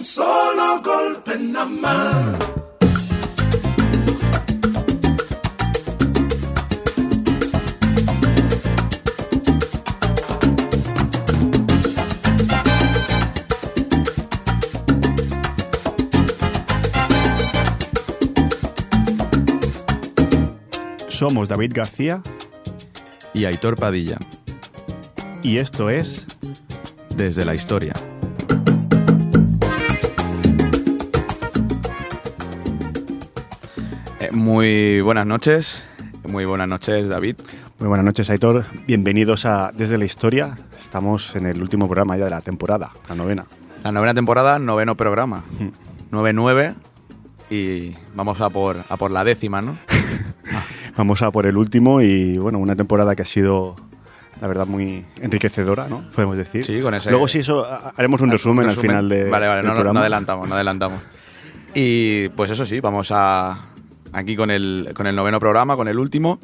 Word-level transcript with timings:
un 0.00 0.04
solo 0.06 0.80
golpe 0.82 1.38
nada 1.38 1.66
más. 1.66 2.38
Somos 21.08 21.50
David 21.50 21.72
García 21.74 22.22
y 23.34 23.44
Aitor 23.44 23.76
Padilla, 23.76 24.16
y 25.42 25.58
esto 25.58 25.90
es 25.90 26.24
desde 27.14 27.44
la 27.44 27.54
historia. 27.54 27.92
Muy 34.54 35.00
buenas 35.00 35.26
noches, 35.26 35.84
muy 36.26 36.44
buenas 36.44 36.66
noches 36.66 37.08
David. 37.08 37.36
Muy 37.78 37.86
buenas 37.88 38.04
noches, 38.04 38.28
Aitor. 38.30 38.66
Bienvenidos 38.84 39.46
a 39.46 39.70
Desde 39.72 39.96
la 39.96 40.04
Historia. 40.04 40.58
Estamos 40.82 41.36
en 41.36 41.46
el 41.46 41.62
último 41.62 41.86
programa 41.86 42.16
ya 42.16 42.24
de 42.24 42.30
la 42.30 42.40
temporada, 42.40 42.90
la 43.08 43.14
novena. 43.14 43.46
La 43.84 43.92
novena 43.92 44.12
temporada, 44.12 44.58
noveno 44.58 44.96
programa. 44.96 45.44
Mm. 45.60 46.14
9-9 46.16 46.74
y 47.48 47.94
vamos 48.16 48.40
a 48.40 48.50
por, 48.50 48.78
a 48.88 48.96
por 48.96 49.12
la 49.12 49.22
décima, 49.22 49.62
¿no? 49.62 49.78
Vamos 50.96 51.22
a 51.22 51.30
por 51.30 51.46
el 51.46 51.56
último 51.56 52.02
y 52.02 52.36
bueno, 52.36 52.58
una 52.58 52.74
temporada 52.74 53.14
que 53.14 53.22
ha 53.22 53.26
sido 53.26 53.76
la 54.40 54.48
verdad 54.48 54.66
muy 54.66 55.06
enriquecedora, 55.22 55.86
¿no? 55.88 56.02
Podemos 56.14 56.36
decir. 56.36 56.64
Sí, 56.64 56.80
con 56.82 56.92
ese- 56.94 57.10
Luego 57.10 57.28
sí 57.28 57.38
eso 57.38 57.64
ha- 57.64 57.92
haremos 57.96 58.20
un 58.20 58.32
resumen, 58.32 58.68
al 58.68 58.74
final 58.76 59.08
de, 59.08 59.30
Vale, 59.30 59.46
vale, 59.46 59.56
del 59.58 59.66
no, 59.66 59.70
no, 59.70 59.74
programa. 59.76 59.94
no 59.94 60.00
adelantamos, 60.00 60.48
no 60.48 60.54
adelantamos. 60.56 61.00
Y 61.74 62.28
pues 62.30 62.50
eso 62.50 62.66
sí, 62.66 62.80
vamos 62.80 63.10
a 63.14 63.69
aquí 64.12 64.36
con 64.36 64.50
el, 64.50 64.90
con 64.94 65.06
el 65.06 65.14
noveno 65.16 65.38
programa, 65.40 65.76
con 65.76 65.88
el 65.88 65.98
último, 65.98 66.38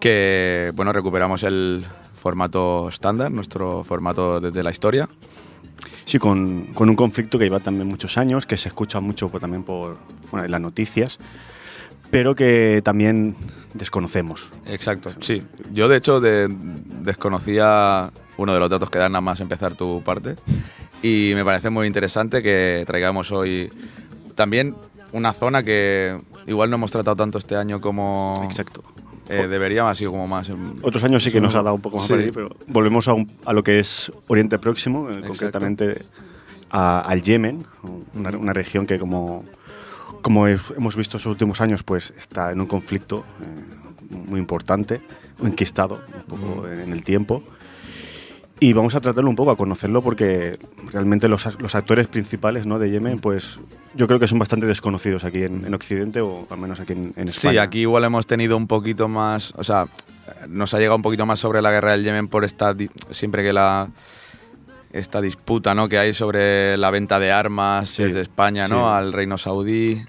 que 0.00 0.70
bueno, 0.74 0.92
recuperamos 0.92 1.42
el 1.42 1.84
formato 2.14 2.88
estándar, 2.88 3.30
nuestro 3.30 3.84
formato 3.84 4.40
desde 4.40 4.62
la 4.62 4.70
historia. 4.70 5.08
Sí, 6.04 6.18
con, 6.18 6.66
con 6.74 6.88
un 6.88 6.96
conflicto 6.96 7.38
que 7.38 7.44
lleva 7.44 7.60
también 7.60 7.86
muchos 7.86 8.16
años, 8.16 8.46
que 8.46 8.56
se 8.56 8.68
escucha 8.68 9.00
mucho 9.00 9.28
por- 9.28 9.40
también 9.40 9.62
por 9.62 9.98
bueno, 10.30 10.44
en 10.46 10.50
las 10.50 10.60
noticias, 10.60 11.18
pero 12.10 12.34
que 12.34 12.80
también 12.82 13.36
desconocemos. 13.74 14.50
Exacto, 14.66 15.10
sí. 15.20 15.42
Yo 15.72 15.86
de 15.88 15.96
hecho 15.98 16.20
de- 16.20 16.48
desconocía 17.02 18.10
uno 18.38 18.54
de 18.54 18.60
los 18.60 18.70
datos 18.70 18.88
que 18.90 18.98
dan 18.98 19.12
nada 19.12 19.20
más 19.20 19.40
empezar 19.40 19.74
tu 19.74 20.02
parte 20.02 20.36
y 21.02 21.32
me 21.34 21.44
parece 21.44 21.68
muy 21.70 21.86
interesante 21.86 22.42
que 22.42 22.84
traigamos 22.86 23.30
hoy 23.30 23.70
también 24.34 24.74
una 25.12 25.32
zona 25.32 25.62
que 25.62 26.18
igual 26.48 26.70
no 26.70 26.76
hemos 26.76 26.90
tratado 26.90 27.16
tanto 27.16 27.38
este 27.38 27.54
año 27.56 27.80
como 27.80 28.40
Exacto. 28.44 28.82
eh, 29.28 29.46
deberíamos, 29.46 29.92
ha 29.92 29.94
sido 29.94 30.10
como 30.12 30.26
más... 30.26 30.50
Otros 30.82 31.04
años 31.04 31.22
sí 31.22 31.30
que 31.30 31.40
nos 31.40 31.54
ha 31.54 31.62
dado 31.62 31.74
un 31.74 31.80
poco 31.80 31.98
más 31.98 32.06
Sí. 32.06 32.12
por 32.14 32.20
ahí, 32.22 32.30
pero 32.32 32.50
volvemos 32.66 33.06
a, 33.08 33.12
un- 33.14 33.30
a 33.44 33.52
lo 33.52 33.62
que 33.62 33.78
es 33.80 34.10
Oriente 34.28 34.58
Próximo, 34.58 35.10
eh, 35.10 35.22
concretamente 35.26 36.04
a- 36.70 37.00
al 37.00 37.22
Yemen, 37.22 37.66
una, 38.14 38.30
una 38.30 38.52
región 38.52 38.86
que 38.86 38.98
como, 38.98 39.44
como 40.22 40.46
he- 40.48 40.58
hemos 40.76 40.96
visto 40.96 41.16
en 41.16 41.20
los 41.20 41.26
últimos 41.26 41.60
años, 41.60 41.82
pues 41.82 42.12
está 42.18 42.50
en 42.52 42.60
un 42.60 42.66
conflicto 42.66 43.24
eh, 43.42 44.14
muy 44.28 44.40
importante, 44.40 45.00
enquistado 45.42 46.00
un 46.16 46.22
poco 46.38 46.66
en, 46.68 46.80
en 46.80 46.92
el 46.92 47.04
tiempo. 47.04 47.42
Y 48.60 48.72
vamos 48.72 48.94
a 48.94 49.00
tratarlo 49.00 49.30
un 49.30 49.36
poco, 49.36 49.52
a 49.52 49.56
conocerlo, 49.56 50.02
porque 50.02 50.58
realmente 50.92 51.28
los, 51.28 51.60
los 51.60 51.74
actores 51.74 52.08
principales 52.08 52.66
¿no? 52.66 52.78
de 52.78 52.90
Yemen, 52.90 53.20
pues 53.20 53.60
yo 53.94 54.06
creo 54.06 54.18
que 54.18 54.26
son 54.26 54.38
bastante 54.38 54.66
desconocidos 54.66 55.24
aquí 55.24 55.44
en, 55.44 55.64
en 55.64 55.74
Occidente 55.74 56.20
o 56.20 56.46
al 56.50 56.58
menos 56.58 56.80
aquí 56.80 56.92
en, 56.92 57.12
en 57.16 57.28
España. 57.28 57.52
Sí, 57.52 57.58
aquí 57.58 57.80
igual 57.80 58.04
hemos 58.04 58.26
tenido 58.26 58.56
un 58.56 58.66
poquito 58.66 59.08
más, 59.08 59.52
o 59.56 59.62
sea, 59.62 59.86
nos 60.48 60.74
ha 60.74 60.78
llegado 60.78 60.96
un 60.96 61.02
poquito 61.02 61.24
más 61.24 61.38
sobre 61.38 61.62
la 61.62 61.70
guerra 61.70 61.92
del 61.92 62.02
Yemen 62.02 62.28
por 62.28 62.44
esta, 62.44 62.74
siempre 63.10 63.42
que 63.42 63.52
la 63.52 63.88
esta 64.92 65.20
disputa, 65.20 65.74
¿no? 65.74 65.88
que 65.88 65.98
hay 65.98 66.14
sobre 66.14 66.76
la 66.78 66.90
venta 66.90 67.18
de 67.18 67.30
armas 67.30 67.90
Sí, 67.90 68.04
desde 68.04 68.22
España, 68.22 68.66
¿no? 68.68 68.80
sí. 68.80 68.86
al 68.86 69.12
reino 69.12 69.36
saudí 69.38 70.02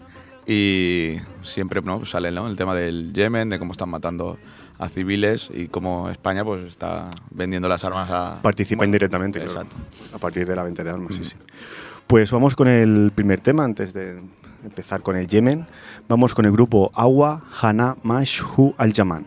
y 0.48 1.18
siempre 1.44 1.82
¿no? 1.82 2.06
sale 2.06 2.32
¿no? 2.32 2.48
el 2.48 2.56
tema 2.56 2.74
del 2.74 3.14
Yemen, 3.14 3.50
de 3.50 3.60
cómo 3.60 3.74
están 3.74 3.90
matando 3.90 4.38
a 4.80 4.90
civiles 4.90 5.50
y 5.54 5.68
cómo 5.68 6.10
España 6.10 6.44
pues 6.44 6.66
está 6.66 7.06
vendiendo 7.30 7.68
las 7.68 7.84
armas 7.84 8.10
a 8.10 8.40
Participa 8.42 8.80
bueno, 8.80 8.90
indirectamente, 8.90 9.40
claro, 9.40 9.52
Exacto. 9.52 9.76
a 10.16 10.18
partir 10.18 10.48
de 10.48 10.56
la 10.56 10.64
venta 10.64 10.84
de 10.84 10.90
armas, 10.90 11.16
sí, 11.16 11.24
sí. 11.24 11.36
Pues 12.08 12.32
vamos 12.32 12.56
con 12.56 12.68
el 12.68 13.12
primer 13.14 13.40
tema, 13.42 13.64
antes 13.64 13.94
de 13.94 14.20
empezar 14.64 15.02
con 15.02 15.16
el 15.16 15.28
Yemen. 15.28 15.68
Vamos 16.08 16.34
con 16.34 16.46
el 16.46 16.52
grupo 16.52 16.92
Awa 16.96 17.44
Hana 17.62 17.98
Mashhu 18.02 18.74
Al-Yaman. 18.78 19.26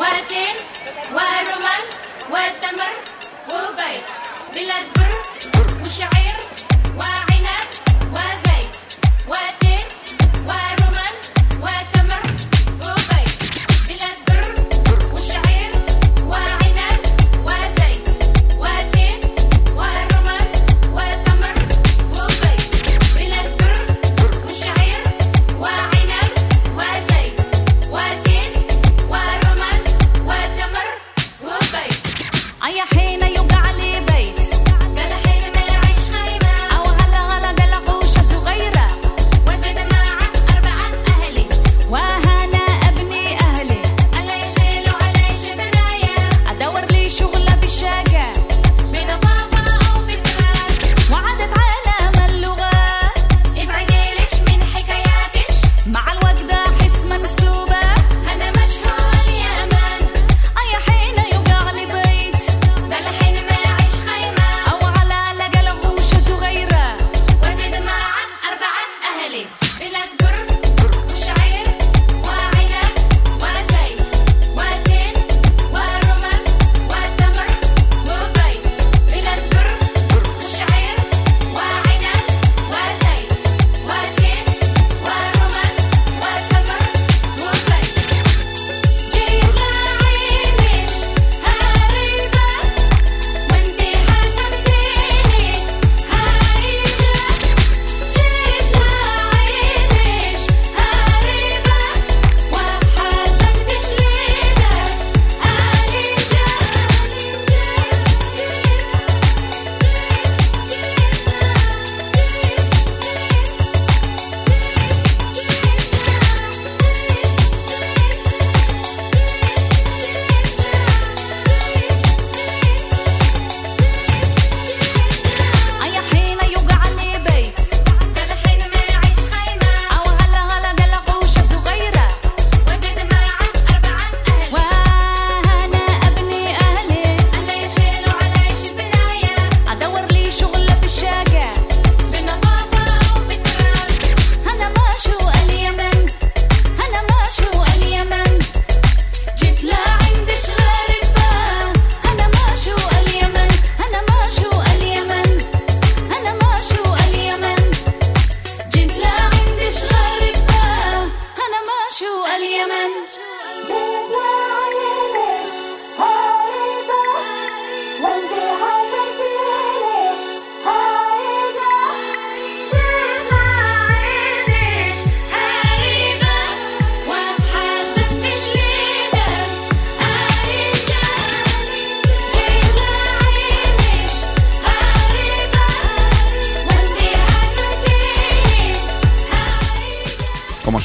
وتين 0.00 0.56
ورمان 1.16 1.82
وتمر 2.32 2.89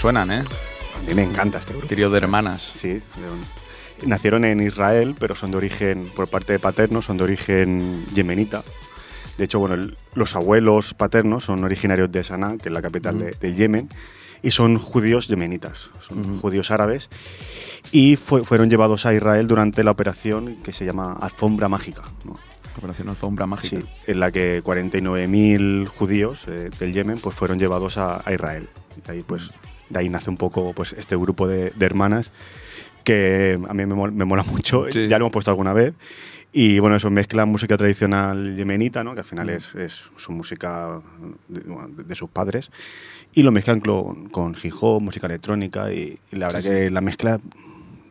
suenan, 0.05 0.29
eh? 0.29 0.43
A 0.43 1.07
mí 1.07 1.15
me 1.15 1.23
encanta 1.23 1.57
este 1.57 1.71
grupo. 1.73 1.87
Trío 1.87 2.11
de 2.11 2.17
hermanas. 2.19 2.71
Sí, 2.75 2.99
nacieron 4.05 4.45
en 4.45 4.59
Israel, 4.61 5.15
pero 5.19 5.33
son 5.33 5.49
de 5.49 5.57
origen, 5.57 6.11
por 6.15 6.27
parte 6.27 6.53
de 6.53 6.59
paterno, 6.59 7.01
son 7.01 7.17
de 7.17 7.23
origen 7.23 8.05
yemenita. 8.13 8.63
De 9.39 9.45
hecho, 9.45 9.57
bueno, 9.59 9.73
el- 9.73 9.97
los 10.13 10.35
abuelos 10.35 10.93
paternos 10.93 11.45
son 11.45 11.63
originarios 11.63 12.11
de 12.11 12.23
Sanaa, 12.23 12.57
que 12.57 12.69
es 12.69 12.71
la 12.71 12.83
capital 12.83 13.17
de, 13.17 13.31
de 13.31 13.55
Yemen, 13.55 13.89
y 14.43 14.51
son 14.51 14.77
judíos 14.77 15.27
yemenitas, 15.27 15.89
son 16.01 16.19
Ujú. 16.19 16.37
judíos 16.39 16.69
árabes, 16.69 17.09
y 17.91 18.15
fue- 18.15 18.43
fueron 18.43 18.69
llevados 18.69 19.07
a 19.07 19.13
Israel 19.15 19.47
durante 19.47 19.83
la 19.83 19.89
operación 19.89 20.57
que 20.57 20.71
se 20.71 20.85
llama 20.85 21.17
Alfombra 21.19 21.67
Mágica, 21.67 22.03
¿no? 22.23 22.35
Operación 22.77 23.09
Alfombra 23.09 23.47
Mágica. 23.47 23.81
Sí, 23.81 23.87
en 24.05 24.19
la 24.19 24.31
que 24.31 24.61
49.000 24.61 25.87
judíos 25.87 26.45
eh, 26.47 26.69
del 26.77 26.93
Yemen 26.93 27.17
pues, 27.17 27.33
fueron 27.35 27.57
llevados 27.57 27.97
a, 27.97 28.21
a 28.23 28.31
Israel. 28.33 28.69
Y 29.07 29.11
ahí, 29.11 29.23
pues, 29.25 29.49
de 29.89 29.99
ahí 29.99 30.09
nace 30.09 30.29
un 30.29 30.37
poco 30.37 30.73
pues, 30.73 30.93
este 30.93 31.15
grupo 31.15 31.47
de, 31.47 31.71
de 31.71 31.85
hermanas 31.85 32.31
que 33.03 33.59
a 33.69 33.73
mí 33.73 33.85
me, 33.85 33.95
mol- 33.95 34.11
me 34.11 34.25
mola 34.25 34.43
mucho, 34.43 34.85
Sí. 34.91 35.07
ya 35.07 35.19
lo 35.19 35.25
hemos 35.25 35.33
puesto 35.33 35.51
alguna 35.51 35.73
vez. 35.73 35.93
Y 36.51 36.79
bueno, 36.79 36.95
eso 36.95 37.09
mezcla 37.09 37.45
música 37.45 37.75
tradicional 37.77 38.55
yemenita, 38.55 39.03
¿no? 39.03 39.13
que 39.13 39.19
al 39.19 39.25
final 39.25 39.49
es, 39.49 39.75
es 39.75 40.05
su 40.15 40.31
música 40.31 41.01
de, 41.49 41.61
de 42.05 42.15
sus 42.15 42.29
padres, 42.29 42.71
y 43.33 43.43
lo 43.43 43.51
mezclan 43.51 43.81
con, 43.81 44.29
con 44.29 44.55
hip 44.63 44.73
hop, 44.79 45.01
música 45.01 45.27
electrónica, 45.27 45.91
y, 45.91 46.17
y 46.31 46.35
la 46.37 46.47
verdad 46.47 46.61
Sí, 46.61 46.69
que 46.69 46.89
la 46.89 47.01
mezcla 47.01 47.39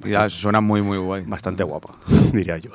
Ya 0.04 0.28
suena 0.28 0.60
muy, 0.60 0.82
muy 0.82 0.98
guay. 0.98 1.24
bastante 1.26 1.64
guapa, 1.64 1.96
diría 2.34 2.58
yo. 2.58 2.70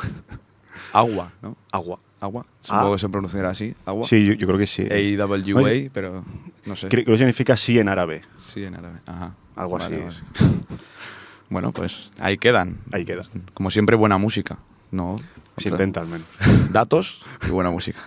Agua, 0.92 1.32
¿no? 1.42 1.56
Agua. 1.72 2.00
Agua. 2.20 2.46
Supongo 2.62 2.88
Ah. 2.90 2.96
que 2.96 3.00
se 3.00 3.10
pronunciará 3.10 3.50
así. 3.52 3.74
Agua. 3.86 4.06
Sí, 4.08 4.26
yo, 4.26 4.34
yo 4.34 4.48
creo 4.48 4.58
que 4.60 4.68
sí. 4.68 4.82
A-W-A, 4.82 5.90
pero 5.94 6.26
no 6.70 6.76
sé. 6.78 6.88
Creo, 6.88 7.04
que 7.06 7.18
significa 7.18 7.58
sí 7.58 7.78
en 7.80 7.90
árabe. 7.90 8.22
Sí, 8.38 8.64
en 8.64 8.76
árabe. 8.76 9.00
Ajá. 9.06 9.36
Algo 9.56 9.78
Vale, 9.78 10.06
así 10.06 10.22
vale. 10.40 10.56
Bueno, 11.50 11.72
pues 11.72 12.12
ahí 12.20 12.38
quedan. 12.38 12.78
Ahí 12.92 13.06
queda. 13.06 13.24
Como 13.56 13.72
siempre, 13.72 13.96
buena 13.96 14.18
música. 14.20 14.60
No. 14.92 15.16
Se 15.58 15.70
intenta 15.70 16.00
al 16.00 16.08
menos. 16.08 16.28
datos 16.72 17.22
y 17.48 17.50
buena 17.52 17.72
música. 17.72 18.00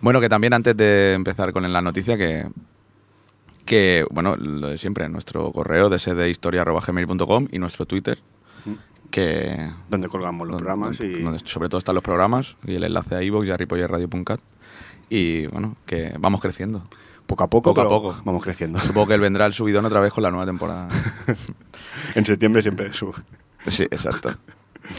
Bueno, 0.00 0.20
que 0.20 0.28
también 0.28 0.52
antes 0.52 0.76
de 0.76 1.14
empezar 1.14 1.52
con 1.52 1.72
la 1.72 1.80
noticia, 1.80 2.18
que, 2.18 2.48
que 3.64 4.04
bueno, 4.10 4.36
lo 4.36 4.68
de 4.68 4.76
siempre, 4.78 5.08
nuestro 5.08 5.52
correo 5.52 5.88
de 5.88 5.98
sdhistoria.gmail.com 6.00 7.48
y 7.52 7.58
nuestro 7.60 7.86
Twitter, 7.86 8.18
que... 9.10 9.70
Donde 9.88 10.08
colgamos 10.08 10.46
los 10.48 10.56
donde- 10.56 10.64
programas 10.64 11.00
y 11.00 11.22
donde 11.22 11.38
sobre 11.44 11.68
todo 11.68 11.78
están 11.78 11.94
los 11.94 12.02
programas 12.04 12.56
y 12.66 12.74
el 12.74 12.82
enlace 12.84 13.14
a 13.14 13.22
iVoox 13.22 13.46
y 13.46 13.50
a 13.52 13.56
ripollerradio.cat. 13.56 14.40
Y 15.08 15.46
bueno, 15.46 15.76
que 15.86 16.14
vamos 16.18 16.40
creciendo. 16.40 16.86
Poco 17.26 17.44
a 17.44 17.48
poco, 17.48 17.74
Poco 17.74 17.80
a 17.80 17.88
poco. 17.88 18.22
vamos 18.24 18.42
creciendo. 18.42 18.78
Supongo 18.80 19.08
que 19.08 19.14
él 19.14 19.20
vendrá 19.20 19.46
el 19.46 19.54
subidón 19.54 19.84
otra 19.84 20.00
vez 20.00 20.12
con 20.12 20.22
la 20.22 20.30
nueva 20.30 20.46
temporada. 20.46 20.88
en 22.14 22.24
septiembre 22.26 22.62
siempre 22.62 22.92
sube. 22.92 23.14
Sí, 23.68 23.84
exacto. 23.84 24.34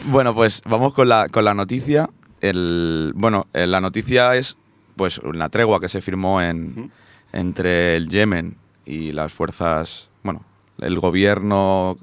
Bueno, 0.06 0.34
pues 0.34 0.62
vamos 0.66 0.92
con 0.94 1.08
la, 1.08 1.28
con 1.28 1.44
la 1.44 1.54
noticia. 1.54 2.10
El, 2.40 3.12
bueno, 3.14 3.46
eh, 3.52 3.66
la 3.66 3.80
noticia 3.80 4.34
es 4.36 4.56
pues 4.96 5.18
una 5.18 5.48
tregua 5.48 5.80
que 5.80 5.88
se 5.88 6.00
firmó 6.00 6.42
en, 6.42 6.90
entre 7.32 7.96
el 7.96 8.08
Yemen 8.08 8.56
y 8.84 9.12
las 9.12 9.32
fuerzas, 9.32 10.08
bueno, 10.22 10.42
el 10.78 10.98
gobierno 10.98 11.96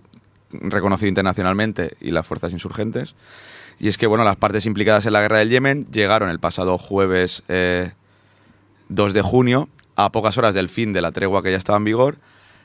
reconocido 0.52 1.10
internacionalmente 1.10 1.98
y 2.00 2.12
las 2.12 2.25
fuerzas 2.25 2.52
insurgentes. 2.52 3.16
Y 3.80 3.88
es 3.88 3.98
que, 3.98 4.08
bueno, 4.08 4.24
las 4.24 4.36
partes 4.36 4.66
implicadas 4.66 5.06
en 5.06 5.14
la 5.14 5.22
guerra 5.22 5.40
del 5.40 5.50
Yemen 5.50 5.86
llegaron 5.92 6.30
el 6.30 6.40
pasado 6.40 6.78
jueves 6.78 7.44
eh, 7.48 7.92
2 8.90 9.14
de 9.14 9.22
junio, 9.24 9.68
a 9.95 10.12
pocas 10.12 10.38
horas 10.38 10.56
del 10.56 10.69
fin 10.69 10.94
de 10.94 11.01
la 11.01 11.12
tregua 11.12 11.44
que 11.44 11.51
ya 11.51 11.57
estaba 11.57 11.78
en 11.78 11.84
vigor, 11.84 12.18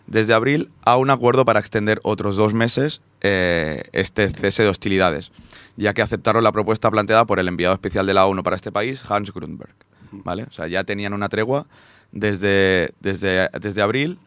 desde 0.07 0.35
abril 0.35 0.71
a 0.85 0.97
un 0.97 1.11
acuerdo 1.11 1.45
para 1.45 1.61
extender 1.61 2.01
otros 2.03 2.37
dos 2.37 2.55
meses 2.55 3.03
eh, 3.21 3.83
este 3.93 4.31
cese 4.31 4.63
de 4.63 4.69
hostilidades, 4.71 5.33
ya 5.77 5.93
que 5.93 6.03
aceptaron 6.03 6.43
la 6.43 6.53
propuesta 6.53 6.91
planteada 6.91 7.27
por 7.27 7.39
el 7.39 7.49
enviado 7.49 7.75
especial 7.75 8.07
de 8.07 8.15
la 8.15 8.27
ONU 8.27 8.43
para 8.43 8.57
este 8.57 8.73
país, 8.73 9.05
Hans 9.09 9.33
Grundberg. 9.33 9.75
¿vale? 10.13 10.45
O 10.45 10.53
sea, 10.53 10.67
ya 10.67 10.85
tenían 10.85 11.13
una 11.13 11.29
tregua 11.29 11.67
desde, 12.13 12.93
desde, 13.01 13.49
desde 13.61 13.83
abril, 13.83 14.19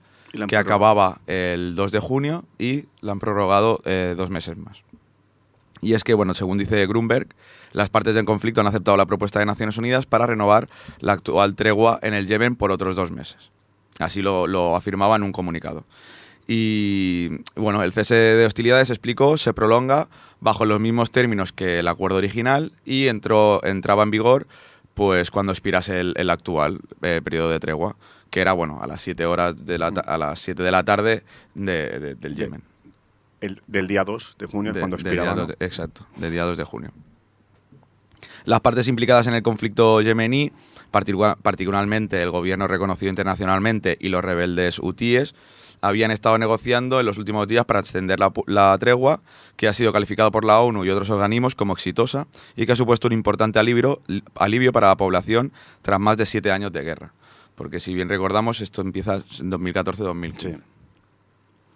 que 0.47 0.55
acababa 0.55 1.19
el 1.27 1.75
2 1.75 1.91
de 1.91 1.99
junio 1.99 2.45
y 2.57 2.85
la 3.01 3.11
han 3.11 3.19
prorrogado 3.19 3.81
eh, 3.83 4.13
dos 4.15 4.29
meses 4.29 4.55
más. 4.57 4.77
Y 5.81 5.93
es 5.93 6.05
que, 6.05 6.13
bueno, 6.13 6.33
según 6.33 6.57
dice 6.57 6.85
Grunberg, 6.87 7.27
las 7.73 7.89
partes 7.89 8.13
del 8.15 8.25
conflicto 8.25 8.61
han 8.61 8.67
aceptado 8.67 8.97
la 8.97 9.05
propuesta 9.05 9.39
de 9.39 9.45
Naciones 9.45 9.77
Unidas 9.77 10.05
para 10.05 10.25
renovar 10.25 10.69
la 10.99 11.13
actual 11.13 11.55
tregua 11.55 11.99
en 12.01 12.13
el 12.13 12.27
Yemen 12.27 12.55
por 12.55 12.71
otros 12.71 12.95
dos 12.95 13.11
meses. 13.11 13.37
Así 13.99 14.21
lo, 14.21 14.47
lo 14.47 14.75
afirmaba 14.75 15.15
en 15.15 15.23
un 15.23 15.31
comunicado. 15.31 15.83
Y 16.47 17.29
bueno, 17.55 17.83
el 17.83 17.93
cese 17.93 18.15
de 18.15 18.45
hostilidades, 18.45 18.89
explicó, 18.89 19.37
se 19.37 19.53
prolonga 19.53 20.07
bajo 20.39 20.65
los 20.65 20.79
mismos 20.79 21.11
términos 21.11 21.53
que 21.53 21.79
el 21.79 21.87
acuerdo 21.87 22.17
original 22.17 22.71
y 22.83 23.07
entró, 23.07 23.63
entraba 23.63 24.03
en 24.03 24.11
vigor 24.11 24.47
pues 24.93 25.31
cuando 25.31 25.51
expirase 25.53 25.99
el, 25.99 26.13
el 26.17 26.29
actual 26.29 26.79
eh, 27.01 27.21
periodo 27.23 27.49
de 27.49 27.59
tregua, 27.59 27.95
que 28.29 28.41
era 28.41 28.51
bueno 28.53 28.79
a 28.81 28.87
las 28.87 29.01
7 29.01 29.25
horas 29.25 29.65
de 29.65 29.77
la 29.77 29.87
a 29.87 30.17
las 30.17 30.39
7 30.41 30.61
de 30.63 30.71
la 30.71 30.83
tarde 30.83 31.23
de- 31.55 31.99
de- 31.99 32.15
del 32.15 32.35
Yemen. 32.35 32.61
El, 33.39 33.61
del 33.67 33.87
día 33.87 34.03
2 34.03 34.35
de 34.37 34.45
junio 34.47 34.73
De- 34.73 34.79
cuando 34.81 34.97
expiraba. 34.97 35.47
exacto, 35.59 36.05
del 36.17 36.31
día 36.31 36.43
2 36.43 36.57
de 36.57 36.63
junio. 36.65 36.91
Las 38.45 38.61
partes 38.61 38.87
implicadas 38.87 39.27
en 39.27 39.33
el 39.33 39.43
conflicto 39.43 40.01
yemení, 40.01 40.51
particularmente 40.91 42.21
el 42.21 42.31
gobierno 42.31 42.67
reconocido 42.67 43.09
internacionalmente 43.09 43.97
y 43.99 44.09
los 44.09 44.23
rebeldes 44.23 44.79
hutíes, 44.79 45.35
habían 45.81 46.11
estado 46.11 46.37
negociando 46.37 46.99
en 46.99 47.05
los 47.05 47.17
últimos 47.17 47.47
días 47.47 47.65
para 47.65 47.79
extender 47.79 48.19
la, 48.19 48.31
la 48.45 48.77
tregua, 48.77 49.21
que 49.55 49.67
ha 49.67 49.73
sido 49.73 49.91
calificada 49.91 50.29
por 50.29 50.45
la 50.45 50.59
ONU 50.59 50.85
y 50.85 50.89
otros 50.89 51.09
organismos 51.09 51.55
como 51.55 51.73
exitosa 51.73 52.27
y 52.55 52.65
que 52.65 52.73
ha 52.73 52.75
supuesto 52.75 53.07
un 53.07 53.13
importante 53.13 53.59
alivio, 53.59 54.01
alivio 54.35 54.71
para 54.71 54.87
la 54.87 54.97
población 54.97 55.51
tras 55.81 55.99
más 55.99 56.17
de 56.17 56.25
siete 56.25 56.51
años 56.51 56.71
de 56.71 56.83
guerra. 56.83 57.13
Porque 57.55 57.79
si 57.79 57.93
bien 57.93 58.09
recordamos, 58.09 58.61
esto 58.61 58.81
empieza 58.81 59.23
en 59.39 59.51
2014-2015. 59.51 60.39
Sí. 60.39 60.57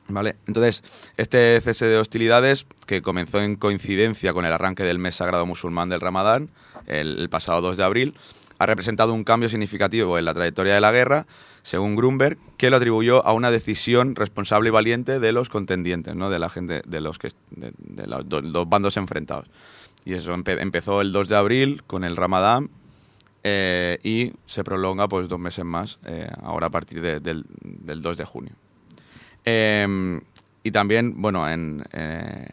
¿Vale? 0.07 0.35
Entonces, 0.45 0.83
este 1.17 1.59
cese 1.61 1.87
de 1.87 1.97
hostilidades, 1.97 2.67
que 2.85 3.01
comenzó 3.01 3.41
en 3.41 3.55
coincidencia 3.55 4.33
con 4.33 4.45
el 4.45 4.53
arranque 4.53 4.83
del 4.83 4.99
mes 4.99 5.15
sagrado 5.15 5.45
musulmán 5.47 5.89
del 5.89 5.99
Ramadán, 6.01 6.49
el, 6.85 7.27
pasado 7.29 7.61
2 7.61 7.77
de 7.77 7.83
abril, 7.83 8.13
ha 8.59 8.67
representado 8.67 9.13
un 9.13 9.23
cambio 9.23 9.49
significativo 9.49 10.19
en 10.19 10.25
la 10.25 10.33
trayectoria 10.35 10.75
de 10.75 10.81
la 10.81 10.91
guerra, 10.91 11.25
según 11.63 11.95
Grunberg, 11.95 12.37
que 12.57 12.69
lo 12.69 12.77
atribuyó 12.77 13.25
a 13.25 13.33
una 13.33 13.49
decisión 13.49 14.15
responsable 14.15 14.69
y 14.69 14.71
valiente 14.71 15.19
de 15.19 15.31
los 15.31 15.49
contendientes, 15.49 16.15
¿no? 16.15 16.29
de 16.29 16.37
la 16.37 16.49
gente, 16.51 16.83
de 16.85 17.01
los 17.01 17.17
que 17.17 17.29
de, 17.49 17.73
de 17.79 18.05
los 18.05 18.29
dos, 18.29 18.43
dos 18.53 18.69
bandos 18.69 18.97
enfrentados. 18.97 19.47
Y 20.05 20.13
eso 20.13 20.35
empe- 20.35 20.61
empezó 20.61 21.01
el 21.01 21.11
2 21.11 21.27
de 21.29 21.35
abril 21.35 21.81
con 21.87 22.03
el 22.03 22.15
Ramadán 22.15 22.69
eh, 23.43 23.97
y 24.03 24.33
se 24.45 24.63
prolonga 24.63 25.07
pues 25.07 25.27
dos 25.27 25.39
meses 25.39 25.65
más, 25.65 25.97
eh, 26.05 26.29
ahora 26.43 26.67
a 26.67 26.69
partir 26.69 27.01
de- 27.01 27.19
del, 27.19 27.43
del 27.63 28.01
2 28.03 28.17
de 28.17 28.25
junio. 28.25 28.53
Eh, 29.45 30.19
y 30.63 30.71
también, 30.71 31.21
bueno, 31.21 31.47
en, 31.49 31.83
eh, 31.93 32.49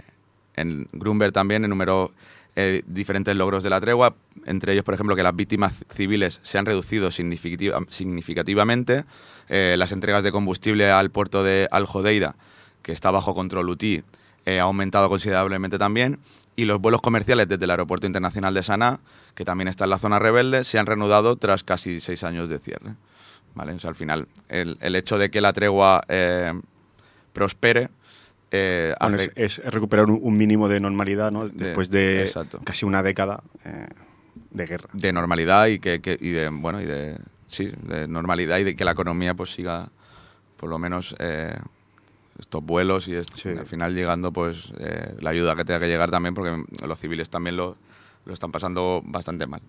en 0.55 0.87
Grunberg 0.93 1.33
también 1.33 1.65
enumeró 1.65 2.13
eh, 2.55 2.83
diferentes 2.87 3.35
logros 3.35 3.63
de 3.63 3.71
la 3.71 3.81
tregua, 3.81 4.15
entre 4.45 4.75
ellos, 4.75 4.85
por 4.85 4.93
ejemplo, 4.93 5.17
que 5.17 5.23
las 5.23 5.35
víctimas 5.35 5.73
civiles 5.95 6.39
se 6.43 6.59
han 6.59 6.67
reducido 6.67 7.11
significativa- 7.11 7.81
significativamente, 7.89 9.05
eh, 9.49 9.77
las 9.79 9.93
entregas 9.93 10.23
de 10.23 10.33
combustible 10.33 10.91
al 10.91 11.11
puerto 11.11 11.43
de 11.43 11.69
Al 11.71 11.87
Jodeida, 11.87 12.35
que 12.83 12.93
está 12.93 13.11
bajo 13.11 13.35
control 13.35 13.71
UTI, 13.71 14.03
eh, 14.45 14.61
ha 14.61 14.65
aumentado 14.65 15.09
considerablemente 15.09 15.79
también, 15.79 16.19
y 16.55 16.67
los 16.67 16.79
vuelos 16.79 17.01
comerciales 17.01 17.49
desde 17.49 17.65
el 17.65 17.71
Aeropuerto 17.71 18.07
Internacional 18.07 18.53
de 18.53 18.63
Sanaa, 18.63 19.01
que 19.35 19.47
también 19.47 19.69
está 19.69 19.85
en 19.85 19.91
la 19.91 19.99
zona 19.99 20.19
rebelde, 20.19 20.65
se 20.65 20.79
han 20.79 20.85
reanudado 20.85 21.37
tras 21.37 21.65
casi 21.65 22.01
seis 22.01 22.23
años 22.25 22.51
de 22.51 22.59
cierre. 22.59 22.91
¿Vale? 23.55 23.77
Al 23.83 23.95
final, 23.95 24.29
el, 24.51 24.77
el 24.81 24.97
hecho 24.97 25.17
de 25.17 25.31
que 25.31 25.41
la 25.41 25.53
tregua 25.55 26.05
prospere 27.33 27.89
eh, 28.51 28.95
Bueno, 29.01 29.17
hace- 29.17 29.33
es, 29.37 29.59
es 29.59 29.73
recuperar 29.73 30.07
un, 30.11 30.19
un 30.23 30.37
mínimo 30.37 30.69
de 30.69 30.79
normalidad 30.81 31.31
¿no? 31.33 31.49
después 31.49 31.89
de 31.91 32.31
casi 32.65 32.85
una 32.85 33.03
década 33.03 33.43
eh, 33.65 33.87
de 34.51 34.67
guerra. 34.67 34.89
de 34.93 35.13
normalidad 35.13 35.67
y 35.69 35.79
que, 35.79 36.01
que- 36.01 36.19
y 36.21 36.31
de 36.31 36.49
bueno 36.51 36.81
y 36.81 36.85
de 36.85 37.19
sí 37.49 37.73
de 37.83 38.07
normalidad 38.09 38.59
y 38.59 38.65
de 38.65 38.77
que 38.77 38.85
la 38.85 38.91
economía 38.93 39.35
pues 39.35 39.53
siga 39.55 39.89
por 40.59 40.69
lo 40.69 40.79
menos 40.79 41.15
eh, 41.19 41.57
estos 42.39 42.63
vuelos 42.65 43.09
y 43.09 43.15
Sí. 43.35 43.49
al 43.51 43.67
final 43.67 43.95
llegando 43.95 44.33
pues 44.33 44.73
eh, 44.79 45.15
la 45.21 45.31
ayuda 45.31 45.57
que 45.57 45.65
tenga 45.65 45.81
que 45.81 45.89
llegar 45.89 46.11
también 46.11 46.35
porque 46.35 46.63
los 46.87 46.99
civiles 46.99 47.31
también 47.31 47.57
lo, 47.57 47.77
lo 48.27 48.35
están 48.35 48.53
pasando 48.53 49.01
bastante 49.05 49.47
mal 49.47 49.61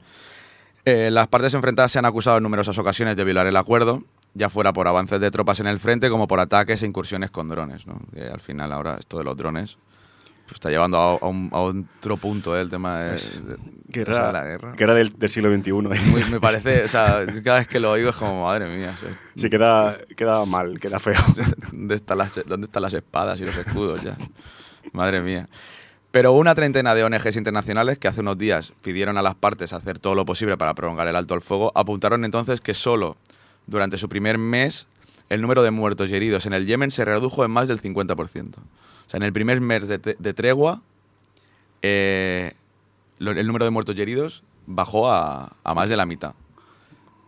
Eh, 0.86 1.10
las 1.12 1.28
partes 1.30 1.54
enfrentadas 1.54 1.94
se 1.94 2.00
han 2.00 2.06
acusado 2.06 2.36
en 2.38 2.44
numerosas 2.44 2.78
ocasiones 2.78 3.16
de 3.16 3.24
violar 3.24 3.48
el 3.48 3.56
acuerdo 3.56 4.04
ya 4.34 4.50
fuera 4.50 4.74
por 4.74 4.88
avances 4.88 5.20
de 5.20 5.30
tropas 5.32 5.60
en 5.60 5.68
el 5.68 5.80
frente 5.80 6.10
como 6.10 6.28
por 6.28 6.40
ataques 6.40 6.82
e 6.84 6.86
incursiones 6.86 7.30
con 7.32 7.48
drones 7.48 7.86
¿no? 7.88 8.00
Que 8.14 8.24
al 8.28 8.40
final 8.40 8.72
ahora 8.72 8.98
esto 9.00 9.18
de 9.18 9.24
los 9.24 9.38
drones 9.38 9.78
pues, 10.46 10.56
está 10.56 10.70
llevando 10.70 10.98
a, 10.98 11.12
a 11.14 11.28
un- 11.30 11.50
a 11.54 11.60
otro 11.60 12.18
punto 12.18 12.58
eh, 12.58 12.62
el 12.62 12.70
tema 12.70 13.00
de, 13.00 13.12
de- 13.14 13.58
Guerra, 13.88 14.14
o 14.14 14.16
sea, 14.18 14.32
la 14.32 14.44
guerra. 14.44 14.72
guerra 14.74 14.94
del, 14.96 15.14
del 15.18 15.30
siglo 15.30 15.54
XXI. 15.56 15.72
Muy- 15.72 16.24
me 16.32 16.40
parece, 16.42 16.84
o 16.84 16.88
sea, 16.88 17.26
cada 17.44 17.60
vez 17.60 17.68
que 17.68 17.80
lo 17.80 17.92
oigo 17.92 18.10
es 18.10 18.16
como, 18.16 18.44
madre 18.46 18.68
mía. 18.76 18.98
Sí, 19.38 19.50
queda, 19.52 19.96
queda 20.18 20.44
mal, 20.46 20.80
queda 20.80 21.00
feo. 21.00 21.14
¿Dónde 21.72 21.96
están, 21.96 22.18
las, 22.18 22.32
¿Dónde 22.48 22.66
están 22.66 22.82
las 22.82 22.94
espadas 22.94 23.40
y 23.40 23.46
los 23.46 23.56
escudos 23.56 24.02
ya? 24.02 24.18
Madre 24.94 25.22
mía. 25.22 25.48
Pero 26.12 26.34
una 26.34 26.54
treintena 26.56 26.94
de 26.96 27.04
ONGs 27.04 27.36
internacionales 27.38 27.98
que 28.00 28.08
hace 28.08 28.22
unos 28.22 28.38
días 28.38 28.74
pidieron 28.82 29.18
a 29.18 29.22
las 29.22 29.36
partes 29.36 29.74
hacer 29.74 30.00
todo 30.00 30.16
lo 30.16 30.26
posible 30.26 30.58
para 30.58 30.74
prolongar 30.74 31.08
el 31.08 31.16
alto 31.16 31.36
al 31.36 31.42
fuego, 31.42 31.72
apuntaron 31.76 32.26
entonces 32.26 32.60
que 32.62 32.74
solo 32.74 33.16
durante 33.68 33.98
su 33.98 34.10
primer 34.10 34.38
mes 34.38 34.88
el 35.30 35.42
número 35.42 35.64
de 35.64 35.72
muertos 35.72 36.10
y 36.10 36.16
heridos 36.16 36.46
en 36.46 36.54
el 36.54 36.66
Yemen 36.66 36.92
se 36.92 37.06
redujo 37.06 37.44
en 37.46 37.52
más 37.52 37.68
del 37.68 37.82
50%. 37.82 38.58
O 38.58 39.10
sea, 39.10 39.18
en 39.18 39.24
el 39.24 39.34
primer 39.34 39.62
mes 39.62 39.88
de, 39.88 40.00
te- 40.00 40.16
de 40.20 40.34
tregua, 40.34 40.82
eh, 41.82 42.54
lo- 43.20 43.32
el 43.32 43.48
número 43.48 43.66
de 43.66 43.72
muertos 43.72 43.96
y 43.96 44.02
heridos 44.02 44.44
bajó 44.68 45.10
a, 45.12 45.54
a 45.64 45.74
más 45.74 45.90
de 45.90 45.98
la 45.98 46.06
mitad. 46.06 46.34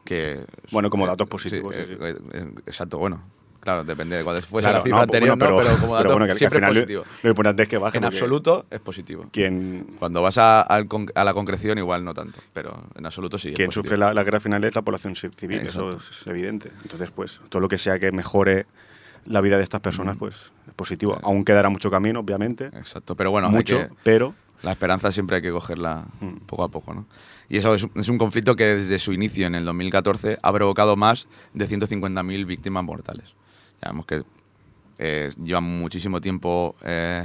Que, 0.04 0.46
Bueno, 0.72 0.90
como 0.90 1.06
eh, 1.06 1.10
datos 1.10 1.28
positivos, 1.28 1.74
sí, 1.76 1.82
sí, 1.88 1.96
sí. 2.00 2.16
eh, 2.34 2.52
exacto, 2.68 2.98
bueno. 2.98 3.24
Claro, 3.66 3.84
depende 3.84 4.16
de 4.16 4.24
cuál 4.24 4.38
fuese 4.44 4.66
Claro, 4.70 4.78
la 4.78 4.84
cifra 4.84 4.98
no, 5.00 5.04
anterior, 5.04 5.38
bueno, 5.38 5.52
¿no? 5.56 5.58
pero 5.64 5.78
como 5.82 5.96
dato 5.96 6.10
bueno, 6.12 6.26
que 6.28 6.32
al 6.34 6.38
siempre 6.38 6.60
final 6.60 6.78
es 6.78 6.84
positivo. 6.84 7.04
Lo 7.24 7.30
importante 7.32 7.64
es 7.64 7.68
que 7.70 7.78
baje. 7.80 7.98
En 7.98 8.06
absoluto 8.06 8.66
es 8.70 8.80
positivo. 8.80 9.26
Quien, 9.34 9.96
Cuando 10.00 10.22
vas 10.22 10.38
a, 10.38 10.62
a 10.62 11.24
la 11.24 11.34
concreción 11.34 11.78
igual 11.80 12.06
no 12.06 12.14
tanto, 12.14 12.40
pero 12.54 12.84
en 12.96 13.06
absoluto 13.08 13.38
sí. 13.40 13.54
quien 13.54 13.72
sufre 13.72 13.98
la, 13.98 14.14
la 14.14 14.24
guerra 14.24 14.40
final 14.40 14.64
es 14.64 14.76
la 14.76 14.84
población 14.84 15.16
ci- 15.16 15.34
civil, 15.36 15.62
eso 15.66 15.98
es 15.98 16.28
evidente. 16.28 16.72
Entonces, 16.84 17.10
pues, 17.10 17.42
todo 17.50 17.60
lo 17.60 17.68
que 17.68 17.80
sea 17.80 17.98
que 18.00 18.12
mejore 18.12 18.68
la 19.26 19.42
vida 19.42 19.58
de 19.58 19.64
estas 19.64 19.82
personas, 19.82 20.16
pues, 20.16 20.52
es 20.68 20.74
positivo. 20.76 21.20
Aún 21.24 21.44
quedará 21.44 21.70
mucho 21.70 21.90
camino, 21.90 22.20
obviamente. 22.20 22.66
Exacto, 22.68 23.16
pero 23.16 23.32
bueno, 23.32 23.50
mucho, 23.50 23.80
que- 23.80 23.90
pero 24.04 24.36
la 24.62 24.74
esperanza 24.74 25.12
siempre 25.12 25.38
hay 25.38 25.42
que 25.42 25.50
cogerla 25.52 26.06
Mm. 26.22 26.36
poco 26.46 26.64
a 26.64 26.70
poco, 26.70 26.94
¿no? 26.94 27.08
Y 27.50 27.58
eso 27.58 27.74
es, 27.74 27.88
es 27.96 28.10
un 28.10 28.20
conflicto 28.20 28.56
que 28.56 28.64
desde 28.76 29.00
su 29.00 29.12
inicio 29.12 29.48
en 29.48 29.56
el 29.56 29.66
2014 29.66 30.38
ha 30.42 30.54
provocado 30.54 30.96
más 30.96 31.28
de 31.56 31.68
150.000 31.68 32.46
víctimas 32.46 32.84
mortales. 32.84 33.34
Ya 33.82 33.90
vemos 33.90 34.06
que 34.06 34.24
eh, 34.98 35.32
llevan 35.44 35.64
muchísimo 35.64 36.22
tiempo 36.22 36.76
eh, 36.84 37.24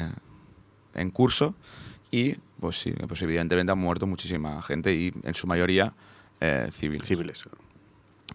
en 0.94 1.10
curso 1.10 1.54
y, 2.10 2.34
pues 2.58 2.80
sí, 2.80 2.92
pues 3.06 3.22
evidentemente 3.22 3.72
han 3.72 3.78
muerto 3.78 4.06
muchísima 4.06 4.62
gente 4.62 4.92
y 4.94 5.12
en 5.22 5.34
su 5.34 5.46
mayoría 5.46 5.94
eh, 6.40 6.68
civiles. 6.72 7.06
civiles. 7.06 7.44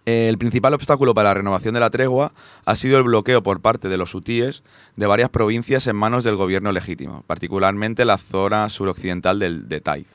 El 0.05 0.37
principal 0.37 0.73
obstáculo 0.73 1.13
para 1.13 1.29
la 1.29 1.35
renovación 1.35 1.73
de 1.73 1.79
la 1.79 1.89
tregua 1.89 2.33
ha 2.65 2.75
sido 2.75 2.97
el 2.97 3.03
bloqueo 3.03 3.41
por 3.41 3.61
parte 3.61 3.89
de 3.89 3.97
los 3.97 4.13
hutíes 4.13 4.61
de 4.95 5.07
varias 5.07 5.29
provincias 5.29 5.87
en 5.87 5.95
manos 5.95 6.23
del 6.23 6.35
gobierno 6.35 6.71
legítimo, 6.71 7.23
particularmente 7.25 8.05
la 8.05 8.17
zona 8.17 8.69
suroccidental 8.69 9.39
del, 9.39 9.67
de 9.67 9.81
Taiz, 9.81 10.07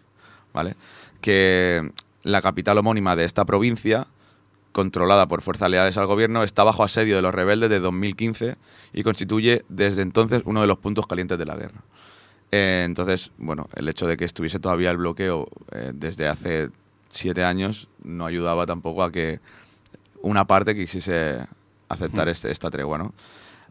¿vale? 0.53 0.77
que 1.21 1.91
la 2.23 2.43
capital 2.43 2.79
homónima 2.79 3.17
de 3.17 3.25
esta 3.25 3.45
provincia, 3.45 4.07
controlada 4.73 5.27
por 5.27 5.43
fuerzas 5.43 5.71
leales 5.71 5.97
al 5.97 6.07
gobierno, 6.07 6.43
está 6.43 6.63
bajo 6.65 6.85
asedio 6.85 7.17
de 7.17 7.23
los 7.23 7.35
rebeldes 7.35 7.71
de 7.71 7.81
2015 7.81 8.57
y 8.93 9.03
constituye 9.03 9.65
desde 9.69 10.03
entonces 10.03 10.43
uno 10.45 10.61
de 10.61 10.67
los 10.67 10.79
puntos 10.79 11.07
calientes 11.07 11.39
de 11.39 11.45
la 11.47 11.57
guerra. 11.57 11.81
Eh, 12.53 12.83
entonces, 12.85 13.31
bueno, 13.39 13.69
el 13.75 13.89
hecho 13.89 14.07
de 14.07 14.17
que 14.17 14.25
estuviese 14.25 14.59
todavía 14.59 14.91
el 14.91 14.97
bloqueo 14.97 15.49
eh, 15.73 15.93
desde 15.95 16.29
hace 16.29 16.69
siete 17.09 17.45
años 17.45 17.89
no 18.03 18.27
ayudaba 18.27 18.67
tampoco 18.67 19.03
a 19.03 19.11
que 19.13 19.41
una 20.23 20.45
parte 20.47 20.75
quisiese 20.75 21.47
aceptar 21.89 22.29
este- 22.29 22.51
esta 22.51 22.71
tregua, 22.71 22.99
¿no? 22.99 23.13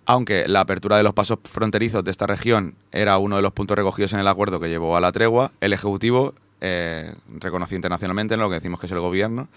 Aunque 0.06 0.48
la 0.48 0.62
apertura 0.62 0.98
de 0.98 1.04
los 1.04 1.14
pasos 1.14 1.38
fronterizos 1.44 2.04
de 2.04 2.12
esta 2.12 2.26
región 2.26 2.74
era 2.92 3.18
uno 3.20 3.36
de 3.36 3.42
los 3.42 3.54
puntos 3.54 3.78
recogidos 3.78 4.14
en 4.14 4.20
el 4.20 4.28
acuerdo 4.28 4.60
que 4.60 4.68
llevó 4.70 4.98
a 4.98 5.02
la 5.02 5.12
tregua, 5.12 5.52
el 5.62 5.72
Ejecutivo, 5.72 6.34
eh, 6.62 7.14
reconocido 7.40 7.76
internacionalmente, 7.78 8.34
en 8.34 8.40
lo 8.40 8.50
que 8.50 8.56
decimos 8.56 8.80
que 8.80 8.88
es 8.88 8.92
el 8.92 9.00
gobierno, 9.00 9.48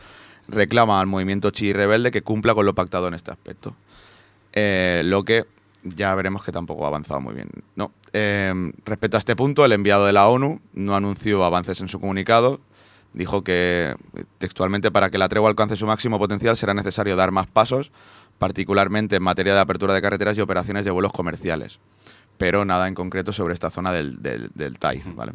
reclama 0.49 1.01
al 1.01 1.07
movimiento 1.07 1.51
chií 1.51 1.73
rebelde 1.73 2.11
que 2.11 2.23
cumpla 2.23 2.55
con 2.55 2.67
lo 2.67 2.75
pactado 2.75 3.09
en 3.09 3.15
este 3.15 3.31
aspecto. 3.31 3.75
Eh, 4.53 5.03
lo 5.05 5.25
que 5.25 5.47
ya 5.83 6.15
veremos 6.15 6.43
que 6.43 6.53
tampoco 6.53 6.85
ha 6.85 6.89
avanzado 6.89 7.21
muy 7.21 7.35
bien. 7.35 7.49
No. 7.77 7.93
Eh, 8.13 8.73
respecto 8.85 9.17
a 9.17 9.19
este 9.19 9.37
punto, 9.37 9.65
el 9.65 9.73
enviado 9.73 10.07
de 10.07 10.13
la 10.13 10.29
ONU 10.29 10.61
no 10.75 10.95
anunció 10.95 11.45
avances 11.45 11.81
en 11.81 11.89
su 11.89 12.01
comunicado. 12.01 12.61
Dijo 13.15 13.45
que 13.45 13.95
textualmente 14.39 14.91
para 14.91 15.11
que 15.11 15.19
la 15.19 15.29
tregua 15.29 15.51
alcance 15.51 15.77
su 15.77 15.87
máximo 15.87 16.19
potencial 16.19 16.57
será 16.57 16.73
necesario 16.73 17.15
dar 17.15 17.31
más 17.31 17.47
pasos, 17.47 17.91
particularmente 18.39 19.17
en 19.17 19.23
materia 19.23 19.55
de 19.55 19.61
apertura 19.61 19.93
de 19.93 20.01
carreteras 20.01 20.39
y 20.39 20.41
operaciones 20.41 20.85
de 20.85 20.91
vuelos 20.91 21.13
comerciales. 21.13 21.79
Pero 22.39 22.65
nada 22.65 22.89
en 22.89 22.95
concreto 22.95 23.33
sobre 23.33 23.55
esta 23.55 23.71
zona 23.71 23.93
del, 23.93 24.23
del, 24.23 24.51
del 24.55 24.79
¿vale? 25.15 25.33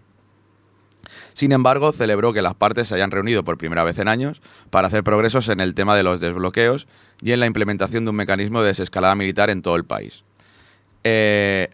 Sin 1.38 1.52
embargo, 1.52 1.92
celebró 1.92 2.34
que 2.34 2.42
las 2.42 2.56
partes 2.56 2.88
se 2.88 2.96
hayan 2.96 3.12
reunido 3.12 3.44
por 3.44 3.60
primera 3.60 3.84
vez 3.84 4.00
en 4.00 4.08
años 4.08 4.42
para 4.72 4.88
hacer 4.88 5.04
progresos 5.04 5.50
en 5.50 5.60
el 5.60 5.76
tema 5.76 5.96
de 5.96 6.02
los 6.02 6.20
desbloqueos 6.20 6.88
y 7.22 7.32
en 7.32 7.40
la 7.40 7.46
implementación 7.46 8.06
de 8.06 8.10
un 8.10 8.16
mecanismo 8.16 8.64
de 8.64 8.70
desescalada 8.70 9.14
militar 9.14 9.52
en 9.52 9.62
todo 9.62 9.76
el 9.76 9.86
país. 9.86 10.24
Eh, 11.04 11.70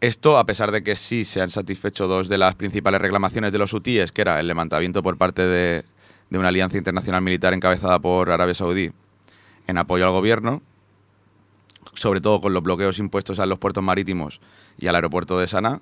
esto, 0.00 0.36
a 0.38 0.44
pesar 0.44 0.72
de 0.72 0.82
que 0.82 0.96
sí 0.96 1.24
se 1.24 1.40
han 1.40 1.52
satisfecho 1.52 2.08
dos 2.08 2.28
de 2.28 2.36
las 2.36 2.56
principales 2.56 3.00
reclamaciones 3.00 3.52
de 3.52 3.58
los 3.58 3.72
hutíes, 3.72 4.10
que 4.10 4.22
era 4.22 4.40
el 4.40 4.48
levantamiento 4.48 5.04
por 5.04 5.16
parte 5.16 5.42
de, 5.46 5.84
una 6.32 6.48
alianza 6.48 6.76
internacional 6.76 7.22
militar 7.22 7.54
encabezada 7.54 8.00
por 8.00 8.28
Arabia 8.28 8.54
Saudí 8.56 8.90
en 9.68 9.78
apoyo 9.78 10.04
al 10.04 10.10
gobierno, 10.10 10.62
sobre 11.94 12.20
todo 12.20 12.40
con 12.40 12.52
los 12.52 12.62
bloqueos 12.64 12.98
impuestos 12.98 13.38
a 13.38 13.46
los 13.46 13.60
puertos 13.60 13.84
marítimos 13.84 14.40
y 14.78 14.88
al 14.88 14.96
aeropuerto 14.96 15.38
de 15.38 15.46
Sanaa, 15.46 15.80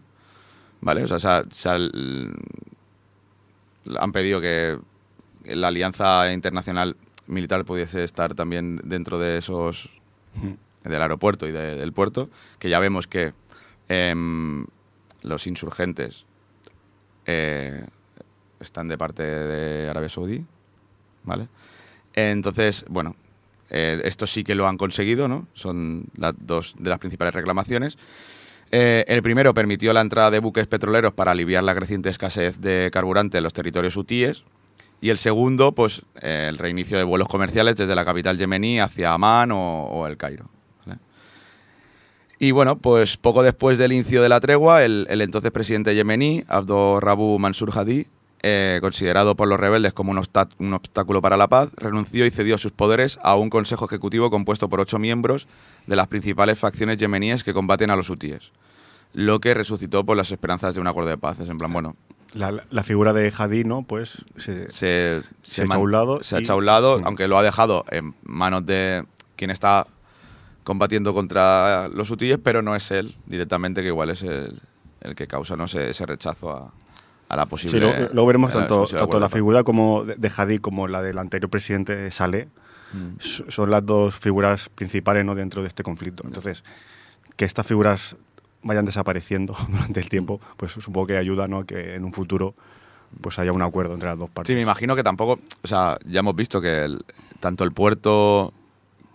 ¿vale? 0.83 1.05
O 1.05 1.19
sea, 1.19 1.45
se 1.51 1.69
ha- 1.71 1.79
han 3.99 4.13
pedido 4.13 4.41
que 4.41 4.79
la 5.45 5.69
alianza 5.69 6.33
internacional 6.33 6.97
militar 7.27 7.65
pudiese 7.65 8.05
estar 8.05 8.35
también 8.35 8.81
dentro 8.85 9.19
de 9.19 9.39
esos 9.39 9.91
del 10.85 11.03
aeropuerto 11.03 11.47
y 11.47 11.53
de- 11.53 11.77
del 11.77 11.93
puerto, 11.93 12.31
que 12.59 12.71
ya 12.71 12.79
vemos 12.79 13.07
que 13.07 13.33
em, 13.89 14.67
los 15.23 15.47
insurgentes 15.47 16.25
eh, 17.27 17.87
están 18.61 18.89
de 18.89 18.99
parte 18.99 19.23
de 19.23 19.89
Arabia 19.91 20.09
Saudí, 20.09 20.45
¿vale? 21.25 21.49
Entonces, 22.15 22.85
bueno, 22.89 23.17
eh, 23.71 24.01
esto 24.05 24.27
sí 24.27 24.45
que 24.45 24.55
lo 24.55 24.67
han 24.67 24.79
conseguido, 24.79 25.29
¿no? 25.29 25.47
Son 25.55 26.05
las 26.17 26.35
dos 26.39 26.75
de 26.79 26.91
las 26.91 26.99
principales 26.99 27.35
reclamaciones. 27.35 27.99
Eh, 28.71 29.05
el 29.09 29.23
primero 29.23 29.55
permitió 29.55 29.93
la 29.93 30.01
entrada 30.01 30.31
de 30.31 30.41
buques 30.41 30.67
petroleros 30.67 31.13
para 31.15 31.31
aliviar 31.31 31.65
la 31.65 31.75
creciente 31.75 32.11
escasez 32.11 32.61
de 32.61 32.91
carburante 32.93 33.39
en 33.39 33.45
los 33.45 33.53
territorios 33.53 33.97
hutíes. 33.97 34.45
Y 35.01 35.11
el 35.11 35.19
segundo, 35.19 35.73
pues, 35.73 36.03
eh, 36.21 36.47
el 36.49 36.59
reinicio 36.59 36.99
de 36.99 37.05
vuelos 37.05 37.29
comerciales 37.29 37.77
desde 37.77 37.95
la 37.95 38.05
capital 38.05 38.37
yemení 38.37 38.81
hacia 38.81 39.13
Amán 39.13 39.51
o, 39.53 40.07
el 40.07 40.17
Cairo. 40.17 40.51
Y 42.41 42.53
bueno, 42.53 42.79
pues 42.79 43.17
poco 43.17 43.43
después 43.43 43.79
del 43.79 43.93
inicio 43.93 44.23
de 44.23 44.29
la 44.29 44.39
tregua, 44.39 44.85
el, 44.85 45.09
el 45.11 45.23
entonces 45.23 45.51
presidente 45.51 45.95
yemení, 45.97 46.45
Abdo 46.47 47.01
Rabu 47.01 47.37
Mansur 47.41 47.77
Hadi, 47.77 48.07
eh, 48.43 48.79
considerado 48.81 49.35
por 49.35 49.49
los 49.49 49.59
rebeldes 49.59 49.93
como 49.93 50.13
un, 50.13 50.73
obstáculo 50.73 51.21
para 51.21 51.37
la 51.37 51.49
paz, 51.49 51.71
renunció 51.77 52.25
y 52.25 52.31
cedió 52.31 52.57
sus 52.57 52.71
poderes 52.71 53.19
a 53.23 53.35
un 53.35 53.51
consejo 53.51 53.87
ejecutivo 53.87 54.31
compuesto 54.31 54.69
por 54.69 54.81
ocho 54.81 54.99
miembros 55.01 55.49
de 55.89 55.97
las 55.97 56.07
principales 56.07 56.59
facciones 56.59 56.99
yemeníes 56.99 57.43
que 57.43 57.53
combaten 57.53 57.91
a 57.91 57.97
los 57.97 58.11
hutíes, 58.11 58.53
lo 59.13 59.41
que 59.41 59.55
resucitó 59.55 60.05
por 60.05 60.17
las 60.17 60.31
esperanzas 60.31 60.75
de 60.75 60.81
un 60.81 60.87
acuerdo 60.87 61.11
de 61.11 61.19
paz. 61.19 61.41
Es 61.41 61.49
en 61.49 61.59
plan, 61.59 61.73
bueno, 61.73 61.97
La, 62.35 62.85
figura 62.85 63.13
de 63.13 63.33
Hadí, 63.37 63.65
¿no? 63.65 63.83
Pues 63.83 64.25
se, 64.37 64.71
se, 64.71 65.23
Se 65.43 65.63
ha 65.63 65.75
a 65.75 65.79
un 65.79 65.91
lado 65.91 66.23
se 66.23 66.37
ha 66.37 66.39
echado 66.39 66.55
a 66.55 66.59
un 66.59 66.67
lado, 66.67 67.01
Mm. 67.01 67.07
aunque 67.07 67.27
lo 67.27 67.39
ha 67.39 67.43
dejado 67.43 67.85
en 67.91 68.15
manos 68.23 68.65
de 68.65 69.05
quien 69.35 69.51
está 69.51 69.87
combatiendo 70.63 71.13
contra 71.13 71.89
los 71.89 72.09
hutíes, 72.11 72.39
pero 72.41 72.63
no 72.63 72.77
es 72.77 72.91
él 72.93 73.17
directamente, 73.27 73.83
que 73.83 73.89
igual 73.89 74.11
es 74.11 74.23
el, 74.23 74.61
el 75.01 75.15
que 75.17 75.27
causa 75.27 75.57
¿no? 75.57 75.65
ese, 75.65 75.91
ese 75.91 76.07
rechazo 76.07 76.51
a, 76.51 76.73
a 77.29 77.37
la 77.37 77.47
posible. 77.47 77.71
Sí, 77.73 77.81
luego, 77.81 78.09
luego 78.13 78.27
veremos 78.27 78.55
la 78.55 78.67
tanto, 78.67 79.19
la 79.21 79.29
figura 79.29 79.63
como 79.65 80.05
de, 80.05 80.15
de 80.17 80.33
Hadí 80.37 80.59
como 80.59 80.89
la 80.89 81.03
del 81.03 81.19
anterior 81.19 81.51
presidente 81.51 82.11
Saleh 82.11 82.49
Mm. 82.91 83.19
son 83.21 83.71
las 83.71 83.85
dos 83.85 84.15
figuras 84.19 84.71
principales 84.71 85.23
¿no? 85.23 85.35
dentro 85.35 85.61
de 85.61 85.69
este 85.69 85.83
conflicto. 85.83 86.23
Entonces, 86.27 86.65
que 87.37 87.45
estas 87.45 87.67
figuras 87.67 88.17
vayan 88.63 88.87
desapareciendo 88.87 89.55
durante 89.69 90.01
el 90.01 90.09
tiempo, 90.09 90.41
pues 90.57 90.73
supongo 90.73 91.07
que 91.09 91.19
ayuda 91.19 91.49
¿no? 91.49 91.67
que 91.67 91.97
en 91.97 92.05
un 92.07 92.15
futuro 92.15 92.55
pues 93.21 93.39
haya 93.39 93.53
un 93.53 93.61
acuerdo 93.61 93.93
entre 93.93 94.09
las 94.09 94.19
dos 94.19 94.31
partes. 94.31 94.51
Sí, 94.51 94.55
me 94.55 94.63
imagino 94.63 94.97
que 94.97 95.03
tampoco, 95.03 95.39
o 95.63 95.67
sea, 95.67 95.99
ya 96.07 96.21
hemos 96.21 96.35
visto 96.35 96.63
que 96.63 96.85
el- 96.85 97.05
tanto 97.41 97.63
el 97.65 97.73
puerto 97.73 98.55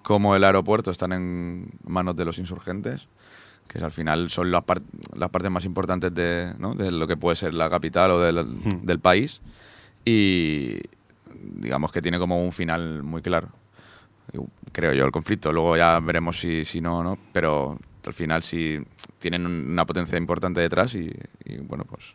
como 0.03 0.36
el 0.36 0.43
aeropuerto 0.43 0.91
están 0.91 1.12
en 1.12 1.72
manos 1.84 2.15
de 2.15 2.25
los 2.25 2.38
insurgentes, 2.38 3.08
que 3.74 3.84
al 3.84 3.92
final 3.92 4.30
son 4.30 4.51
las, 4.51 4.63
par- 4.63 4.82
las 5.15 5.30
partes 5.30 5.50
más 5.50 5.65
importantes 5.65 6.13
de, 6.13 6.53
¿no? 6.60 6.75
de 6.75 6.92
lo 6.92 7.08
que 7.08 7.18
puede 7.18 7.36
ser 7.36 7.53
la 7.56 7.70
capital 7.70 8.12
o 8.12 8.20
del, 8.20 8.46
Hmm. 8.46 8.86
del 8.86 9.00
país. 9.00 9.42
Y 10.06 10.80
digamos 11.34 11.92
que 11.92 12.01
tiene 12.01 12.20
como 12.20 12.44
un 12.44 12.51
final 12.51 13.01
muy 13.03 13.22
claro, 13.22 13.50
creo 14.72 14.94
yo, 14.94 15.06
el 15.06 15.12
conflicto. 15.12 15.51
Luego 15.51 15.75
ya 15.77 16.00
veremos 16.00 16.39
si, 16.39 16.65
si 16.65 16.82
no 16.82 17.00
o 17.00 17.03
no, 17.03 17.18
pero 17.32 17.80
al 18.06 18.13
final 18.13 18.44
si 18.44 18.80
tienen 19.20 19.46
un- 19.46 19.72
una 19.72 19.86
potencia 19.86 20.18
importante 20.18 20.60
detrás 20.62 20.94
y, 20.96 21.12
y, 21.46 21.58
bueno, 21.58 21.86
pues 21.86 22.13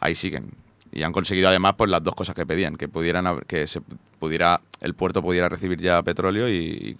ahí 0.00 0.14
siguen. 0.14 0.50
Y 0.92 1.02
han 1.04 1.12
conseguido 1.12 1.48
además 1.48 1.74
pues 1.78 1.88
las 1.90 2.02
dos 2.02 2.14
cosas 2.14 2.34
que 2.34 2.44
pedían, 2.44 2.76
que 2.76 2.88
pudieran 2.88 3.40
que 3.46 3.66
se 3.68 3.80
pudiera 4.18 4.60
el 4.80 4.94
puerto 4.94 5.22
pudiera 5.22 5.48
recibir 5.48 5.80
ya 5.80 6.02
petróleo 6.02 6.48
y, 6.48 6.96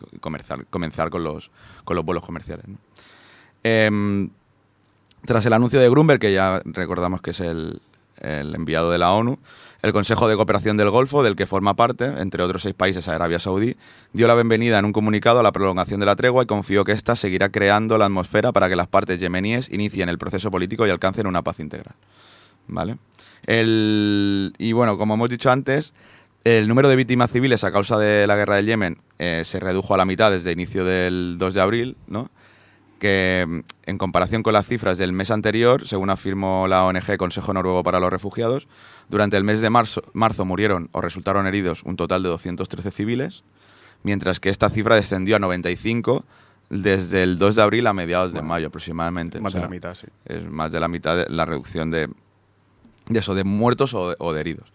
comenzar 0.70 1.10
con 1.10 1.24
los 1.24 1.50
con 1.84 1.96
los 1.96 2.04
vuelos 2.04 2.24
comerciales. 2.24 2.68
¿no? 2.68 2.78
Em, 3.62 4.30
tras 5.24 5.44
el 5.46 5.52
anuncio 5.52 5.80
de 5.80 5.88
Grunberg, 5.88 6.20
que 6.20 6.32
ya 6.32 6.62
recordamos 6.64 7.20
que 7.20 7.30
es 7.30 7.40
el, 7.40 7.80
enviado 8.22 8.90
de 8.90 8.98
la 8.98 9.12
ONU, 9.12 9.38
el 9.82 9.92
Consejo 9.92 10.28
de 10.28 10.36
Cooperación 10.36 10.76
del 10.76 10.90
Golfo, 10.90 11.22
del 11.22 11.36
que 11.36 11.46
forma 11.46 11.74
parte, 11.74 12.04
entre 12.04 12.42
otros 12.42 12.62
seis 12.62 12.74
países, 12.74 13.08
Arabia 13.08 13.38
Saudí, 13.38 13.76
dio 14.12 14.28
la 14.28 14.34
bienvenida 14.34 14.78
en 14.78 14.84
un 14.84 14.92
comunicado 14.92 15.40
a 15.40 15.42
la 15.42 15.52
prolongación 15.52 16.00
de 16.00 16.06
la 16.06 16.16
tregua 16.16 16.42
y 16.42 16.46
confió 16.46 16.84
que 16.84 16.92
ésta 16.92 17.16
seguirá 17.16 17.48
creando 17.48 17.96
la 17.96 18.06
atmósfera 18.06 18.52
para 18.52 18.68
que 18.68 18.76
las 18.76 18.88
partes 18.88 19.18
yemeníes 19.18 19.70
inicien 19.70 20.10
el 20.10 20.18
proceso 20.18 20.50
político 20.50 20.86
y 20.86 20.90
alcancen 20.90 21.26
una 21.26 21.42
paz 21.42 21.60
integral. 21.60 21.94
¿Vale? 22.66 22.98
Y 23.46 24.72
bueno, 24.72 24.98
como 24.98 25.14
hemos 25.14 25.30
dicho 25.30 25.50
antes, 25.50 25.94
el 26.44 26.68
número 26.68 26.88
de 26.88 26.96
víctimas 26.96 27.30
civiles 27.30 27.64
a 27.64 27.72
causa 27.72 27.98
de 27.98 28.26
la 28.26 28.36
guerra 28.36 28.56
del 28.56 28.66
Yemen 28.66 28.98
eh, 29.18 29.42
se 29.44 29.60
redujo 29.60 29.94
a 29.94 29.96
la 29.96 30.04
mitad 30.04 30.30
desde 30.30 30.52
el 30.52 30.58
inicio 30.58 30.84
del 30.84 31.36
2 31.38 31.54
de 31.54 31.60
abril, 31.60 31.96
¿no? 32.06 32.30
Que 33.00 33.64
en 33.86 33.98
comparación 33.98 34.44
con 34.44 34.52
las 34.52 34.66
cifras 34.66 34.98
del 34.98 35.12
mes 35.12 35.32
anterior, 35.32 35.88
según 35.88 36.10
afirmó 36.10 36.68
la 36.68 36.84
ONG 36.84 37.16
Consejo 37.16 37.52
Noruego 37.52 37.82
para 37.82 37.98
los 37.98 38.10
Refugiados, 38.10 38.68
durante 39.08 39.36
el 39.36 39.42
mes 39.42 39.60
de 39.60 39.70
marzo, 39.70 40.02
marzo 40.12 40.44
murieron 40.44 40.88
o 40.92 41.00
resultaron 41.00 41.48
heridos 41.48 41.82
un 41.82 41.96
total 41.96 42.22
de 42.22 42.28
213 42.28 42.92
civiles, 42.92 43.42
mientras 44.04 44.38
que 44.38 44.50
esta 44.50 44.70
cifra 44.70 44.94
descendió 44.94 45.34
a 45.34 45.38
95 45.40 46.24
desde 46.68 47.24
el 47.24 47.38
2 47.38 47.56
de 47.56 47.62
abril 47.62 47.86
a 47.88 47.92
mediados 47.92 48.32
de 48.32 48.42
mayo 48.42 48.68
aproximadamente. 48.68 49.40
Más 49.40 49.50
O 49.50 49.52
sea, 49.54 49.62
de 49.62 49.66
la 49.66 49.70
mitad, 49.70 49.94
sí. 49.96 50.06
es 50.26 50.44
más 50.44 50.70
de 50.70 50.78
la 50.78 50.86
mitad 50.86 51.16
de 51.16 51.26
la 51.28 51.44
reducción 51.44 51.90
de, 51.90 52.08
de 53.08 53.18
eso, 53.18 53.34
de 53.34 53.42
muertos 53.42 53.92
o 53.94 54.10
de, 54.10 54.16
o 54.20 54.32
de 54.32 54.40
heridos. 54.40 54.72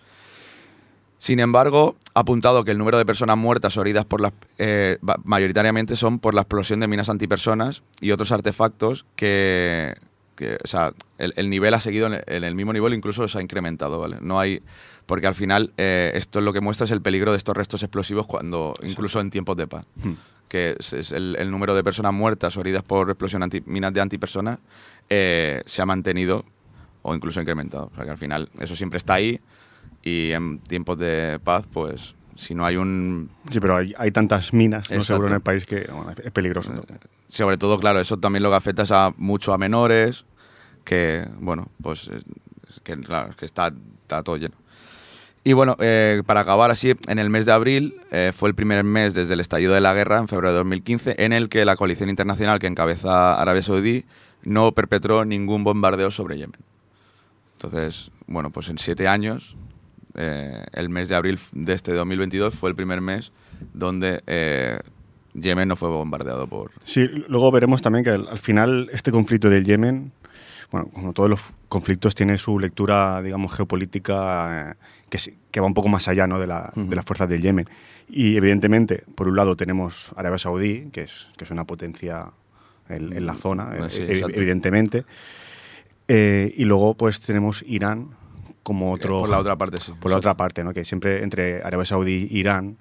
Sin 1.18 1.40
embargo, 1.40 1.96
ha 2.14 2.20
apuntado 2.22 2.64
que 2.64 2.72
el 2.72 2.78
número 2.78 2.98
de 2.98 3.06
personas 3.06 3.38
muertas 3.38 3.78
o 3.78 3.82
heridas 3.82 4.06
por 4.06 4.22
las, 4.22 4.34
eh, 4.58 4.98
mayoritariamente 5.24 5.96
son 5.96 6.20
por 6.20 6.34
la 6.34 6.42
explosión 6.42 6.80
de 6.80 6.88
minas 6.88 7.10
antipersonas 7.10 7.84
y 8.02 8.12
otros 8.12 8.32
artefactos 8.32 9.06
que, 9.16 9.96
que, 10.36 10.58
o 10.64 10.68
sea, 10.68 10.94
el, 11.18 11.34
el 11.38 11.50
nivel 11.50 11.74
ha 11.74 11.80
seguido 11.80 12.08
en 12.08 12.14
el, 12.16 12.24
en 12.28 12.44
el 12.44 12.56
mismo 12.56 12.74
nivel, 12.74 12.94
incluso 12.94 13.28
se 13.28 13.38
ha 13.38 13.42
incrementado, 13.42 13.98
¿vale? 14.00 14.18
No 14.22 14.40
hay, 14.40 14.62
porque 15.06 15.26
al 15.28 15.36
final 15.36 15.74
eh, 15.78 16.12
esto 16.16 16.40
es 16.40 16.46
lo 16.46 16.54
que 16.54 16.62
muestra 16.62 16.86
es 16.86 16.92
el 16.92 17.02
peligro 17.02 17.32
de 17.32 17.38
estos 17.38 17.56
restos 17.56 17.82
explosivos 17.82 18.26
cuando, 18.28 18.74
incluso 18.84 19.20
en 19.20 19.30
tiempos 19.30 19.56
de 19.58 19.68
paz 19.68 19.88
Hmm. 19.96 20.14
que 20.50 20.76
es, 20.78 20.94
es 20.94 21.12
el, 21.12 21.38
el 21.40 21.50
número 21.50 21.76
de 21.76 21.84
personas 21.84 22.14
muertas 22.14 22.56
o 22.58 22.62
heridas 22.62 22.84
por 22.84 23.10
explosión 23.10 23.42
anti, 23.42 23.64
minas 23.66 23.94
de 23.94 24.02
antipersonas 24.02 24.60
eh, 25.10 25.62
se 25.66 25.82
ha 25.82 25.86
mantenido 25.86 26.44
o 27.02 27.16
incluso 27.16 27.40
incrementado. 27.40 27.90
O 27.94 27.96
sea 27.96 28.04
que 28.04 28.12
al 28.12 28.18
final 28.18 28.50
eso 28.60 28.76
siempre 28.76 28.98
está 28.98 29.14
ahí 29.14 29.40
y 30.06 30.32
en 30.32 30.60
tiempos 30.60 30.98
de 30.98 31.40
paz, 31.44 31.66
pues 31.74 32.16
si 32.36 32.54
no 32.54 32.66
hay 32.66 32.78
un... 32.78 33.32
Sí, 33.50 33.60
pero 33.60 33.76
hay, 33.78 33.94
hay 33.98 34.12
tantas 34.12 34.54
minas, 34.54 34.90
no 34.92 35.04
seguro 35.04 35.28
en 35.28 35.34
el 35.34 35.42
país 35.42 35.66
que 35.66 35.90
bueno, 35.92 36.14
es 36.24 36.32
peligroso. 36.32 36.72
todo. 36.72 36.86
Sobre 37.28 37.58
todo, 37.58 37.78
claro, 37.80 38.00
eso 38.00 38.18
también 38.18 38.44
lo 38.44 38.50
que 38.50 38.56
afecta 38.56 38.84
es 38.84 38.92
a 38.92 39.14
mucho 39.18 39.52
a 39.52 39.58
menores, 39.58 40.26
que, 40.84 41.28
bueno, 41.40 41.70
pues 41.82 42.08
eh, 42.08 42.22
que, 42.84 42.98
claro, 43.00 43.36
que 43.36 43.46
está, 43.46 43.74
está 44.04 44.22
todo 44.22 44.38
lleno. 44.38 44.56
Y 45.44 45.54
bueno, 45.54 45.76
eh, 45.80 46.22
para 46.26 46.42
acabar 46.42 46.72
así, 46.72 46.94
en 47.08 47.20
el 47.20 47.30
mes 47.30 47.46
de 47.46 47.52
abril 47.52 48.00
eh, 48.12 48.32
fue 48.34 48.50
el 48.50 48.56
primer 48.56 48.84
mes 48.84 49.14
desde 49.14 49.34
el 49.34 49.40
estallido 49.40 49.74
de 49.74 49.82
la 49.82 49.94
guerra, 49.94 50.20
en 50.20 50.28
febrero 50.28 50.52
de 50.52 50.58
2015, 50.58 51.16
en 51.24 51.34
el 51.34 51.50
que 51.50 51.66
la 51.66 51.76
coalición 51.76 52.10
internacional 52.10 52.60
que 52.60 52.68
encabeza 52.68 53.40
Arabia 53.40 53.64
Saudí 53.64 54.06
no 54.44 54.72
perpetró 54.72 55.26
ningún 55.26 55.64
bombardeo 55.64 56.12
sobre 56.12 56.38
Yemen. 56.38 56.60
Entonces, 57.54 58.12
bueno, 58.28 58.50
pues 58.50 58.70
en 58.70 58.78
siete 58.78 59.08
años, 59.08 59.56
eh, 60.16 60.64
el 60.74 60.90
mes 60.90 61.10
de 61.10 61.16
abril 61.16 61.40
de 61.52 61.74
este 61.74 61.94
2022 61.94 62.56
fue 62.56 62.70
el 62.70 62.76
primer 62.76 63.02
mes 63.02 63.32
donde 63.74 64.22
eh, 64.28 64.80
Yemen 65.34 65.68
no 65.68 65.76
fue 65.76 65.90
bombardeado 65.90 66.48
por... 66.48 66.72
Sí, 66.84 67.08
luego 67.28 67.52
veremos 67.52 67.82
también 67.82 68.04
que 68.04 68.12
al, 68.12 68.28
al 68.28 68.40
final 68.40 68.90
este 68.94 69.12
conflicto 69.12 69.50
del 69.50 69.66
Yemen, 69.66 70.12
bueno, 70.72 70.88
como 70.94 71.14
todos 71.14 71.30
los 71.30 71.42
conflictos, 71.68 72.16
tiene 72.16 72.38
su 72.38 72.58
lectura, 72.60 73.22
digamos, 73.22 73.54
geopolítica 73.54 74.72
eh, 74.72 74.76
que, 75.10 75.18
que 75.52 75.60
va 75.60 75.68
un 75.68 75.74
poco 75.74 75.90
más 75.90 76.08
allá 76.08 76.26
¿no? 76.28 76.40
de, 76.40 76.48
la- 76.48 76.72
Ujú. 76.76 76.90
de 76.90 76.96
las 76.96 77.06
fuerzas 77.06 77.28
del 77.30 77.42
Yemen. 77.42 77.68
Y 78.08 78.38
evidentemente, 78.38 79.04
por 79.16 79.28
un 79.28 79.36
lado 79.36 79.56
tenemos 79.56 80.12
Arabia 80.16 80.38
Saudí, 80.38 80.90
que 80.92 81.02
es, 81.02 81.28
que 81.38 81.44
es 81.44 81.52
una 81.52 81.66
potencia 81.66 82.28
en, 82.88 83.12
en 83.14 83.26
la 83.26 83.34
zona, 83.34 83.66
Mm, 83.66 83.84
eh, 83.86 83.90
sí, 83.90 84.02
ev- 84.04 84.10
exacto. 84.12 84.36
evidentemente. 84.38 85.06
Eh, 86.08 86.54
y 86.56 86.66
luego 86.66 86.94
pues 86.96 87.20
tenemos 87.22 87.64
Irán 87.68 88.10
como 88.66 88.92
otro... 88.92 89.20
Por 89.22 89.30
la 89.30 89.38
otra 89.38 89.56
parte, 89.56 89.78
sí. 89.80 89.94
por 90.00 90.10
la 90.10 90.18
otra 90.18 90.34
parte, 90.36 90.64
¿no? 90.64 90.74
que 90.74 90.84
siempre 90.84 91.22
entre 91.24 91.62
Arabia 91.62 91.86
Saudí 91.86 92.28
e 92.32 92.38
Irán, 92.40 92.78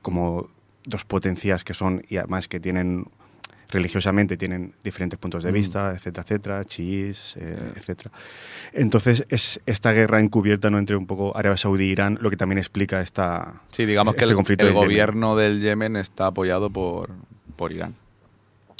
como 0.00 0.48
dos 0.84 1.04
potencias 1.04 1.64
que 1.64 1.74
son, 1.74 2.02
y 2.08 2.16
además 2.16 2.48
que 2.48 2.58
tienen 2.60 3.04
religiosamente 3.68 4.36
tienen 4.38 4.74
diferentes 4.82 5.18
puntos 5.18 5.42
de 5.44 5.50
Mm. 5.50 5.54
vista, 5.54 5.92
etcétera, 5.94 6.22
etcétera, 6.24 6.64
chiíes, 6.64 7.36
eh, 7.38 7.56
etcétera. 7.76 8.10
Entonces 8.72 9.24
es 9.28 9.60
esta 9.66 9.92
guerra 9.92 10.18
encubierta 10.20 10.70
¿no? 10.70 10.78
entre 10.78 10.96
un 10.96 11.06
poco 11.06 11.36
Arabia 11.36 11.56
Saudí 11.58 11.84
e 11.84 11.92
Irán 11.92 12.18
lo 12.20 12.28
que 12.30 12.36
también 12.36 12.58
explica 12.58 13.00
esta 13.02 13.62
Sí, 13.70 13.84
digamos 13.86 14.14
que 14.14 14.20
este 14.20 14.32
el, 14.32 14.36
conflicto 14.36 14.64
el 14.66 14.72
del 14.72 14.74
Yemen. 14.80 14.88
gobierno 14.88 15.36
del 15.36 15.60
Yemen 15.60 15.96
está 15.96 16.26
apoyado 16.28 16.68
por, 16.70 17.10
por 17.56 17.70
Irán. 17.72 17.94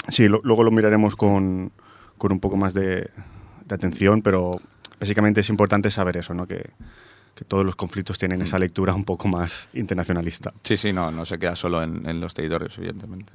Sí, 0.09 0.27
lo- 0.27 0.41
luego 0.43 0.63
lo 0.63 0.71
miraremos 0.71 1.15
con, 1.15 1.71
con 2.17 2.31
un 2.31 2.39
poco 2.39 2.57
más 2.57 2.73
de, 2.75 3.09
de 3.65 3.75
atención, 3.75 4.21
pero 4.21 4.59
básicamente 5.03 5.41
es 5.41 5.49
importante 5.49 5.91
saber 5.91 6.17
eso, 6.17 6.33
¿no? 6.33 6.47
que, 6.47 6.69
que 7.35 7.43
todos 7.45 7.65
los 7.65 7.75
conflictos 7.75 8.17
tienen 8.17 8.39
Mm. 8.39 8.43
esa 8.43 8.57
lectura 8.59 8.93
un 8.93 9.03
poco 9.03 9.27
más 9.27 9.67
internacionalista. 9.73 10.53
Sí, 10.63 10.77
sí, 10.77 10.93
no, 10.93 11.11
no 11.11 11.25
se 11.25 11.37
queda 11.37 11.55
solo 11.55 11.83
en, 11.83 12.07
en 12.07 12.19
los 12.21 12.33
territorios, 12.33 12.77
evidentemente. 12.77 13.31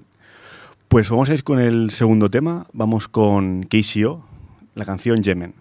Pues 0.88 1.10
vamos 1.10 1.28
a 1.28 1.34
ir 1.34 1.44
con 1.44 1.58
el 1.60 1.90
segundo 1.90 2.30
tema. 2.30 2.66
Vamos 2.72 3.06
con 3.08 3.64
KCO, 3.64 4.24
la 4.74 4.84
canción 4.86 5.22
Yemen. 5.22 5.52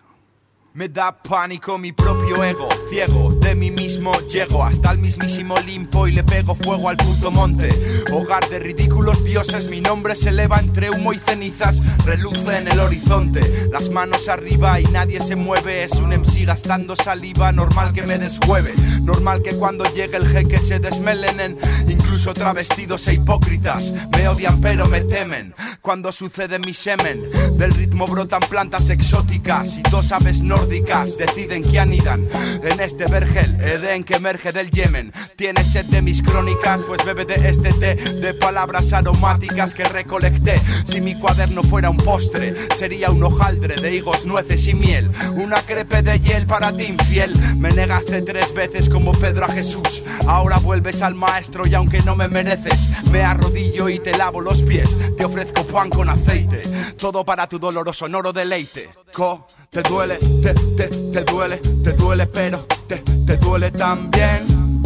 Me 0.73 0.87
da 0.87 1.11
pánico 1.11 1.77
mi 1.77 1.91
propio 1.91 2.41
ego, 2.43 2.69
ciego, 2.89 3.31
de 3.41 3.55
mí 3.55 3.71
mismo 3.71 4.11
llego 4.21 4.63
hasta 4.63 4.91
el 4.91 4.99
mismísimo 4.99 5.55
limpo 5.59 6.07
y 6.07 6.11
le 6.11 6.23
pego 6.23 6.55
fuego 6.55 6.89
al 6.89 6.97
puto 6.97 7.31
monte. 7.31 7.69
Hogar 8.11 8.47
de 8.49 8.59
ridículos 8.59 9.23
dioses, 9.23 9.69
mi 9.69 9.81
nombre 9.81 10.15
se 10.15 10.29
eleva 10.29 10.59
entre 10.59 10.89
humo 10.89 11.13
y 11.13 11.19
cenizas, 11.19 11.79
reluce 12.05 12.57
en 12.57 12.67
el 12.67 12.79
horizonte. 12.79 13.67
Las 13.71 13.89
manos 13.89 14.27
arriba 14.27 14.79
y 14.79 14.83
nadie 14.85 15.21
se 15.21 15.35
mueve, 15.35 15.83
es 15.83 15.93
un 15.93 16.09
MC 16.09 16.45
gastando 16.45 16.95
saliva, 16.95 17.51
normal 17.51 17.93
que 17.93 18.03
me 18.03 18.17
deshueve. 18.17 18.73
Normal 19.01 19.41
que 19.41 19.55
cuando 19.55 19.85
llegue 19.93 20.17
el 20.17 20.27
jeque 20.27 20.57
se 20.59 20.79
desmelenen, 20.79 21.57
incluso 21.87 22.33
travestidos 22.33 23.07
e 23.07 23.13
hipócritas. 23.13 23.93
Me 24.15 24.27
odian 24.27 24.61
pero 24.61 24.87
me 24.87 25.01
temen. 25.01 25.53
Cuando 25.81 26.11
sucede 26.11 26.59
mi 26.59 26.73
semen, 26.73 27.23
del 27.57 27.73
ritmo 27.73 28.05
brotan 28.05 28.41
plantas 28.49 28.89
exóticas 28.89 29.77
y 29.77 29.81
dos 29.89 30.11
aves 30.11 30.41
nórdicas 30.41 31.17
deciden 31.17 31.63
que 31.63 31.79
anidan 31.79 32.27
en 32.63 32.76
este 32.79 33.05
vergel, 33.05 33.59
Edén 33.61 34.03
que 34.03 34.15
emerge 34.15 34.51
del 34.51 34.71
Yemen. 34.71 35.11
Tienes 35.35 35.71
sed 35.71 35.85
de 35.85 36.01
mis 36.01 36.21
crónicas, 36.21 36.81
pues 36.87 37.03
bebe 37.05 37.25
de 37.25 37.49
este 37.49 37.69
té 37.73 37.95
de 37.95 38.33
palabras 38.33 38.93
aromáticas 38.93 39.73
que 39.73 39.83
recolecté. 39.83 40.61
Si 40.89 41.01
mi 41.01 41.19
cuaderno 41.19 41.63
fuera 41.63 41.89
un 41.89 41.97
postre, 41.97 42.55
sería 42.77 43.11
un 43.11 43.23
hojaldre 43.23 43.75
de 43.75 43.95
higos, 43.95 44.25
nueces 44.25 44.67
y 44.67 44.73
miel. 44.73 45.11
Una 45.33 45.61
crepe 45.61 46.01
de 46.01 46.19
hiel 46.19 46.47
para 46.47 46.75
ti 46.75 46.85
infiel. 46.85 47.35
Me 47.57 47.71
negaste 47.71 48.21
tres 48.21 48.53
veces 48.53 48.89
como 48.89 49.11
Pedro 49.11 49.45
a 49.45 49.51
Jesús. 49.51 50.03
Ahora 50.27 50.57
vuelves 50.57 51.01
al 51.01 51.15
maestro 51.15 51.67
y 51.67 51.73
aunque 51.73 51.99
no 52.01 52.15
me 52.15 52.27
mereces, 52.27 52.89
me 53.11 53.23
arrodillo 53.23 53.89
y 53.89 53.99
te 53.99 54.17
lavo 54.17 54.41
los 54.41 54.61
pies. 54.61 54.89
Te 55.17 55.25
ofrezco 55.25 55.65
pan 55.65 55.89
con 55.89 56.09
aceite, 56.09 56.61
todo 56.97 57.25
para 57.25 57.47
tu 57.47 57.59
doloroso 57.59 57.97
sonoro 57.97 58.31
deleite. 58.31 58.89
Co, 59.11 59.47
te 59.71 59.81
duele, 59.81 60.17
te, 60.43 60.53
te, 60.53 60.87
te 60.87 61.23
duele, 61.23 61.57
te 61.57 61.93
duele, 61.93 62.27
pero 62.27 62.66
te, 62.87 62.97
te 62.97 63.37
duele 63.37 63.71
también. 63.71 64.81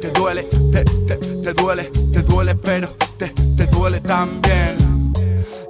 Te 0.00 0.10
duele, 0.10 0.44
te, 0.44 0.84
te, 0.84 1.16
te 1.16 1.52
duele, 1.54 1.84
te 2.12 2.22
duele, 2.22 2.54
pero 2.54 2.88
te, 3.18 3.28
te 3.28 3.66
duele 3.66 4.00
también. 4.00 4.76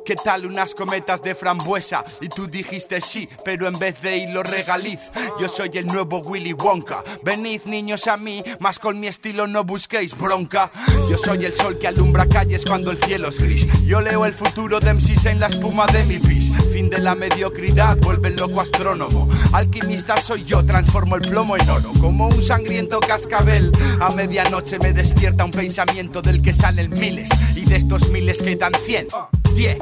¿Qué 0.07 0.15
tal 0.15 0.47
unas 0.47 0.73
cometas 0.73 1.21
de 1.21 1.35
frambuesa? 1.35 2.05
Y 2.21 2.29
tú 2.29 2.47
dijiste 2.47 3.01
sí, 3.01 3.29
pero 3.45 3.67
en 3.67 3.77
vez 3.77 4.01
de 4.03 4.19
hilo 4.19 4.45
regaliz. 4.45 5.01
Yo 5.41 5.49
soy 5.49 5.71
el 5.75 5.87
nuevo 5.89 6.19
Willy 6.21 6.53
Wonka. 6.53 7.03
Venid 7.25 7.63
niños 7.65 8.07
a 8.07 8.17
mí, 8.17 8.45
más 8.61 8.79
con 8.79 9.01
mi 9.01 9.09
estilo 9.09 9.49
no 9.49 9.65
busquéis 9.65 10.17
bronca. 10.17 10.71
Yo 11.11 11.19
soy 11.19 11.45
el 11.45 11.55
sol 11.55 11.77
que 11.81 11.89
alumbra 11.89 12.27
calles 12.27 12.65
cuando 12.65 12.93
el 12.93 12.99
cielo 12.99 13.31
es 13.31 13.41
gris. 13.41 13.67
Yo 13.85 14.01
leo 14.01 14.25
el 14.25 14.33
futuro 14.33 14.79
de 14.79 14.95
MCs 14.95 15.27
en 15.27 15.41
la 15.41 15.49
espuma 15.49 15.87
de 15.87 16.05
mi 16.05 16.21
pis. 16.21 16.46
Fin 16.77 16.91
de 16.91 16.99
la 16.99 17.15
mediocridad, 17.15 17.97
vuelve 18.03 18.29
el 18.29 18.37
loco 18.37 18.61
astrónomo. 18.61 19.31
Alquimista 19.55 20.19
soy 20.19 20.45
yo, 20.45 20.63
transformo 20.63 21.17
el 21.17 21.23
plomo 21.23 21.57
en 21.57 21.71
oro. 21.71 21.91
Como 22.03 22.29
un 22.29 22.43
sangriento 22.43 23.01
cascabel. 23.01 23.73
A 23.99 24.11
medianoche 24.11 24.79
me 24.79 24.93
despierta 24.93 25.47
un 25.47 25.53
pensamiento 25.53 26.21
del 26.21 26.43
que 26.43 26.53
salen 26.53 26.91
miles. 26.91 27.31
Y 27.55 27.65
de 27.65 27.77
estos 27.77 28.11
miles 28.11 28.43
quedan 28.43 28.73
cien. 28.85 29.07
Diez, 29.55 29.79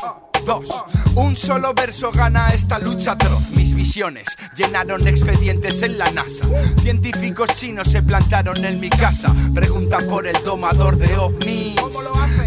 Dos, 0.47 0.69
un 1.15 1.35
solo 1.37 1.73
verso 1.73 2.13
gana 2.13 2.51
esta 2.51 2.79
lucha 2.79 3.13
atroz. 3.13 3.49
Mis 3.57 3.75
visiones 3.75 4.27
llenaron 4.55 5.09
expedientes 5.09 5.81
en 5.83 5.97
la 5.97 6.11
NASA. 6.11 6.47
Científicos 6.83 7.49
chinos 7.57 7.89
se 7.89 8.03
plantaron 8.03 8.63
en 8.63 8.79
mi 8.79 8.91
casa. 8.91 9.35
Preguntan 9.55 10.07
por 10.07 10.27
el 10.27 10.37
domador 10.45 10.99
de 10.99 11.17
ovnis. 11.17 11.75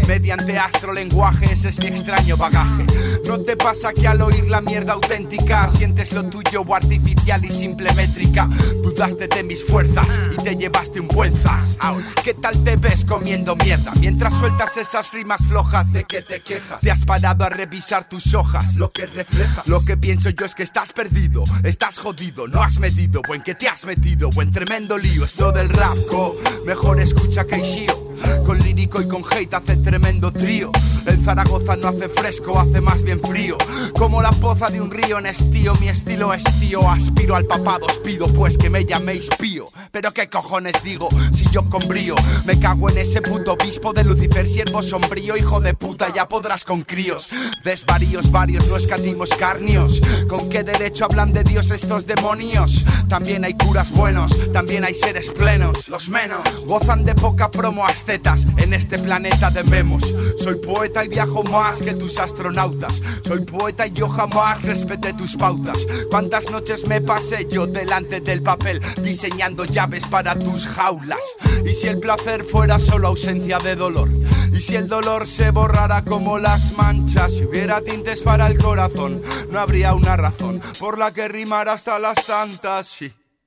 Mediante 0.08 0.58
astrolenguaje, 0.58 1.52
ese 1.52 1.68
es 1.68 1.78
mi 1.78 1.88
extraño 1.88 2.38
bagaje. 2.38 2.86
¿No 3.26 3.40
te 3.40 3.58
pasa 3.58 3.92
que 3.92 4.08
al 4.08 4.22
oír 4.22 4.48
la 4.48 4.62
mierda 4.62 4.94
auténtica 4.94 5.68
sientes 5.68 6.12
lo 6.12 6.24
tuyo 6.24 6.62
o 6.62 6.74
artificial 6.74 7.44
y 7.44 7.52
simple 7.52 7.92
métrica? 7.92 8.48
Dudaste 8.82 9.28
de 9.28 9.42
mis 9.42 9.62
fuerzas 9.62 10.06
y 10.32 10.42
te 10.42 10.56
llevaste 10.56 11.00
un 11.00 11.08
buen 11.08 11.36
zas. 11.36 11.76
¿qué 12.24 12.32
tal 12.32 12.64
te 12.64 12.76
ves 12.76 13.04
comiendo 13.04 13.54
mierda? 13.56 13.92
Mientras 14.00 14.32
sueltas 14.38 14.74
esas 14.78 15.12
rimas 15.12 15.46
flojas 15.46 15.92
de 15.92 16.04
que 16.04 16.22
te 16.22 16.40
quejas. 16.40 16.80
Te 16.80 16.90
has 16.90 17.04
parado 17.04 17.44
a 17.44 17.50
revisar 17.50 18.08
tus 18.08 18.32
hojas, 18.32 18.76
lo 18.76 18.90
que 18.90 19.04
refleja. 19.04 19.62
Lo 19.66 19.84
que 19.84 19.98
pienso 19.98 20.30
yo 20.30 20.46
es 20.46 20.54
que 20.54 20.62
estás 20.62 20.90
perdido, 20.90 21.44
estás 21.64 21.98
jodido, 21.98 22.48
no 22.48 22.62
has 22.62 22.78
medido, 22.78 23.20
o 23.28 23.34
en 23.34 23.42
que 23.42 23.54
te 23.54 23.68
has 23.68 23.84
metido, 23.84 24.30
o 24.34 24.40
en 24.40 24.52
tremendo 24.52 24.96
lío. 24.96 25.26
Esto 25.26 25.52
del 25.52 25.68
rap, 25.68 25.98
co, 26.08 26.34
mejor 26.64 26.98
escucha 26.98 27.44
que. 27.44 28.07
Con 28.44 28.58
lírico 28.58 29.00
y 29.00 29.08
con 29.08 29.22
hate 29.30 29.54
hace 29.54 29.76
tremendo 29.76 30.32
trío. 30.32 30.70
En 31.06 31.24
Zaragoza 31.24 31.76
no 31.76 31.88
hace 31.88 32.08
fresco, 32.08 32.58
hace 32.58 32.80
más 32.80 33.02
bien 33.02 33.20
frío. 33.20 33.56
Como 33.96 34.20
la 34.20 34.30
poza 34.30 34.68
de 34.68 34.80
un 34.80 34.90
río 34.90 35.18
en 35.18 35.26
estío, 35.26 35.74
mi 35.76 35.88
estilo 35.88 36.34
es 36.34 36.44
tío. 36.60 36.88
Aspiro 36.88 37.34
al 37.34 37.46
papado, 37.46 37.86
os 37.86 37.98
pido 37.98 38.26
pues 38.26 38.58
que 38.58 38.68
me 38.68 38.84
llaméis 38.84 39.28
pío. 39.38 39.68
Pero 39.90 40.12
qué 40.12 40.28
cojones 40.28 40.82
digo, 40.82 41.08
si 41.34 41.44
yo 41.50 41.68
con 41.70 41.86
brío 41.88 42.14
me 42.44 42.58
cago 42.58 42.90
en 42.90 42.98
ese 42.98 43.22
puto 43.22 43.54
obispo 43.54 43.92
de 43.92 44.04
Lucifer, 44.04 44.48
siervo 44.48 44.82
sombrío, 44.82 45.36
hijo 45.36 45.60
de 45.60 45.74
puta, 45.74 46.12
ya 46.14 46.28
podrás 46.28 46.64
con 46.64 46.82
críos. 46.82 47.28
Desvaríos 47.64 48.30
varios, 48.30 48.66
no 48.68 48.76
escatimos 48.76 49.30
carnios. 49.30 50.00
¿Con 50.28 50.48
qué 50.48 50.62
derecho 50.62 51.04
hablan 51.04 51.32
de 51.32 51.44
Dios 51.44 51.70
estos 51.70 52.06
demonios? 52.06 52.84
También 53.08 53.44
hay 53.44 53.54
curas 53.54 53.90
buenos, 53.90 54.32
también 54.52 54.84
hay 54.84 54.94
seres 54.94 55.30
plenos, 55.30 55.88
los 55.88 56.08
menos. 56.08 56.42
Gozan 56.66 57.04
de 57.04 57.14
poca 57.14 57.50
promo 57.50 57.86
en 58.10 58.72
este 58.72 58.98
planeta 58.98 59.50
debemos. 59.50 60.02
Soy 60.38 60.54
poeta 60.54 61.04
y 61.04 61.08
viajo 61.08 61.42
más 61.44 61.76
que 61.76 61.92
tus 61.92 62.16
astronautas. 62.16 63.02
Soy 63.22 63.44
poeta 63.44 63.86
y 63.86 63.92
yo 63.92 64.08
jamás 64.08 64.62
respeté 64.62 65.12
tus 65.12 65.36
pautas. 65.36 65.76
¿Cuántas 66.08 66.50
noches 66.50 66.88
me 66.88 67.02
pasé 67.02 67.46
yo 67.50 67.66
delante 67.66 68.20
del 68.20 68.42
papel 68.42 68.80
diseñando 69.02 69.66
llaves 69.66 70.06
para 70.06 70.38
tus 70.38 70.66
jaulas? 70.66 71.20
Y 71.66 71.74
si 71.74 71.88
el 71.88 71.98
placer 72.00 72.44
fuera 72.44 72.78
solo 72.78 73.08
ausencia 73.08 73.58
de 73.58 73.76
dolor, 73.76 74.08
y 74.54 74.60
si 74.62 74.74
el 74.74 74.88
dolor 74.88 75.26
se 75.26 75.50
borrara 75.50 76.02
como 76.02 76.38
las 76.38 76.72
manchas, 76.72 77.34
si 77.34 77.44
hubiera 77.44 77.82
tintes 77.82 78.22
para 78.22 78.46
el 78.46 78.56
corazón, 78.56 79.20
no 79.50 79.60
habría 79.60 79.92
una 79.92 80.16
razón 80.16 80.62
por 80.78 80.98
la 80.98 81.12
que 81.12 81.28
rimar 81.28 81.68
hasta 81.68 81.98
las 81.98 82.24
tantas. 82.26 82.88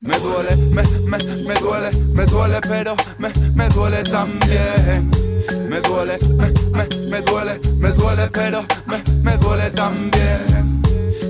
Me 0.04 0.18
duele, 0.18 0.56
me, 0.74 0.82
me, 1.06 1.18
me 1.44 1.54
duele, 1.60 1.92
me 2.16 2.26
duele, 2.26 2.60
pero 2.62 2.96
me, 3.20 3.32
me 3.54 3.70
duele 3.70 4.02
también. 4.04 5.12
Me 5.70 5.80
duele, 5.80 6.18
me, 6.38 6.50
me, 6.72 7.06
me 7.08 7.22
duele, 7.22 7.60
me 7.78 7.92
duele, 7.92 8.28
pero 8.32 8.66
me, 8.88 9.04
me 9.22 9.38
duele 9.38 9.70
también. 9.70 10.82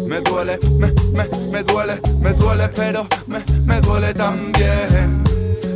Me 0.08 0.22
duele, 0.22 0.58
me, 0.80 0.88
me, 1.12 1.26
me 1.52 1.64
duele, 1.64 2.00
me 2.22 2.32
duele, 2.32 2.70
pero 2.70 3.08
me, 3.28 3.44
me 3.66 3.82
duele 3.82 4.14
también. 4.14 5.22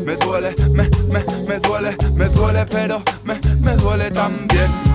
Me 0.05 0.15
duele, 0.15 0.55
me, 0.71 0.89
me, 1.09 1.25
me 1.49 1.59
duele, 1.59 1.97
me 2.13 2.29
duele, 2.29 2.65
pero 2.65 3.03
me, 3.25 3.37
me 3.59 3.75
duele 3.75 4.09
también. 4.09 4.94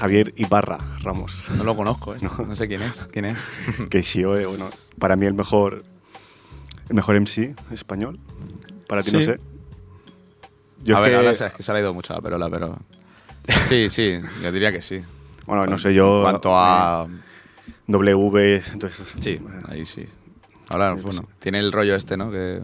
Javier 0.00 0.32
Ibarra 0.36 0.78
Ramos. 1.02 1.44
No 1.56 1.62
lo 1.64 1.76
conozco, 1.76 2.14
¿eh? 2.14 2.18
no, 2.46 2.54
sé 2.54 2.66
quién 2.68 2.80
es. 2.82 2.96
¿Quién 3.12 3.26
es? 3.26 3.36
que 3.90 4.02
sí, 4.02 4.20
eh, 4.22 4.46
bueno, 4.46 4.70
para 4.98 5.14
mí 5.16 5.26
el 5.26 5.34
mejor, 5.34 5.84
el 6.88 6.94
mejor 6.94 7.16
MC 7.20 7.54
español. 7.70 8.18
Para 8.88 9.02
ti 9.02 9.12
no 9.12 9.20
sé. 9.20 9.38
Yo 10.82 10.96
a 10.96 11.00
ver, 11.00 11.10
que- 11.10 11.16
ahora 11.16 11.30
es 11.32 11.52
que 11.52 11.62
se 11.62 11.70
ha 11.72 11.78
ido 11.78 11.92
mucho 11.92 12.14
la 12.14 12.20
perola, 12.22 12.48
pero... 12.48 12.78
Sí, 13.66 13.90
sí, 13.90 14.18
yo 14.42 14.50
diría 14.52 14.72
que 14.72 14.80
sí. 14.80 15.02
Bueno, 15.46 15.66
no 15.66 15.76
sé, 15.76 15.92
yo... 15.92 16.16
En 16.18 16.22
cuanto 16.22 16.56
a... 16.56 17.06
W, 17.86 18.62
entonces... 18.72 19.06
Sí, 19.20 19.38
ahí 19.68 19.84
sí. 19.84 20.06
Ahora, 20.70 20.94
bueno, 20.94 21.28
tiene 21.40 21.58
el 21.58 21.72
rollo 21.72 21.94
este, 21.94 22.16
¿no? 22.16 22.30
Que... 22.30 22.62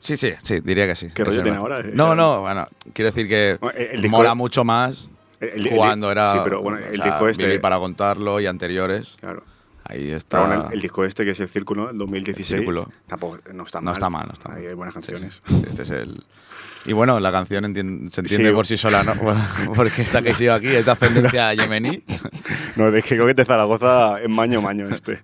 Sí, 0.00 0.16
sí, 0.16 0.32
sí, 0.42 0.60
diría 0.60 0.86
que 0.86 0.96
sí. 0.96 1.06
¿Qué 1.08 1.14
Que 1.14 1.24
rollo 1.24 1.42
tiene 1.42 1.56
ahora? 1.56 1.80
No, 1.94 2.14
no, 2.14 2.40
bueno, 2.42 2.66
quiero 2.92 3.10
decir 3.10 3.28
que 3.28 3.56
Bueno, 3.60 3.78
el 3.78 4.02
disco- 4.02 4.16
mola 4.16 4.34
mucho 4.34 4.64
más 4.64 5.08
El- 5.42 5.66
el- 5.66 5.76
cuando 5.76 6.10
era... 6.10 6.32
Sí, 6.34 6.38
pero 6.44 6.62
bueno, 6.62 6.78
el 6.78 6.96
sea, 6.96 7.04
disco 7.06 7.28
este... 7.28 7.58
Para 7.58 7.78
contarlo 7.78 8.40
y 8.40 8.46
anteriores. 8.46 9.16
Claro. 9.20 9.44
Ahí 9.84 10.10
está... 10.12 10.46
Bueno, 10.46 10.66
el, 10.68 10.74
el 10.74 10.80
disco 10.80 11.04
este, 11.04 11.24
que 11.24 11.32
es 11.32 11.40
el 11.40 11.48
Círculo, 11.48 11.90
el 11.90 11.98
2016, 11.98 12.50
El 12.52 12.58
Círculo. 12.58 12.88
tampoco, 13.06 13.38
no 13.52 13.64
está 13.64 13.80
no 13.80 13.86
mal. 13.86 13.94
está 13.94 14.10
mal, 14.10 14.26
no 14.28 14.32
está 14.32 14.48
mal. 14.50 14.58
Ahí 14.58 14.66
hay 14.66 14.74
buenas 14.74 14.94
Sí, 14.94 15.00
canciones. 15.00 15.42
sí. 15.46 15.62
Este 15.68 15.82
es 15.82 15.90
el... 15.90 16.24
Y 16.84 16.92
bueno, 16.94 17.20
la 17.20 17.30
canción 17.30 17.62
se 17.74 17.80
entiende 17.80 18.48
Sí. 18.48 18.52
por 18.54 18.66
sí 18.66 18.76
sola, 18.76 19.04
¿no? 19.04 19.14
Porque 19.74 20.02
esta 20.02 20.20
que 20.22 20.34
sigo 20.34 20.52
aquí 20.52 20.68
es 20.68 20.84
de 20.84 20.90
ascendencia 20.90 21.54
yemení. 21.54 22.02
No, 22.76 22.88
es 22.88 23.04
que 23.04 23.14
creo 23.14 23.26
que 23.26 23.34
de 23.34 23.44
Zaragoza 23.44 24.20
es 24.20 24.28
maño 24.28 24.60
maño 24.60 24.88
este. 24.88 25.22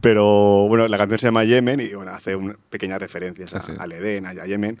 Pero 0.00 0.66
bueno, 0.68 0.86
la 0.86 0.96
canción 0.96 1.18
se 1.18 1.26
llama 1.26 1.42
Yemen 1.44 1.80
y 1.80 1.94
bueno, 1.94 2.12
hace 2.12 2.36
una 2.36 2.54
pequeñas 2.70 3.00
referencias 3.00 3.52
a, 3.54 3.60
Sí, 3.60 3.72
sí. 3.72 3.78
al 3.80 3.90
Edén, 3.92 4.26
a 4.26 4.32
Yemen. 4.46 4.78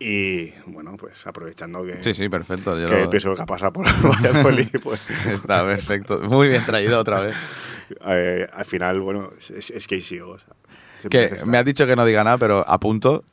Y 0.00 0.52
bueno, 0.66 0.96
pues 0.96 1.26
aprovechando 1.26 1.84
que, 1.84 2.02
Sí, 2.04 2.14
sí, 2.14 2.28
perfecto. 2.28 2.76
que 2.76 2.82
lo- 3.04 3.10
pienso 3.10 3.34
que 3.34 3.42
ha 3.42 3.46
pasado 3.46 3.72
por 3.72 3.86
Valladolid, 4.02 4.68
pues 4.82 5.00
Está 5.26 5.64
perfecto. 5.66 6.20
Muy 6.20 6.48
bien 6.48 6.64
traído 6.64 7.00
otra 7.00 7.20
vez. 7.20 7.34
eh, 8.06 8.46
al 8.52 8.64
final, 8.64 9.00
bueno, 9.00 9.30
es, 9.54 9.70
es 9.70 9.86
que 9.88 10.00
sí, 10.00 10.20
o 10.20 10.38
sea, 10.38 11.10
Que 11.10 11.38
me 11.46 11.58
has 11.58 11.64
dicho 11.64 11.86
que 11.86 11.96
no 11.96 12.04
diga 12.04 12.22
nada, 12.24 12.38
pero 12.38 12.64
a 12.68 12.78
punto. 12.78 13.24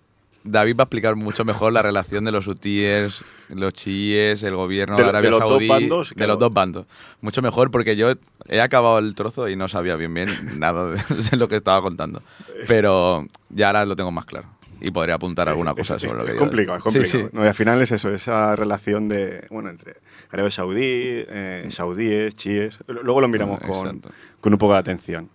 David 0.47 0.75
va 0.77 0.83
a 0.83 0.85
explicar 0.85 1.15
mucho 1.15 1.43
mejor 1.43 1.73
la 1.73 1.81
relación 1.81 2.23
de 2.23 2.31
los 2.31 2.45
hutíes, 2.45 3.23
los 3.49 3.73
chiíes, 3.73 4.43
el 4.43 4.55
gobierno 4.55 4.95
De 4.95 5.01
de, 5.01 5.05
de 5.05 5.09
Arabia 5.09 5.31
dos 5.31 5.39
Saudí. 5.39 5.67
de 6.15 6.27
los 6.27 6.37
dos 6.37 6.53
bandos. 6.53 6.85
Mucho 7.21 7.41
mejor 7.41 7.71
porque 7.71 7.95
yo 7.95 8.13
he 8.47 8.61
acabado 8.61 8.99
el 8.99 9.15
trozo 9.15 9.49
y 9.49 9.55
no 9.55 9.67
sabía 9.67 9.95
bien 9.95 10.13
bien 10.13 10.59
nada 10.59 10.91
de, 10.91 11.01
de 11.31 11.37
lo 11.37 11.47
que 11.47 11.55
estaba 11.55 11.81
contando. 11.81 12.21
Pero 12.67 13.25
ya 13.49 13.67
ahora 13.69 13.85
lo 13.87 13.95
tengo 13.95 14.11
más 14.11 14.25
claro. 14.25 14.47
Y 14.81 14.91
podría 14.91 15.15
apuntar 15.15 15.47
alguna 15.49 15.73
cosa 15.73 15.95
es, 15.95 16.01
sobre 16.01 16.15
lo 16.15 16.19
es 16.21 16.25
que 16.27 16.31
digo. 16.33 16.45
complicado, 16.45 16.77
es 16.77 16.83
complicado. 16.83 17.23
sí. 17.23 17.29
No, 17.33 17.43
y 17.45 17.47
al 17.47 17.53
final 17.55 17.81
es 17.81 17.91
eso, 17.91 18.09
esa 18.13 18.55
relación 18.55 19.07
de, 19.09 19.45
bueno, 19.49 19.69
entre 19.69 19.95
Arabia 20.31 20.51
Saudí, 20.51 20.79
eh, 20.83 21.65
saudíes, 21.69 22.35
chiíes. 22.35 22.77
Luego 22.87 23.21
lo 23.21 23.27
miramos 23.27 23.59
Ah, 23.63 23.67
con, 23.67 24.01
con 24.41 24.53
un 24.53 24.59
poco 24.59 24.73
de 24.73 24.79
atención. 24.79 25.29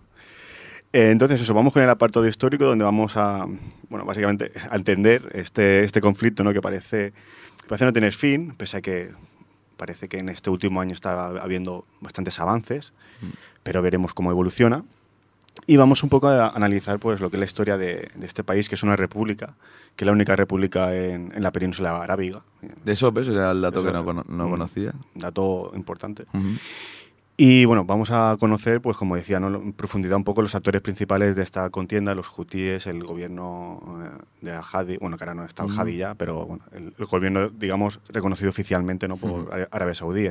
Eh, 0.93 1.09
entonces, 1.11 1.39
eso, 1.41 1.53
vamos 1.53 1.71
con 1.73 1.81
el 1.81 1.89
apartado 1.89 2.27
histórico 2.27 2.65
donde 2.65 2.83
vamos 2.83 3.15
a, 3.15 3.45
bueno, 3.89 4.05
básicamente 4.05 4.51
a 4.69 4.75
entender 4.75 5.29
este, 5.33 5.83
este 5.83 6.01
conflicto, 6.01 6.43
¿no? 6.43 6.51
Que 6.53 6.61
parece, 6.61 7.13
parece 7.67 7.85
no 7.85 7.93
tener 7.93 8.11
fin, 8.13 8.53
pese 8.57 8.77
a 8.77 8.81
que 8.81 9.09
parece 9.77 10.07
que 10.09 10.19
en 10.19 10.29
este 10.29 10.49
último 10.49 10.79
año 10.81 10.93
está 10.93 11.27
habiendo 11.41 11.85
bastantes 12.01 12.39
avances, 12.39 12.93
Mm. 13.21 13.29
pero 13.63 13.81
veremos 13.81 14.13
cómo 14.13 14.31
evoluciona. 14.31 14.83
Y 15.67 15.77
vamos 15.77 16.01
un 16.03 16.09
poco 16.09 16.27
a 16.27 16.49
analizar 16.49 16.97
pues, 16.99 17.19
lo 17.21 17.29
que 17.29 17.35
es 17.37 17.39
la 17.39 17.45
historia 17.45 17.77
de, 17.77 18.09
de 18.15 18.25
este 18.25 18.43
país, 18.43 18.67
que 18.69 18.75
es 18.75 18.83
una 18.83 18.95
república, 18.95 19.53
que 19.95 20.03
es 20.03 20.05
la 20.05 20.11
única 20.11 20.35
república 20.35 20.95
en, 20.95 21.31
en 21.35 21.43
la 21.43 21.51
península 21.51 22.01
arábiga. 22.01 22.41
De 22.83 22.93
eso, 22.93 23.11
¿ves? 23.11 23.27
Era 23.27 23.51
el 23.51 23.61
dato 23.61 23.79
Eso, 23.79 23.87
que 23.87 23.93
no, 23.93 24.23
no 24.27 24.45
un 24.45 24.51
conocía. 24.51 24.93
Dato 25.13 25.71
importante. 25.75 26.23
Ujú. 26.33 26.47
Y 27.37 27.65
bueno, 27.65 27.85
vamos 27.85 28.11
a 28.11 28.35
conocer, 28.39 28.81
pues 28.81 28.97
como 28.97 29.15
decía, 29.15 29.39
¿no? 29.39 29.47
en 29.47 29.73
profundidad 29.73 30.15
un 30.17 30.23
poco 30.23 30.41
los 30.43 30.53
actores 30.53 30.81
principales 30.81 31.35
de 31.35 31.41
esta 31.43 31.69
contienda, 31.71 32.13
los 32.13 32.27
hutíes, 32.37 32.85
el 32.85 33.03
gobierno 33.03 33.81
eh, 34.03 34.23
de 34.41 34.51
Al-Hadi, 34.51 34.97
bueno, 34.97 35.17
que 35.17 35.23
ahora 35.23 35.33
no 35.33 35.45
está 35.45 35.63
Al-Hadi 35.63 35.97
ya, 35.97 36.13
pero 36.13 36.45
bueno, 36.45 36.63
el, 36.71 36.93
el 36.97 37.05
gobierno, 37.05 37.49
digamos, 37.49 37.99
reconocido 38.09 38.49
oficialmente 38.51 39.07
¿no? 39.07 39.17
por 39.17 39.51
Ara- 39.51 39.67
Arabia 39.71 39.95
Saudí, 39.95 40.27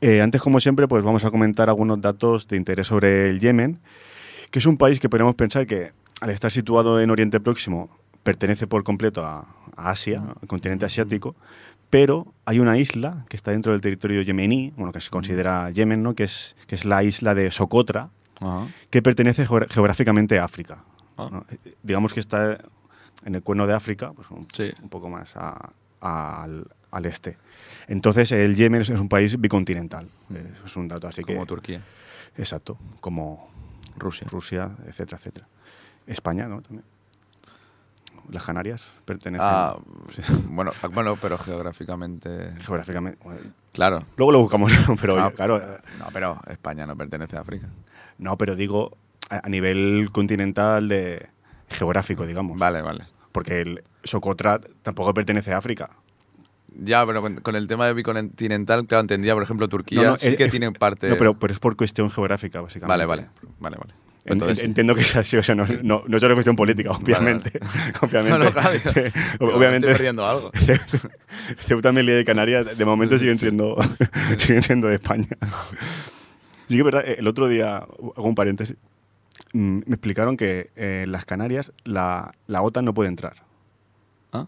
etc. 0.00 0.22
antes, 0.22 0.40
como 0.42 0.60
siempre, 0.60 0.88
pues 0.88 1.04
vamos 1.04 1.24
a 1.24 1.30
comentar 1.30 1.68
algunos 1.68 2.00
datos 2.00 2.46
de 2.48 2.56
interés 2.56 2.86
sobre 2.86 3.30
el 3.30 3.40
Yemen, 3.40 3.78
que 4.50 4.58
es 4.58 4.66
un 4.66 4.76
país 4.76 5.00
que 5.00 5.08
podríamos 5.08 5.34
pensar 5.34 5.66
que, 5.66 5.92
al 6.20 6.30
estar 6.30 6.50
situado 6.50 7.00
en 7.00 7.10
Oriente 7.10 7.40
Próximo, 7.40 7.88
pertenece 8.22 8.66
por 8.66 8.82
completo 8.84 9.24
a, 9.24 9.46
a 9.76 9.90
Asia, 9.90 10.22
al 10.40 10.48
continente 10.48 10.84
asiático, 10.84 11.34
pero 11.88 12.32
hay 12.44 12.58
una 12.60 12.76
isla 12.78 13.24
que 13.28 13.36
está 13.36 13.50
dentro 13.50 13.72
del 13.72 13.80
territorio 13.80 14.22
yemení, 14.22 14.72
bueno, 14.76 14.92
que 14.92 15.00
se 15.00 15.10
considera 15.10 15.70
Yemen, 15.70 16.02
¿no? 16.02 16.14
que, 16.14 16.24
es, 16.24 16.54
que 16.66 16.74
es 16.74 16.84
la 16.84 17.02
isla 17.02 17.34
de 17.34 17.50
Socotra, 17.50 18.10
Ajá. 18.40 18.66
que 18.90 19.02
pertenece 19.02 19.44
geográficamente 19.46 20.38
a 20.38 20.44
África. 20.44 20.84
Ah. 21.16 21.28
¿no? 21.32 21.44
Eh, 21.50 21.74
Digamos 21.82 22.12
que 22.14 22.20
está 22.20 22.58
en 23.24 23.34
el 23.34 23.42
cuerno 23.42 23.66
de 23.66 23.74
África, 23.74 24.12
pues 24.12 24.30
un, 24.30 24.46
Sí. 24.52 24.70
un 24.82 24.88
poco 24.88 25.08
más 25.08 25.30
a- 25.36 25.72
al, 26.00 26.66
al 26.90 27.06
este. 27.06 27.36
Entonces, 27.88 28.32
el 28.32 28.54
Yemen 28.56 28.82
es, 28.82 28.90
un 28.90 29.08
país 29.08 29.40
bicontinental. 29.40 30.08
Es, 30.34 30.60
es 30.64 30.76
un 30.76 30.88
dato 30.88 31.06
así 31.08 31.22
Como 31.22 31.40
que... 31.42 31.46
Turquía. 31.46 31.80
Exacto, 32.36 32.78
como 33.00 33.48
Rusia. 33.96 34.26
Rusia, 34.30 34.70
etcétera, 34.86 35.18
etcétera. 35.18 35.48
España, 36.06 36.46
¿no? 36.46 36.62
También. 36.62 36.84
las 38.30 38.44
Canarias 38.44 38.92
pertenecen 39.04 39.46
Ah, 39.48 39.76
sí, 40.14 40.22
bueno, 40.48 40.72
ah, 40.82 40.88
bueno, 40.88 41.16
pero 41.20 41.36
geográficamente. 41.38 42.52
geográficamente. 42.60 43.18
bueno, 43.24 43.40
Claro. 43.72 44.04
luego 44.16 44.32
lo 44.32 44.40
buscamos, 44.40 44.72
pero 45.00 45.20
Ah, 45.20 45.32
claro, 45.32 45.58
eh, 45.58 45.78
No, 45.98 46.06
pero 46.12 46.40
España 46.48 46.86
no 46.86 46.96
pertenece 46.96 47.36
a 47.36 47.40
África. 47.40 47.68
no, 48.18 48.36
pero 48.38 48.54
digo 48.56 48.96
a, 49.28 49.46
a 49.46 49.48
nivel 49.48 50.10
continental 50.12 50.88
de 50.88 51.28
geográfico, 51.68 52.26
digamos. 52.26 52.58
Vale, 52.58 52.82
vale. 52.82 53.04
Porque 53.32 53.60
el 53.60 53.84
Socotra 54.04 54.60
tampoco 54.82 55.12
pertenece 55.14 55.52
a 55.52 55.58
África. 55.58 55.90
Ya, 56.78 57.04
pero 57.06 57.20
con, 57.42 57.56
el 57.56 57.66
tema 57.66 57.86
de 57.86 57.94
bicontinental, 57.94 58.86
claro, 58.86 59.00
entendía, 59.02 59.34
por 59.34 59.42
ejemplo, 59.42 59.68
Turquía 59.68 60.02
No, 60.02 60.10
no, 60.10 60.18
sí 60.18 60.28
es- 60.28 60.36
que 60.36 60.44
es- 60.44 60.50
tiene 60.50 60.70
parte. 60.72 61.08
No, 61.08 61.16
pero, 61.16 61.38
pero 61.38 61.52
es 61.52 61.58
por 61.58 61.76
cuestión 61.76 62.10
geográfica, 62.10 62.60
básicamente. 62.60 62.88
Vale, 62.88 63.06
vale, 63.06 63.28
vale, 63.58 63.76
vale. 63.76 63.94
Entonces, 64.26 64.62
entiendo 64.64 64.94
que 64.94 65.00
es 65.00 65.16
así, 65.16 65.36
o 65.38 65.42
sea, 65.42 65.54
no, 65.54 65.64
no, 65.82 66.04
no 66.06 66.16
es 66.16 66.22
una 66.22 66.34
cuestión 66.34 66.54
política, 66.54 66.90
obviamente. 66.92 67.58
obviamente. 68.02 68.38
No, 68.38 68.44
no, 68.44 68.52
claro, 68.52 68.70
Eh, 68.94 69.12
obviamente. 69.40 69.86
estoy 69.86 69.92
perdiendo 69.94 70.26
algo. 70.26 70.50
Ce- 70.58 70.78
Ceuta, 71.66 71.90
Melilla 71.90 72.20
y 72.20 72.24
Canarias, 72.24 72.76
de 72.76 72.84
momento 72.84 73.18
siguen 73.18 73.38
siendo, 73.38 73.76
siguen 74.38 74.62
siendo 74.62 74.88
de 74.88 74.96
España. 74.96 75.26
Sí 76.68 76.74
que 76.74 76.78
es 76.78 76.84
verdad, 76.84 77.02
eh, 77.06 77.16
el 77.18 77.26
otro 77.26 77.48
día, 77.48 77.78
hago 77.78 78.22
un 78.28 78.34
paréntesis, 78.34 78.76
mm, 79.54 79.80
me 79.86 79.94
explicaron 79.94 80.36
que 80.36 80.70
eh, 80.76 81.02
en 81.04 81.12
las 81.12 81.24
Canarias 81.24 81.72
la, 81.84 82.32
la 82.46 82.62
OTAN 82.62 82.84
no 82.84 82.94
puede 82.94 83.08
entrar. 83.08 83.42
¿Ah? 84.32 84.46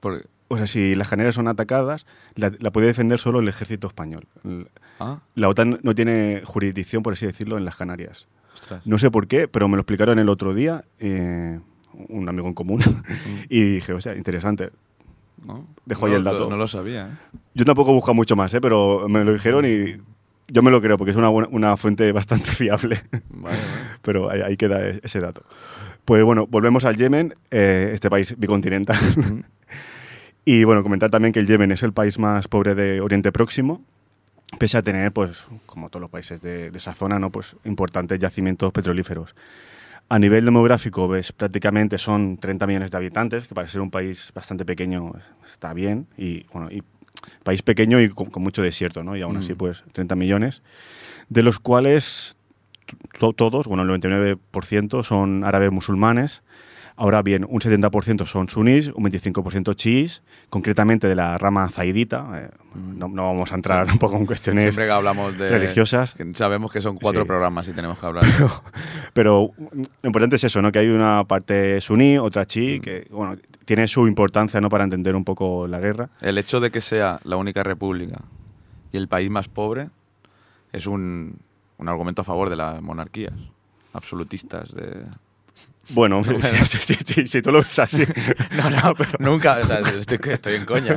Porque- 0.00 0.26
O 0.48 0.56
sea, 0.56 0.66
si 0.66 0.94
las 0.94 1.08
Canarias 1.08 1.34
son 1.34 1.46
atacadas, 1.48 2.06
la, 2.34 2.50
la 2.58 2.70
puede 2.70 2.86
defender 2.86 3.18
solo 3.18 3.40
el 3.40 3.48
ejército 3.48 3.86
español. 3.86 4.26
Ah, 4.98 5.20
La 5.34 5.48
OTAN 5.48 5.78
no 5.82 5.94
tiene 5.94 6.40
jurisdicción, 6.44 7.02
por 7.02 7.12
así 7.12 7.26
decirlo, 7.26 7.58
en 7.58 7.64
las 7.66 7.76
Canarias. 7.76 8.26
ostras. 8.54 8.86
No 8.86 8.96
sé 8.98 9.10
por 9.10 9.26
qué, 9.26 9.46
pero 9.48 9.68
me 9.68 9.76
lo 9.76 9.82
explicaron 9.82 10.18
el 10.18 10.28
otro 10.30 10.54
día, 10.54 10.84
eh, 11.00 11.60
un 12.08 12.28
amigo 12.28 12.48
en 12.48 12.54
común, 12.54 12.80
y 13.50 13.62
dije, 13.62 13.92
o 13.92 14.00
sea, 14.00 14.16
interesante. 14.16 14.70
¿No? 15.44 15.66
Dejo 15.84 16.02
No 16.02 16.06
ahí 16.12 16.18
el 16.18 16.24
lo- 16.24 16.32
dato. 16.32 16.50
No, 16.50 16.56
lo 16.56 16.66
sabía, 16.66 17.08
¿eh? 17.08 17.38
Yo 17.54 17.64
tampoco 17.64 17.92
busco 17.92 18.12
mucho 18.14 18.34
más, 18.34 18.52
¿eh? 18.54 18.60
pero 18.60 19.06
me 19.08 19.24
lo 19.24 19.32
dijeron 19.32 19.64
y 19.66 19.96
yo 20.50 20.62
me 20.62 20.70
lo 20.70 20.80
creo, 20.80 20.96
porque 20.96 21.10
es 21.10 21.16
una, 21.16 21.28
buena- 21.28 21.48
una 21.52 21.76
fuente 21.76 22.10
bastante 22.12 22.50
fiable. 22.52 23.02
Vale, 23.28 23.56
vale. 23.56 23.58
pero 24.02 24.30
ahí, 24.30 24.40
ahí 24.40 24.56
queda 24.56 24.84
e- 24.88 25.00
ese 25.02 25.20
dato. 25.20 25.42
Pues 26.06 26.24
bueno, 26.24 26.46
volvemos 26.46 26.86
al 26.86 26.96
Yemen, 26.96 27.34
eh, 27.50 27.90
este 27.92 28.08
país 28.08 28.34
bicontinental. 28.38 28.98
Y 30.50 30.64
bueno, 30.64 30.82
comentar 30.82 31.10
también 31.10 31.32
que 31.32 31.40
el 31.40 31.46
Yemen 31.46 31.72
es 31.72 31.82
el 31.82 31.92
país 31.92 32.18
más 32.18 32.48
pobre 32.48 32.74
de 32.74 33.00
Oriente 33.00 33.32
Próximo, 33.32 33.82
pese 34.58 34.78
a 34.78 34.82
tener, 34.82 35.12
pues, 35.12 35.46
como 35.66 35.90
todos 35.90 36.00
los 36.00 36.10
países 36.10 36.40
de, 36.40 36.70
de 36.70 36.78
esa 36.78 36.94
zona, 36.94 37.18
¿no? 37.18 37.30
pues, 37.30 37.56
importantes 37.64 38.18
yacimientos 38.18 38.72
petrolíferos. 38.72 39.34
A 40.08 40.18
nivel 40.18 40.44
demográfico, 40.46 41.06
ves, 41.06 41.32
prácticamente 41.32 41.98
son 41.98 42.38
30 42.38 42.66
millones 42.66 42.90
de 42.90 42.96
habitantes, 42.96 43.46
que 43.46 43.54
para 43.54 43.68
ser 43.68 43.82
un 43.82 43.90
país 43.90 44.32
bastante 44.34 44.64
pequeño 44.64 45.12
está 45.46 45.74
bien. 45.74 46.06
Y 46.16 46.46
bueno, 46.52 46.70
y 46.70 46.82
país 47.42 47.60
pequeño 47.60 48.00
y 48.00 48.08
con, 48.08 48.30
con 48.30 48.42
mucho 48.42 48.62
desierto, 48.62 49.04
¿no? 49.04 49.16
Y 49.16 49.20
aún 49.22 49.36
así, 49.36 49.52
Mm. 49.52 49.56
pues 49.58 49.84
30 49.92 50.16
millones, 50.16 50.62
de 51.28 51.42
los 51.42 51.58
cuales 51.58 52.38
to- 53.18 53.34
todos, 53.34 53.66
bueno, 53.66 53.82
el 53.82 53.88
99% 53.88 55.02
son 55.04 55.44
árabes 55.44 55.70
musulmanes. 55.72 56.42
Ahora 57.00 57.22
bien, 57.22 57.46
un 57.48 57.60
70% 57.60 58.26
son 58.26 58.48
sunís, 58.48 58.88
un 58.88 59.04
25% 59.04 59.74
chiíes, 59.76 60.20
concretamente 60.50 61.06
de 61.06 61.14
la 61.14 61.38
rama 61.38 61.68
zaidita. 61.68 62.26
eh, 62.34 62.50
no, 62.74 63.06
no 63.08 63.22
vamos 63.22 63.52
a 63.52 63.54
entrar 63.54 63.86
tampoco 63.86 64.16
en 64.16 64.26
cuestiones 64.26 64.64
Siempre 64.64 64.86
que 64.86 64.90
hablamos 64.90 65.38
de. 65.38 65.48
religiosas. 65.48 66.16
sabemos 66.34 66.72
que 66.72 66.80
son 66.80 66.96
cuatro 66.96 67.22
Sí. 67.22 67.28
programas 67.28 67.68
y 67.68 67.72
tenemos 67.72 67.98
que 68.00 68.06
hablar. 68.06 68.24
Pero 69.12 69.52
mm, 69.56 69.82
lo 70.02 70.06
importante 70.08 70.36
es 70.36 70.44
eso, 70.44 70.60
¿no? 70.60 70.72
Que 70.72 70.80
hay 70.80 70.88
una 70.88 71.22
parte 71.24 71.80
suní, 71.80 72.18
otra 72.18 72.42
Mm. 72.42 72.46
chií, 72.46 72.80
que 72.80 73.06
bueno, 73.10 73.36
tiene 73.64 73.86
su 73.86 74.08
importancia, 74.08 74.60
¿no? 74.60 74.68
Para 74.68 74.82
entender 74.84 75.14
un 75.14 75.24
poco 75.24 75.66
la 75.68 75.78
guerra. 75.78 76.08
El 76.20 76.36
hecho 76.36 76.58
de 76.60 76.70
que 76.72 76.80
sea 76.80 77.20
la 77.24 77.36
única 77.36 77.62
república 77.62 78.22
y 78.92 78.96
el 78.96 79.06
país 79.06 79.30
más 79.30 79.46
pobre 79.48 79.90
es 80.72 80.86
un, 80.88 81.36
un 81.78 81.88
argumento 81.88 82.22
a 82.22 82.24
favor 82.24 82.50
de 82.50 82.56
las 82.56 82.82
monarquías 82.82 83.34
absolutistas. 83.92 84.74
De... 84.74 85.04
Bueno, 85.90 86.22
si, 86.24 86.34
si- 86.78 86.94
si- 86.94 87.26
si 87.28 87.42
tú 87.42 87.50
lo 87.52 87.62
ves 87.62 87.78
así. 87.78 88.02
No, 88.56 88.70
no, 88.70 88.94
pero 88.94 89.10
nunca. 89.18 89.58
O 89.62 89.66
sea, 89.66 89.78
estoy, 89.98 90.18
estoy 90.32 90.54
en 90.56 90.64
coña. 90.64 90.94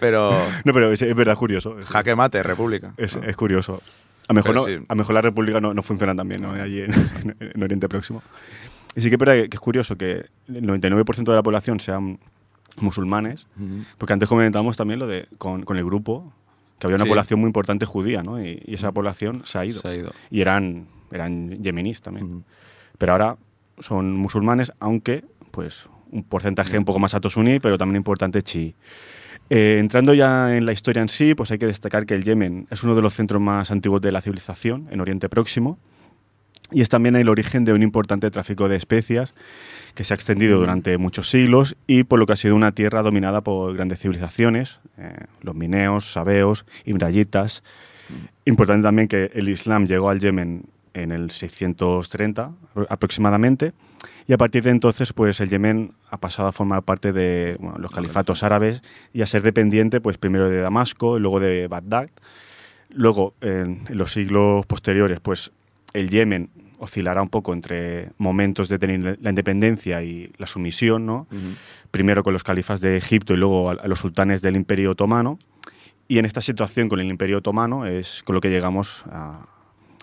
Pero, 0.00 0.32
No, 0.64 0.72
pero 0.72 0.92
es, 0.92 1.02
es 1.02 1.14
verdad 1.14 1.36
curioso. 1.36 1.78
Es, 1.78 1.86
jaque 1.86 2.14
mate, 2.16 2.42
república. 2.42 2.94
es- 2.96 3.16
¿no? 3.16 3.22
es 3.24 3.36
curioso. 3.36 3.80
A 4.28 4.32
lo 4.32 4.34
mejor, 4.36 4.52
Pero 4.54 4.60
no, 4.60 4.66
sí. 4.66 4.84
a 4.88 4.94
lo 4.94 4.98
mejor 4.98 5.14
la 5.14 5.20
República 5.22 5.60
no, 5.60 5.74
no 5.74 5.82
funciona 5.82 6.14
tan 6.14 6.28
bien 6.28 6.42
¿no? 6.42 6.52
allí 6.52 6.80
en, 6.82 6.92
en 7.40 7.62
Oriente 7.62 7.88
Próximo. 7.88 8.22
Y 8.94 9.00
sí 9.00 9.08
que 9.08 9.16
es 9.16 9.18
verdad 9.18 9.34
que, 9.34 9.48
que 9.48 9.56
es 9.56 9.60
curioso 9.60 9.96
que 9.96 10.26
el 10.48 10.62
99% 10.66 11.24
de 11.24 11.34
la 11.34 11.42
población 11.42 11.80
sean 11.80 12.18
musulmanes, 12.78 13.46
Ujú. 13.56 13.84
porque 13.98 14.12
antes 14.12 14.28
comentamos 14.28 14.76
también 14.76 14.98
lo 15.00 15.06
de 15.06 15.26
con, 15.38 15.62
con 15.64 15.76
el 15.76 15.84
grupo, 15.84 16.32
que 16.78 16.86
había 16.86 16.96
una 16.96 17.04
Sí. 17.04 17.08
población 17.10 17.40
muy 17.40 17.48
importante 17.48 17.84
judía, 17.84 18.22
¿no? 18.22 18.42
Y, 18.42 18.62
y 18.64 18.74
esa 18.74 18.92
población 18.92 19.42
se 19.44 19.58
ha 19.58 19.64
ido. 19.64 19.80
Se 19.80 19.88
ha 19.88 19.94
ido. 19.94 20.12
Y 20.30 20.40
eran, 20.40 20.86
eran 21.10 21.62
yemeníes 21.62 22.00
también. 22.00 22.26
Ujú. 22.26 22.42
Pero 22.98 23.12
ahora 23.12 23.36
son 23.78 24.16
musulmanes, 24.16 24.72
aunque 24.80 25.24
pues 25.50 25.88
un 26.10 26.24
porcentaje 26.24 26.78
un 26.78 26.84
poco 26.84 26.98
más 26.98 27.14
alto 27.14 27.30
suní, 27.30 27.58
pero 27.60 27.78
también 27.78 27.96
importante 27.96 28.42
chií. 28.42 28.74
Eh, 29.50 29.78
entrando 29.80 30.14
ya 30.14 30.56
en 30.56 30.66
la 30.66 30.72
historia 30.72 31.02
en 31.02 31.08
sí, 31.08 31.34
pues 31.34 31.50
hay 31.50 31.58
que 31.58 31.66
destacar 31.66 32.06
que 32.06 32.14
el 32.14 32.24
Yemen 32.24 32.66
es 32.70 32.82
uno 32.82 32.94
de 32.94 33.02
los 33.02 33.14
centros 33.14 33.42
más 33.42 33.70
antiguos 33.70 34.00
de 34.00 34.12
la 34.12 34.22
civilización 34.22 34.88
en 34.90 35.00
Oriente 35.00 35.28
Próximo 35.28 35.78
y 36.72 36.80
es 36.80 36.88
también 36.88 37.16
el 37.16 37.28
origen 37.28 37.64
de 37.64 37.72
un 37.72 37.82
importante 37.82 38.30
tráfico 38.30 38.68
de 38.68 38.76
especias 38.76 39.34
que 39.94 40.04
se 40.04 40.14
ha 40.14 40.16
extendido 40.16 40.58
durante 40.58 40.96
muchos 40.96 41.28
siglos 41.28 41.76
y 41.86 42.04
por 42.04 42.18
lo 42.18 42.26
que 42.26 42.32
ha 42.32 42.36
sido 42.36 42.56
una 42.56 42.72
tierra 42.72 43.02
dominada 43.02 43.42
por 43.42 43.74
grandes 43.74 43.98
civilizaciones, 44.00 44.80
eh, 44.96 45.12
los 45.42 45.54
mineos, 45.54 46.12
sabeos, 46.12 46.64
imbrayitas. 46.84 47.62
Importante 48.44 48.84
también 48.84 49.08
que 49.08 49.30
el 49.34 49.48
Islam 49.48 49.86
llegó 49.86 50.08
al 50.08 50.20
Yemen 50.20 50.64
en 50.94 51.12
el 51.12 51.30
630 51.30 52.52
aproximadamente 52.88 53.72
y 54.26 54.32
a 54.32 54.38
partir 54.38 54.62
de 54.62 54.70
entonces 54.70 55.12
pues 55.12 55.40
el 55.40 55.48
Yemen 55.48 55.92
ha 56.10 56.18
pasado 56.18 56.48
a 56.48 56.52
formar 56.52 56.82
parte 56.82 57.12
de 57.12 57.56
bueno, 57.58 57.78
los 57.78 57.90
califatos 57.90 58.42
árabes 58.42 58.82
y 59.12 59.22
a 59.22 59.26
ser 59.26 59.42
dependiente 59.42 60.00
pues 60.00 60.18
primero 60.18 60.48
de 60.48 60.60
Damasco 60.60 61.16
y 61.16 61.20
luego 61.20 61.40
de 61.40 61.66
Bagdad. 61.68 62.10
Luego 62.90 63.34
en, 63.40 63.84
en 63.88 63.98
los 63.98 64.12
siglos 64.12 64.66
posteriores 64.66 65.20
pues 65.20 65.52
el 65.92 66.10
Yemen 66.10 66.50
oscilará 66.78 67.22
un 67.22 67.28
poco 67.28 67.52
entre 67.52 68.10
momentos 68.18 68.68
de 68.68 68.78
tener 68.78 69.18
la 69.20 69.30
independencia 69.30 70.02
y 70.02 70.32
la 70.36 70.48
sumisión, 70.48 71.06
¿no? 71.06 71.28
Primero 71.92 72.24
con 72.24 72.32
los 72.32 72.42
califas 72.42 72.80
de 72.80 72.96
Egipto 72.96 73.34
y 73.34 73.36
luego 73.36 73.70
a, 73.70 73.74
a 73.74 73.86
los 73.86 74.00
sultanes 74.00 74.42
del 74.42 74.56
Imperio 74.56 74.90
Otomano. 74.90 75.38
Y 76.08 76.18
en 76.18 76.24
esta 76.24 76.40
situación 76.40 76.88
con 76.88 76.98
el 76.98 77.06
Imperio 77.06 77.38
Otomano 77.38 77.86
es 77.86 78.24
con 78.24 78.34
lo 78.34 78.40
que 78.40 78.50
llegamos 78.50 79.04
a, 79.06 79.46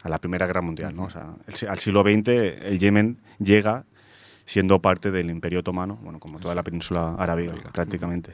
a 0.03 0.09
la 0.09 0.17
Primera 0.19 0.45
Guerra 0.47 0.61
Mundial. 0.61 0.95
¿no? 0.95 1.03
O 1.03 1.09
sea, 1.09 1.33
el 1.47 1.67
al 1.69 1.79
siglo 1.79 2.01
XX 2.03 2.27
el 2.29 2.79
Yemen 2.79 3.17
llega 3.39 3.83
siendo 4.45 4.79
parte 4.81 5.11
del 5.11 5.29
Imperio 5.29 5.59
Otomano, 5.59 5.97
bueno, 6.01 6.19
como 6.19 6.39
toda 6.39 6.55
la 6.55 6.63
península 6.63 7.15
arábiga 7.15 7.53
prácticamente. 7.71 8.33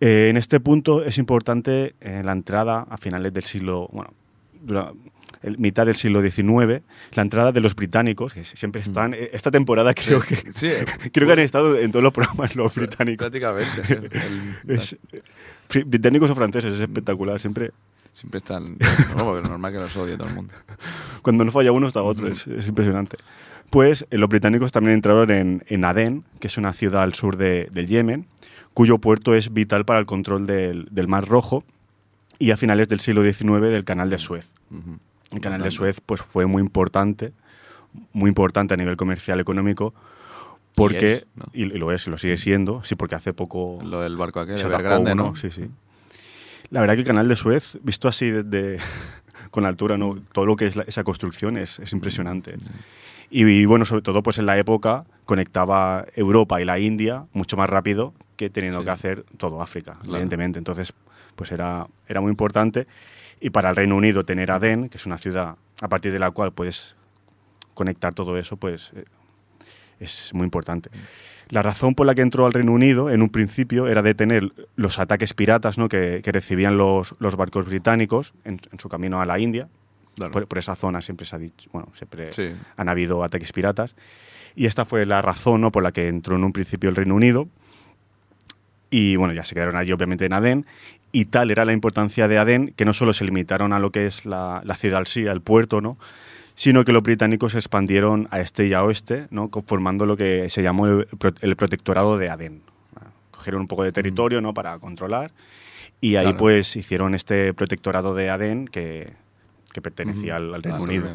Eh, 0.00 0.28
en 0.30 0.36
este 0.36 0.60
punto 0.60 1.04
es 1.04 1.18
importante 1.18 1.94
eh, 2.00 2.22
la 2.24 2.32
entrada 2.32 2.86
a 2.88 2.96
finales 2.98 3.32
del 3.32 3.44
siglo, 3.44 3.88
bueno, 3.92 4.12
el- 5.42 5.58
mitad 5.58 5.86
del 5.86 5.94
siglo 5.94 6.22
XIX, 6.22 6.82
la 7.12 7.22
entrada 7.22 7.52
de 7.52 7.60
los 7.60 7.74
británicos, 7.74 8.32
que 8.32 8.44
siempre 8.44 8.80
están, 8.80 9.12
eh, 9.14 9.30
esta 9.32 9.50
temporada 9.50 9.92
creo 9.94 10.20
que 10.20 10.36
Sí, 10.52 10.70
Creo 11.12 11.26
que 11.26 11.32
han 11.34 11.38
estado 11.40 11.76
en 11.78 11.90
todos 11.92 12.02
los 12.02 12.12
programas 12.12 12.54
los 12.56 12.74
británicos. 12.74 13.28
prácticamente. 13.28 13.82
El- 14.26 14.54
Es- 14.78 14.96
fri- 15.68 15.84
británicos 15.84 16.30
o 16.30 16.34
franceses, 16.34 16.74
es 16.74 16.80
espectacular. 16.80 17.40
Siempre, 17.40 17.72
Siempre 18.14 18.38
están. 18.38 18.78
No, 19.16 19.24
porque 19.24 19.42
es 19.42 19.48
normal 19.50 19.70
que 19.72 19.78
los 19.80 19.94
odie 19.96 20.16
todo 20.16 20.28
el 20.28 20.34
mundo. 20.34 20.54
cuando 21.20 21.44
no 21.44 21.52
falla 21.52 21.70
uno, 21.72 21.86
está 21.86 22.02
otro. 22.02 22.26
Es, 22.28 22.46
es 22.46 22.66
impresionante. 22.66 23.18
Pues 23.70 24.06
eh, 24.10 24.16
los 24.18 24.28
británicos 24.30 24.72
también 24.72 24.94
entraron 24.94 25.30
en, 25.30 25.64
en 25.68 25.84
Adén, 25.84 26.24
que 26.40 26.46
es 26.46 26.56
una 26.56 26.72
ciudad 26.72 27.02
al 27.02 27.12
sur 27.14 27.36
de- 27.36 27.68
del 27.72 27.86
Yemen, 27.86 28.26
cuyo 28.72 28.98
puerto 28.98 29.34
es 29.34 29.52
vital 29.52 29.84
para 29.84 29.98
el 29.98 30.06
control 30.06 30.46
del, 30.46 30.86
del 30.90 31.08
Mar 31.08 31.26
Rojo 31.28 31.64
y 32.38 32.50
a 32.52 32.56
finales 32.56 32.88
del 32.88 33.00
siglo 33.00 33.22
XIX 33.22 33.60
del 33.62 33.84
Canal 33.84 34.08
de 34.10 34.18
Suez. 34.18 34.48
Ujú. 34.70 34.98
El 35.32 35.40
Canal 35.40 35.62
de 35.62 35.70
Suez 35.72 36.00
pues, 36.04 36.20
fue 36.22 36.46
muy 36.46 36.60
importante, 36.62 37.32
muy 38.12 38.28
importante 38.28 38.74
a 38.74 38.76
nivel 38.76 38.96
comercial 38.96 39.40
económico, 39.40 39.92
porque, 40.76 41.12
es, 41.14 41.26
¿no? 41.36 41.44
y, 41.52 41.64
lo 41.66 41.92
es, 41.92 42.06
y 42.06 42.10
lo 42.10 42.18
sigue 42.18 42.36
siendo, 42.36 42.82
sí, 42.84 42.94
porque 42.96 43.14
hace 43.14 43.32
poco 43.32 43.78
Lo 43.84 44.00
del 44.00 44.16
barco 44.16 44.40
aquel, 44.40 44.58
se 44.58 44.66
el 44.66 44.72
atascó 44.72 44.88
grande, 44.88 45.12
uno, 45.12 45.24
¿no? 45.30 45.36
Sí, 45.36 45.50
sí. 45.50 45.68
La 46.70 46.80
verdad 46.80 46.94
que 46.94 47.00
el 47.00 47.06
canal 47.06 47.28
de 47.28 47.36
Suez, 47.36 47.78
visto 47.82 48.08
así 48.08 48.30
desde 48.30 48.78
con 49.50 49.64
altura, 49.66 49.96
¿no? 49.98 50.16
todo 50.32 50.46
lo 50.46 50.56
que 50.56 50.66
es 50.66 50.76
la- 50.76 50.84
esa 50.84 51.04
construcción 51.04 51.56
es, 51.56 51.78
es 51.78 51.92
impresionante. 51.92 52.56
Y, 53.30 53.44
y, 53.46 53.64
bueno, 53.64 53.84
sobre 53.84 54.02
todo 54.02 54.22
pues 54.22 54.38
en 54.38 54.46
la 54.46 54.58
época 54.58 55.04
conectaba 55.24 56.04
Europa 56.14 56.60
y 56.60 56.64
la 56.64 56.78
India 56.78 57.26
mucho 57.32 57.56
más 57.56 57.68
rápido 57.70 58.12
que 58.36 58.50
teniendo 58.50 58.80
Sí. 58.80 58.84
que 58.84 58.90
hacer 58.90 59.24
todo 59.38 59.62
África, 59.62 59.92
Claro. 59.94 60.10
evidentemente. 60.16 60.58
Entonces, 60.58 60.92
pues 61.36 61.50
era, 61.52 61.86
era 62.08 62.20
muy 62.20 62.30
importante. 62.30 62.86
Y 63.40 63.50
para 63.50 63.70
el 63.70 63.76
Reino 63.76 63.96
Unido 63.96 64.24
tener 64.24 64.50
Adén, 64.50 64.88
que 64.88 64.98
es 64.98 65.06
una 65.06 65.18
ciudad 65.18 65.56
a 65.80 65.88
partir 65.88 66.12
de 66.12 66.18
la 66.18 66.30
cual 66.30 66.52
puedes 66.52 66.94
conectar 67.74 68.14
todo 68.14 68.36
eso, 68.38 68.56
pues 68.56 68.90
eh, 68.94 69.04
es 70.00 70.30
muy 70.34 70.44
importante. 70.44 70.90
La 71.50 71.62
razón 71.62 71.94
por 71.94 72.06
la 72.06 72.14
que 72.14 72.22
entró 72.22 72.46
al 72.46 72.52
Reino 72.52 72.72
Unido 72.72 73.10
en 73.10 73.20
un 73.22 73.28
principio 73.28 73.86
era 73.86 74.02
detener 74.02 74.52
los 74.76 74.98
ataques 74.98 75.34
piratas 75.34 75.76
¿no? 75.78 75.88
que, 75.88 76.20
que 76.24 76.32
recibían 76.32 76.78
los, 76.78 77.14
los 77.18 77.36
barcos 77.36 77.66
británicos 77.66 78.32
en, 78.44 78.60
en 78.72 78.78
su 78.78 78.88
camino 78.88 79.20
a 79.20 79.26
la 79.26 79.38
India. 79.38 79.68
Claro. 80.16 80.32
Por, 80.32 80.46
por 80.46 80.58
esa 80.58 80.74
zona 80.76 81.00
siempre 81.02 81.26
se 81.26 81.36
ha 81.36 81.38
dicho, 81.38 81.68
bueno, 81.72 81.88
siempre 81.94 82.32
Sí. 82.32 82.52
han 82.76 82.88
habido 82.88 83.22
ataques 83.24 83.52
piratas. 83.52 83.94
Y 84.56 84.66
esta 84.66 84.84
fue 84.84 85.04
la 85.06 85.20
razón 85.22 85.60
¿no? 85.60 85.70
por 85.72 85.82
la 85.82 85.92
que 85.92 86.08
entró 86.08 86.36
en 86.36 86.44
un 86.44 86.52
principio 86.52 86.88
el 86.88 86.96
Reino 86.96 87.14
Unido. 87.14 87.48
Y 88.90 89.16
bueno, 89.16 89.34
ya 89.34 89.44
se 89.44 89.54
quedaron 89.54 89.76
allí 89.76 89.92
obviamente 89.92 90.24
en 90.26 90.32
Adén. 90.32 90.66
Y 91.12 91.26
tal 91.26 91.50
era 91.50 91.64
la 91.64 91.72
importancia 91.72 92.26
de 92.28 92.38
Adén 92.38 92.72
que 92.76 92.84
no 92.84 92.92
solo 92.92 93.12
se 93.12 93.24
limitaron 93.24 93.72
a 93.72 93.78
lo 93.78 93.90
que 93.90 94.06
es 94.06 94.24
la, 94.26 94.62
la 94.64 94.76
ciudad 94.76 95.02
sí, 95.06 95.26
al 95.26 95.40
puerto, 95.42 95.80
¿no? 95.80 95.98
Sino 96.54 96.84
que 96.84 96.92
los 96.92 97.02
británicos 97.02 97.52
se 97.52 97.58
expandieron 97.58 98.28
a 98.30 98.40
este 98.40 98.66
y 98.66 98.72
a 98.72 98.84
oeste, 98.84 99.26
¿no? 99.30 99.50
formando 99.66 100.06
lo 100.06 100.16
que 100.16 100.48
se 100.50 100.62
llamó 100.62 100.86
el, 100.86 101.06
el 101.40 101.56
protectorado 101.56 102.16
de 102.18 102.30
Adén. 102.30 102.62
Cogieron 103.30 103.62
un 103.62 103.68
poco 103.68 103.82
de 103.84 103.92
territorio 103.92 104.40
¿no? 104.40 104.54
para 104.54 104.78
controlar 104.78 105.32
y 106.00 106.16
ahí 106.16 106.24
Claro. 106.24 106.36
pues 106.38 106.76
hicieron 106.76 107.14
este 107.14 107.52
protectorado 107.54 108.14
de 108.14 108.30
Adén 108.30 108.66
que, 108.68 109.12
que 109.72 109.80
pertenecía 109.82 110.36
al, 110.36 110.54
al 110.54 110.62
Reino 110.62 110.82
Unido. 110.82 111.08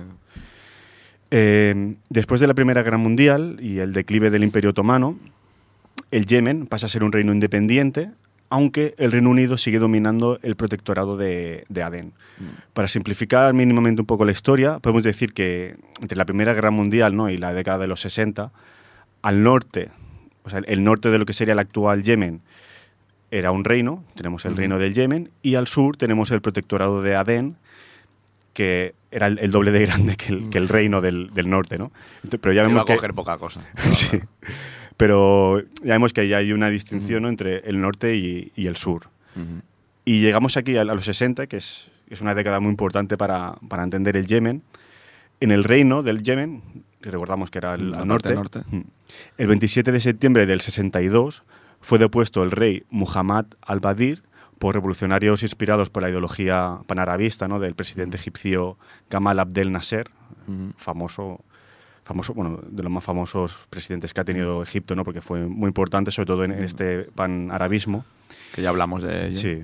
Eh, 1.32 1.96
después 2.10 2.42
de 2.42 2.48
la 2.48 2.54
Primera 2.54 2.82
Guerra 2.84 2.98
Mundial 2.98 3.58
y 3.62 3.80
el 3.80 3.94
declive 3.94 4.30
del 4.32 4.44
Imperio 4.44 4.72
Otomano, 4.72 5.18
el 6.12 6.26
Yemen 6.26 6.66
pasa 6.66 6.88
a 6.88 6.90
ser 6.90 7.04
un 7.04 7.12
reino 7.12 7.32
independiente, 7.32 8.10
aunque 8.50 8.96
el 8.98 9.12
Reino 9.12 9.30
Unido 9.30 9.58
sigue 9.58 9.80
dominando 9.80 10.40
el 10.42 10.56
protectorado 10.56 11.16
de, 11.18 11.66
de 11.70 11.84
Adén. 11.84 12.14
Para 12.74 12.88
simplificar 12.88 13.54
mínimamente 13.54 14.02
un 14.02 14.08
poco 14.08 14.26
la 14.26 14.32
historia, 14.32 14.80
podemos 14.80 15.04
decir 15.04 15.34
que 15.34 15.76
entre 16.02 16.18
la 16.18 16.26
Primera 16.26 16.54
Guerra 16.54 16.72
Mundial 16.72 17.16
¿no? 17.16 17.30
y 17.30 17.38
la 17.38 17.54
década 17.54 17.80
de 17.80 17.88
los 17.88 18.02
60, 18.02 18.52
al 19.22 19.44
norte, 19.44 19.92
o 20.44 20.50
sea, 20.50 20.62
el 20.66 20.84
norte 20.84 21.10
de 21.10 21.20
lo 21.20 21.26
que 21.26 21.34
sería 21.34 21.54
el 21.54 21.60
actual 21.60 22.02
Yemen, 22.04 22.42
era 23.32 23.52
un 23.52 23.64
reino, 23.64 24.04
tenemos 24.16 24.46
el 24.46 24.58
reino 24.58 24.80
del 24.80 24.94
Yemen, 24.94 25.30
y 25.44 25.56
al 25.56 25.68
sur 25.68 25.98
tenemos 25.98 26.32
el 26.32 26.42
protectorado 26.42 27.04
de 27.04 27.16
Adén, 27.16 27.58
que 28.54 28.96
era 29.12 29.28
el, 29.28 29.38
el 29.40 29.52
doble 29.52 29.72
de 29.72 29.82
grande 29.86 30.16
que 30.16 30.34
el, 30.34 30.50
que 30.50 30.58
el 30.58 30.68
reino 30.68 31.02
del, 31.02 31.28
del 31.34 31.50
norte, 31.50 31.78
¿no? 31.78 31.92
Entonces, 32.24 32.40
pero 32.42 32.54
ya 32.54 32.62
Iba 32.62 32.70
vemos 32.70 32.84
a 32.84 32.86
que, 32.86 32.96
coger 32.96 33.14
poca 33.14 33.38
cosa. 33.38 33.62
Sí. 33.92 34.20
Pero 35.00 35.62
ya 35.82 35.94
vemos 35.94 36.12
que 36.12 36.20
ahí 36.20 36.34
hay 36.34 36.52
una 36.52 36.70
distinción 36.70 37.24
¿no? 37.24 37.30
entre 37.30 37.60
el 37.60 37.80
norte 37.80 38.18
y, 38.18 38.52
y 38.58 38.68
el 38.68 38.76
sur. 38.76 39.08
Y 40.04 40.20
llegamos 40.20 40.58
aquí 40.58 40.76
a, 40.76 40.82
a 40.82 40.84
los 40.84 41.06
60, 41.06 41.48
que 41.48 41.56
es, 41.56 41.90
es 42.10 42.20
una 42.20 42.36
década 42.36 42.60
muy 42.60 42.70
importante 42.70 43.18
para, 43.18 43.56
para 43.70 43.84
entender 43.84 44.18
el 44.18 44.26
Yemen. 44.28 44.62
En 45.40 45.52
el 45.52 45.64
reino 45.64 46.04
del 46.04 46.22
Yemen, 46.22 46.84
recordamos 47.00 47.50
que 47.50 47.60
era 47.60 47.76
el, 47.76 47.94
al 47.96 48.06
norte, 48.10 48.36
norte. 48.36 48.60
el 49.38 49.48
27 49.48 49.94
de 49.94 50.02
septiembre 50.02 50.46
del 50.46 50.60
62 50.60 51.44
fue 51.80 51.98
depuesto 51.98 52.44
el 52.44 52.52
rey 52.52 52.84
Muhammad 52.90 53.46
al-Badir 53.62 54.24
por 54.58 54.76
revolucionarios 54.76 55.44
inspirados 55.44 55.90
por 55.90 56.04
la 56.04 56.10
ideología 56.10 56.80
panarabista 56.88 57.48
¿no? 57.48 57.62
del 57.62 57.74
presidente 57.74 58.18
egipcio 58.18 58.78
Gamal 59.10 59.40
Abdel 59.40 59.72
Nasser, 59.72 60.10
famoso, 60.76 61.40
famoso, 62.10 62.34
bueno, 62.34 62.60
de 62.68 62.82
los 62.84 62.92
más 62.92 63.04
famosos 63.04 63.68
presidentes 63.70 64.14
que 64.14 64.20
ha 64.22 64.26
tenido 64.26 64.64
Egipto, 64.64 64.96
¿no? 64.96 65.04
porque 65.06 65.22
fue 65.22 65.46
muy 65.48 65.68
importante, 65.68 66.10
sobre 66.12 66.26
todo 66.28 66.44
en 66.44 66.52
este 66.52 67.04
panarabismo. 67.16 68.04
Que 68.54 68.62
ya 68.64 68.70
hablamos 68.70 69.04
de 69.04 69.28
ello. 69.28 69.38
Sí. 69.40 69.64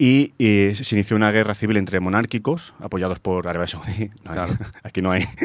Y, 0.00 0.32
y 0.38 0.74
se 0.74 0.94
inició 0.94 1.16
una 1.16 1.30
guerra 1.32 1.54
civil 1.54 1.76
entre 1.78 1.98
monárquicos, 2.00 2.74
apoyados 2.80 3.18
por 3.18 3.48
Arabia 3.48 3.66
Saudí. 3.66 4.10
No, 4.24 4.32
Claro. 4.32 4.56
Aquí 4.82 5.00
no 5.02 5.10
hay. 5.10 5.24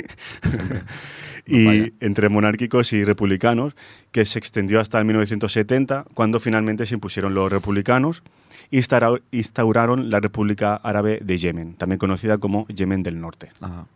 No 1.45 1.57
y 1.57 1.65
falla. 1.65 1.89
entre 1.99 2.29
monárquicos 2.29 2.93
y 2.93 3.03
republicanos, 3.03 3.75
que 4.11 4.23
se 4.25 4.39
extendió 4.39 4.79
hasta 4.79 4.97
el 4.99 5.05
1970, 5.05 6.05
cuando 6.13 6.39
finalmente 6.39 6.85
se 6.85 6.93
impusieron 6.93 7.33
los 7.33 7.51
republicanos 7.51 8.23
y 8.71 8.77
instaura- 8.77 9.21
instauraron 9.31 10.09
la 10.09 10.21
República 10.21 10.75
Árabe 10.75 11.19
de 11.21 11.37
Yemen, 11.37 11.73
también 11.73 11.99
conocida 11.99 12.37
como 12.37 12.65
Yemen 12.67 13.03
del 13.03 13.19
Norte. 13.19 13.49
Ajá. 13.59 13.87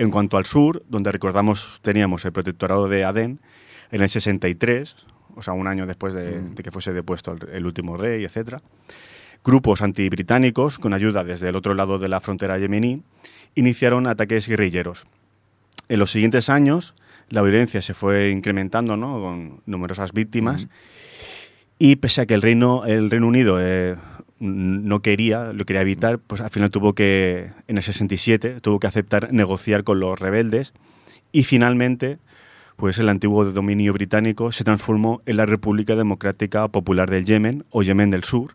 En 0.00 0.10
cuanto 0.10 0.38
al 0.38 0.46
sur, 0.46 0.82
donde 0.88 1.12
recordamos 1.12 1.78
teníamos 1.82 2.24
el 2.24 2.32
protectorado 2.32 2.88
de 2.88 3.04
Adén, 3.04 3.38
en 3.90 4.00
el 4.00 4.08
63, 4.08 4.96
o 5.36 5.42
sea, 5.42 5.52
un 5.52 5.66
año 5.66 5.86
después 5.86 6.14
de, 6.14 6.40
Mm. 6.40 6.54
de 6.54 6.62
que 6.62 6.70
fuese 6.70 6.94
depuesto 6.94 7.32
el, 7.32 7.48
el 7.52 7.66
último 7.66 7.98
rey, 7.98 8.24
etc., 8.24 8.60
grupos 9.44 9.82
antibritánicos, 9.82 10.78
con 10.78 10.94
ayuda 10.94 11.22
desde 11.22 11.50
el 11.50 11.56
otro 11.56 11.74
lado 11.74 11.98
de 11.98 12.08
la 12.08 12.20
frontera 12.22 12.56
yemení, 12.58 13.02
iniciaron 13.54 14.06
ataques 14.06 14.48
guerrilleros. 14.48 15.04
En 15.90 15.98
los 15.98 16.10
siguientes 16.10 16.48
años, 16.48 16.94
la 17.28 17.42
violencia 17.42 17.82
se 17.82 17.92
fue 17.92 18.30
incrementando, 18.30 18.96
¿no? 18.96 19.20
con 19.20 19.60
numerosas 19.66 20.12
víctimas, 20.12 20.64
Ujú. 20.64 20.72
y 21.78 21.96
pese 21.96 22.22
a 22.22 22.26
que 22.26 22.34
el 22.34 22.42
Reino, 22.42 22.84
el 22.86 23.10
Reino 23.10 23.26
Unido 23.26 23.58
eh, 23.60 23.96
no 24.40 25.00
quería, 25.02 25.52
lo 25.52 25.64
quería 25.66 25.82
evitar, 25.82 26.18
pues 26.18 26.40
al 26.40 26.50
final 26.50 26.70
tuvo 26.70 26.94
que, 26.94 27.52
en 27.68 27.76
el 27.76 27.82
67, 27.82 28.60
tuvo 28.60 28.80
que 28.80 28.86
aceptar 28.86 29.32
negociar 29.32 29.84
con 29.84 30.00
los 30.00 30.18
rebeldes 30.18 30.72
y 31.30 31.44
finalmente, 31.44 32.18
pues 32.76 32.98
el 32.98 33.08
antiguo 33.10 33.44
dominio 33.44 33.92
británico 33.92 34.50
se 34.52 34.64
transformó 34.64 35.20
en 35.26 35.36
la 35.36 35.46
República 35.46 35.94
Democrática 35.94 36.66
Popular 36.68 37.10
del 37.10 37.24
Yemen 37.26 37.64
o 37.70 37.82
Yemen 37.82 38.10
del 38.10 38.24
Sur, 38.24 38.54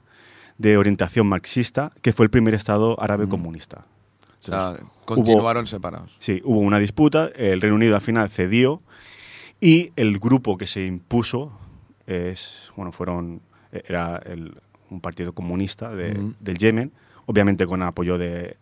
de 0.58 0.78
orientación 0.78 1.28
marxista, 1.28 1.92
que 2.02 2.14
fue 2.14 2.26
el 2.26 2.30
primer 2.32 2.56
estado 2.56 3.00
árabe 3.02 3.26
Mm. 3.28 3.30
comunista. 3.30 3.86
O 4.42 4.46
sea, 4.46 4.70
Entonces, 4.70 4.86
continuaron 5.06 5.68
separados. 5.68 6.16
Sí, 6.20 6.42
hubo 6.44 6.60
una 6.60 6.80
disputa, 6.80 7.30
el 7.36 7.62
Reino 7.62 7.76
Unido 7.76 7.96
al 7.96 8.02
final 8.02 8.30
cedió 8.30 8.82
y 9.62 9.92
el 9.96 10.18
grupo 10.20 10.58
que 10.58 10.66
se 10.68 10.86
impuso 10.86 11.52
es, 12.08 12.72
bueno, 12.76 12.92
fueron, 12.92 13.42
era 13.72 14.18
el- 14.26 14.58
un 14.90 15.02
partido 15.02 15.34
comunista 15.34 15.94
de- 15.96 16.32
del 16.40 16.58
Yemen, 16.58 16.92
obviamente 17.26 17.66
con 17.66 17.82
apoyo 17.82 18.18
de, 18.18 18.58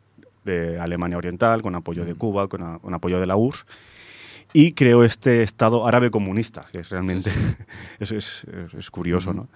de 0.45 0.79
Alemania 0.79 1.17
Oriental, 1.17 1.62
con 1.62 1.75
apoyo 1.75 2.05
de 2.05 2.15
Cuba, 2.15 2.47
con, 2.47 2.63
a- 2.63 2.79
con 2.79 2.93
apoyo 2.93 3.19
de 3.19 3.25
la 3.25 3.36
URSS, 3.36 3.65
y 4.53 4.73
creó 4.73 5.03
este 5.03 5.41
Estado 5.43 5.88
árabe 5.88 6.12
comunista, 6.12 6.65
que 6.71 6.79
es 6.79 6.89
realmente, 6.89 7.31
es, 7.99 8.12
es- 8.12 8.45
es 8.77 8.91
curioso. 8.91 9.33
¿no? 9.33 9.47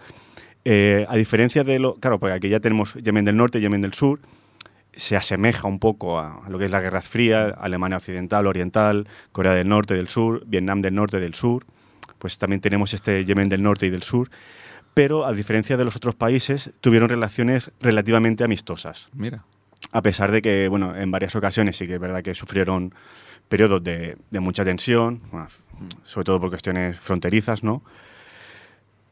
Eh, 0.65 1.05
a 1.07 1.15
diferencia 1.15 1.63
de 1.63 1.79
lo, 1.79 1.95
claro, 1.95 2.19
porque 2.19 2.33
aquí 2.33 2.49
ya 2.49 2.59
tenemos 2.59 2.93
Yemen 2.95 3.23
del 3.25 3.37
Norte 3.37 3.59
y 3.59 3.61
Yemen 3.61 3.81
del 3.81 3.93
Sur, 3.93 4.19
se 4.93 5.15
asemeja 5.15 5.67
un 5.67 5.77
poco 5.79 6.17
a, 6.19 6.43
a 6.45 6.49
lo 6.49 6.57
que 6.57 6.65
es 6.65 6.71
la 6.71 6.81
Guerra 6.81 7.01
Fría, 7.03 7.49
Alemania 7.49 7.97
Occidental, 7.97 8.47
Oriental, 8.47 9.07
Corea 9.31 9.53
del 9.53 9.67
Norte, 9.69 9.93
del 9.93 10.07
Sur, 10.09 10.43
Vietnam 10.47 10.81
del 10.81 10.95
Norte, 10.95 11.19
del 11.19 11.35
Sur. 11.35 11.65
Pues 12.17 12.39
también 12.39 12.61
tenemos 12.61 12.95
este 12.95 13.23
Yemen 13.23 13.47
del 13.47 13.61
Norte 13.61 13.85
y 13.85 13.91
del 13.91 14.01
Sur. 14.01 14.31
Pero 14.97 15.25
a 15.25 15.31
diferencia 15.33 15.77
de 15.77 15.85
los 15.85 15.95
otros 15.95 16.15
países, 16.15 16.71
tuvieron 16.81 17.07
relaciones 17.09 17.71
relativamente 17.79 18.43
amistosas. 18.43 19.09
Mira. 19.13 19.43
A 19.91 20.01
pesar 20.01 20.31
de 20.31 20.41
que, 20.41 20.67
bueno, 20.69 20.95
en 20.95 21.11
varias 21.11 21.35
ocasiones 21.35 21.77
sí 21.77 21.85
que 21.87 21.93
es 21.93 21.99
verdad 21.99 22.23
que 22.23 22.33
sufrieron 22.33 22.93
periodos 23.47 23.83
de, 23.83 24.17
de 24.31 24.39
mucha 24.39 24.65
tensión, 24.65 25.21
bueno, 25.31 25.47
sobre 26.03 26.25
todo 26.25 26.39
por 26.41 26.49
cuestiones 26.49 26.99
fronterizas, 26.99 27.63
¿no? 27.63 27.83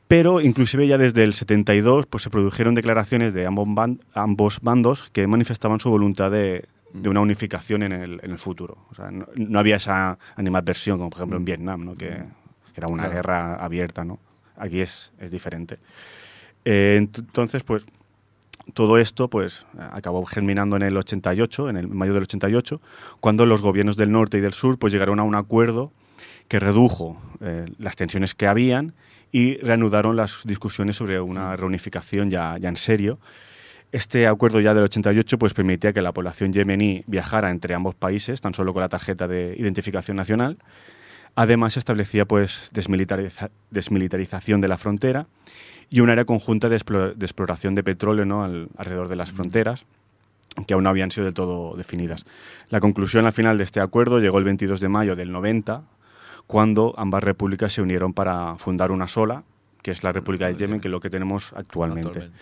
Pero 0.08 0.40
inclusive 0.42 0.88
ya 0.88 0.98
desde 0.98 1.24
el 1.24 1.34
72 1.34 2.06
pues, 2.08 2.24
se 2.24 2.30
produjeron 2.30 2.76
declaraciones 2.76 3.34
de 3.34 3.46
ambos, 3.48 3.68
ban- 3.68 4.00
ambos 4.14 4.60
bandos 4.62 5.10
que 5.12 5.26
manifestaban 5.28 5.80
su 5.80 5.90
voluntad 5.90 6.30
de, 6.32 6.66
de 6.94 7.10
una 7.10 7.22
unificación 7.22 7.82
en 7.84 7.92
el, 7.92 8.20
en 8.24 8.32
el 8.32 8.38
futuro. 8.38 8.78
O 8.92 8.96
sea, 8.96 9.10
no, 9.10 9.28
no 9.36 9.60
había 9.60 9.78
esa 9.78 10.18
animadversión 10.36 10.98
como 11.00 11.10
por 11.10 11.20
ejemplo 11.20 11.38
en 11.38 11.46
Vietnam, 11.46 11.86
¿no? 11.86 11.96
que, 11.96 12.08
que 12.10 12.78
era 12.78 12.88
una 12.88 13.04
Claro. 13.04 13.16
guerra 13.16 13.56
abierta. 13.56 14.04
¿no? 14.06 14.20
Aquí 14.58 14.82
es, 14.82 15.12
es 15.20 15.32
diferente. 15.32 15.80
Eh, 16.64 17.00
ent- 17.02 17.20
entonces, 17.20 17.64
pues 17.64 17.84
todo 18.74 18.98
esto 18.98 19.30
pues 19.30 19.66
acabó 19.78 20.26
germinando 20.26 20.76
en 20.76 20.82
el 20.82 20.98
88, 20.98 21.70
en 21.70 21.78
el 21.78 21.88
mayo 21.88 22.14
del 22.14 22.24
88, 22.24 22.82
cuando 23.20 23.46
los 23.46 23.62
gobiernos 23.62 23.96
del 23.98 24.12
norte 24.12 24.38
y 24.38 24.42
del 24.42 24.54
sur 24.54 24.80
pues 24.80 24.92
llegaron 24.92 25.20
a 25.20 25.24
un 25.24 25.36
acuerdo 25.36 25.92
que 26.48 26.60
redujo 26.60 27.22
eh, 27.42 27.66
las 27.78 27.96
tensiones 27.96 28.34
que 28.34 28.48
habían 28.48 28.94
y 29.32 29.58
reanudaron 29.58 30.16
las 30.16 30.42
discusiones 30.46 30.96
sobre 30.96 31.20
una 31.20 31.56
reunificación 31.56 32.32
ya, 32.32 32.58
ya 32.58 32.70
en 32.70 32.78
serio. 32.78 33.20
Este 33.92 34.28
acuerdo 34.28 34.60
ya 34.60 34.74
del 34.74 34.84
88 34.84 35.38
pues 35.38 35.54
permitía 35.54 35.94
que 35.94 36.02
la 36.02 36.12
población 36.12 36.52
yemení 36.52 37.04
viajara 37.08 37.50
entre 37.52 37.76
ambos 37.76 37.96
países 37.96 38.42
tan 38.42 38.54
solo 38.54 38.74
con 38.74 38.82
la 38.82 38.90
tarjeta 38.90 39.28
de 39.28 39.56
identificación 39.58 40.18
nacional. 40.18 40.58
Además 41.36 41.74
se 41.74 41.80
establecía 41.80 42.26
pues 42.26 42.72
desmilitariza- 42.74 43.52
desmilitarización 43.72 44.62
de 44.62 44.68
la 44.68 44.78
frontera 44.78 45.28
y 45.90 46.00
un 46.00 46.10
área 46.10 46.26
conjunta 46.26 46.70
de, 46.70 46.78
explo- 46.80 47.14
de 47.14 47.26
exploración 47.26 47.76
de 47.76 47.84
petróleo 47.84 48.26
¿no? 48.26 48.44
al- 48.44 48.70
alrededor 48.78 49.08
de 49.10 49.16
las 49.18 49.32
fronteras 49.32 49.86
que 50.68 50.74
aún 50.74 50.84
no 50.86 50.90
habían 50.90 51.12
sido 51.12 51.26
del 51.26 51.34
todo 51.34 51.76
definidas. 51.76 52.26
La 52.70 52.80
conclusión 52.80 53.26
al 53.26 53.34
final 53.34 53.58
de 53.58 53.66
este 53.66 53.82
acuerdo 53.82 54.20
llegó 54.20 54.38
el 54.38 54.46
22 54.46 54.80
de 54.80 54.88
mayo 54.88 55.18
del 55.18 55.32
90, 55.34 55.84
cuando 56.48 56.94
ambas 56.98 57.24
repúblicas 57.24 57.74
se 57.74 57.82
unieron 57.82 58.14
para 58.14 58.56
fundar 58.56 58.92
una 58.92 59.10
sola, 59.10 59.44
que 59.82 59.92
es 59.92 60.04
la 60.04 60.14
República 60.14 60.46
del 60.48 60.56
Yemen, 60.56 60.80
que 60.80 60.88
es 60.88 60.92
lo 60.92 61.02
que 61.02 61.10
tenemos 61.10 61.52
actualmente. 61.58 62.08
Actualmente. 62.10 62.40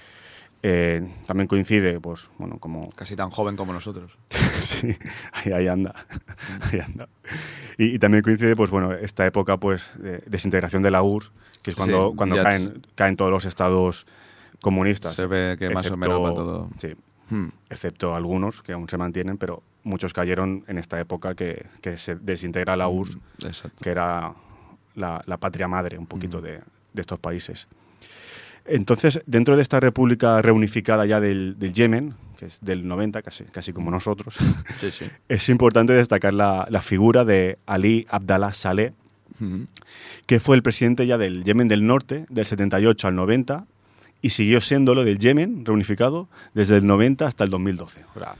Eh, 0.65 1.05
también 1.27 1.47
coincide, 1.47 1.99
pues, 1.99 2.29
bueno, 2.37 2.57
como 2.57 2.89
Casi 2.91 3.17
tan 3.17 3.29
joven 3.29 3.57
como 3.57 3.73
nosotros. 3.73 4.13
sí, 4.61 4.95
ahí, 5.33 5.51
ahí 5.51 5.67
anda, 5.67 5.93
ahí 6.71 6.79
anda. 6.79 7.09
Y, 7.77 7.95
y 7.95 7.99
también 7.99 8.23
coincide, 8.23 8.55
pues 8.55 8.71
bueno, 8.71 8.93
esta 8.93 9.25
época 9.25 9.57
pues 9.57 9.91
de 9.97 10.23
desintegración 10.25 10.81
de 10.81 10.91
la 10.91 11.03
URSS, 11.03 11.31
que 11.61 11.71
es 11.71 11.75
cuando, 11.75 12.11
Sí, 12.11 12.15
cuando 12.15 12.35
caen, 12.41 12.87
caen 12.95 13.17
todos 13.17 13.29
los 13.31 13.43
estados 13.45 14.05
comunistas. 14.61 15.15
Se 15.15 15.25
ve 15.25 15.57
que 15.59 15.69
más 15.69 15.91
o 15.91 15.97
menos 15.97 16.23
va 16.23 16.31
todo. 16.33 16.69
Sí, 16.79 16.95
Hmm. 17.29 17.47
excepto 17.69 18.13
algunos 18.15 18.61
que 18.61 18.73
aún 18.73 18.87
se 18.89 18.97
mantienen, 18.97 19.37
pero 19.37 19.63
muchos 19.83 20.11
cayeron 20.13 20.63
en 20.67 20.77
esta 20.77 20.99
época 20.99 21.35
que, 21.35 21.65
que 21.81 21.97
se 21.97 22.15
desintegra 22.15 22.75
la 22.75 22.89
URSS, 22.89 23.17
Exacto. 23.43 23.77
que 23.81 23.89
era 23.89 24.33
la, 24.93 25.23
la 25.25 25.37
patria 25.37 25.67
madre 25.69 25.97
un 25.97 26.05
poquito 26.05 26.41
de, 26.41 26.59
de 26.93 27.01
estos 27.01 27.19
países. 27.19 27.67
Entonces, 28.65 29.21
dentro 29.25 29.55
de 29.57 29.61
esta 29.61 29.79
república 29.79 30.41
reunificada 30.41 31.05
ya 31.05 31.19
del, 31.19 31.55
del 31.59 31.73
Yemen, 31.73 32.13
que 32.37 32.45
es 32.45 32.59
del 32.61 32.87
90, 32.87 33.21
casi, 33.21 33.43
casi 33.45 33.73
como 33.73 33.91
nosotros, 33.91 34.35
Sí, 34.79 34.91
sí. 34.91 35.05
es 35.29 35.49
importante 35.49 35.93
destacar 35.93 36.33
la, 36.33 36.65
la 36.69 36.81
figura 36.81 37.25
de 37.25 37.57
Ali 37.65 38.07
Abdallah 38.09 38.53
Saleh, 38.53 38.93
que 40.25 40.39
fue 40.39 40.55
el 40.55 40.63
presidente 40.63 41.05
ya 41.05 41.17
del 41.17 41.43
Yemen 41.43 41.67
del 41.67 41.85
Norte, 41.85 42.25
del 42.29 42.45
78 42.45 43.07
al 43.09 43.15
90, 43.15 43.65
y 44.21 44.29
siguió 44.29 44.61
siéndolo 44.61 45.03
del 45.03 45.17
Yemen 45.19 45.65
reunificado 45.65 46.29
desde 46.53 46.77
el 46.77 46.87
90 46.87 47.27
hasta 47.27 47.43
el 47.43 47.49
2012. 47.49 48.05
O 48.15 48.19
sea, 48.19 48.35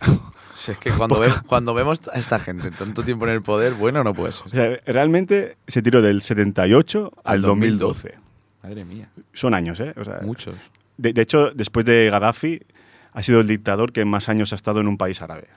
Si 0.55 0.71
es 0.71 0.77
que 0.77 0.91
cuando, 0.91 1.19
ve- 1.19 1.33
cuando 1.45 1.73
vemos 1.73 1.99
a 2.13 2.17
esta 2.17 2.39
gente 2.39 2.71
tanto 2.71 3.03
tiempo 3.03 3.25
en 3.27 3.33
el 3.33 3.41
poder, 3.41 3.73
bueno, 3.73 4.01
no 4.05 4.13
puede 4.13 4.31
ser. 4.31 4.43
o 4.45 4.49
sea, 4.49 4.79
realmente 4.85 5.57
se 5.67 5.81
tiró 5.81 6.01
del 6.01 6.21
78 6.21 7.11
al 7.25 7.35
Al 7.35 7.41
2012. 7.41 8.13
Madre 8.63 8.85
mía, 8.85 9.09
Son 9.33 9.53
años, 9.53 9.79
¿eh? 9.81 9.93
O 9.97 10.03
sea, 10.05 10.19
muchos. 10.21 10.55
de, 10.97 11.13
de 11.13 11.21
hecho, 11.21 11.51
después 11.51 11.85
de 11.85 12.09
Gaddafi, 12.09 12.61
ha 13.11 13.21
sido 13.21 13.41
el 13.41 13.47
dictador 13.47 13.91
que 13.91 14.05
más 14.05 14.29
años 14.29 14.53
ha 14.53 14.55
estado 14.55 14.79
en 14.79 14.87
un 14.87 14.97
país 14.97 15.21
árabe. 15.21 15.47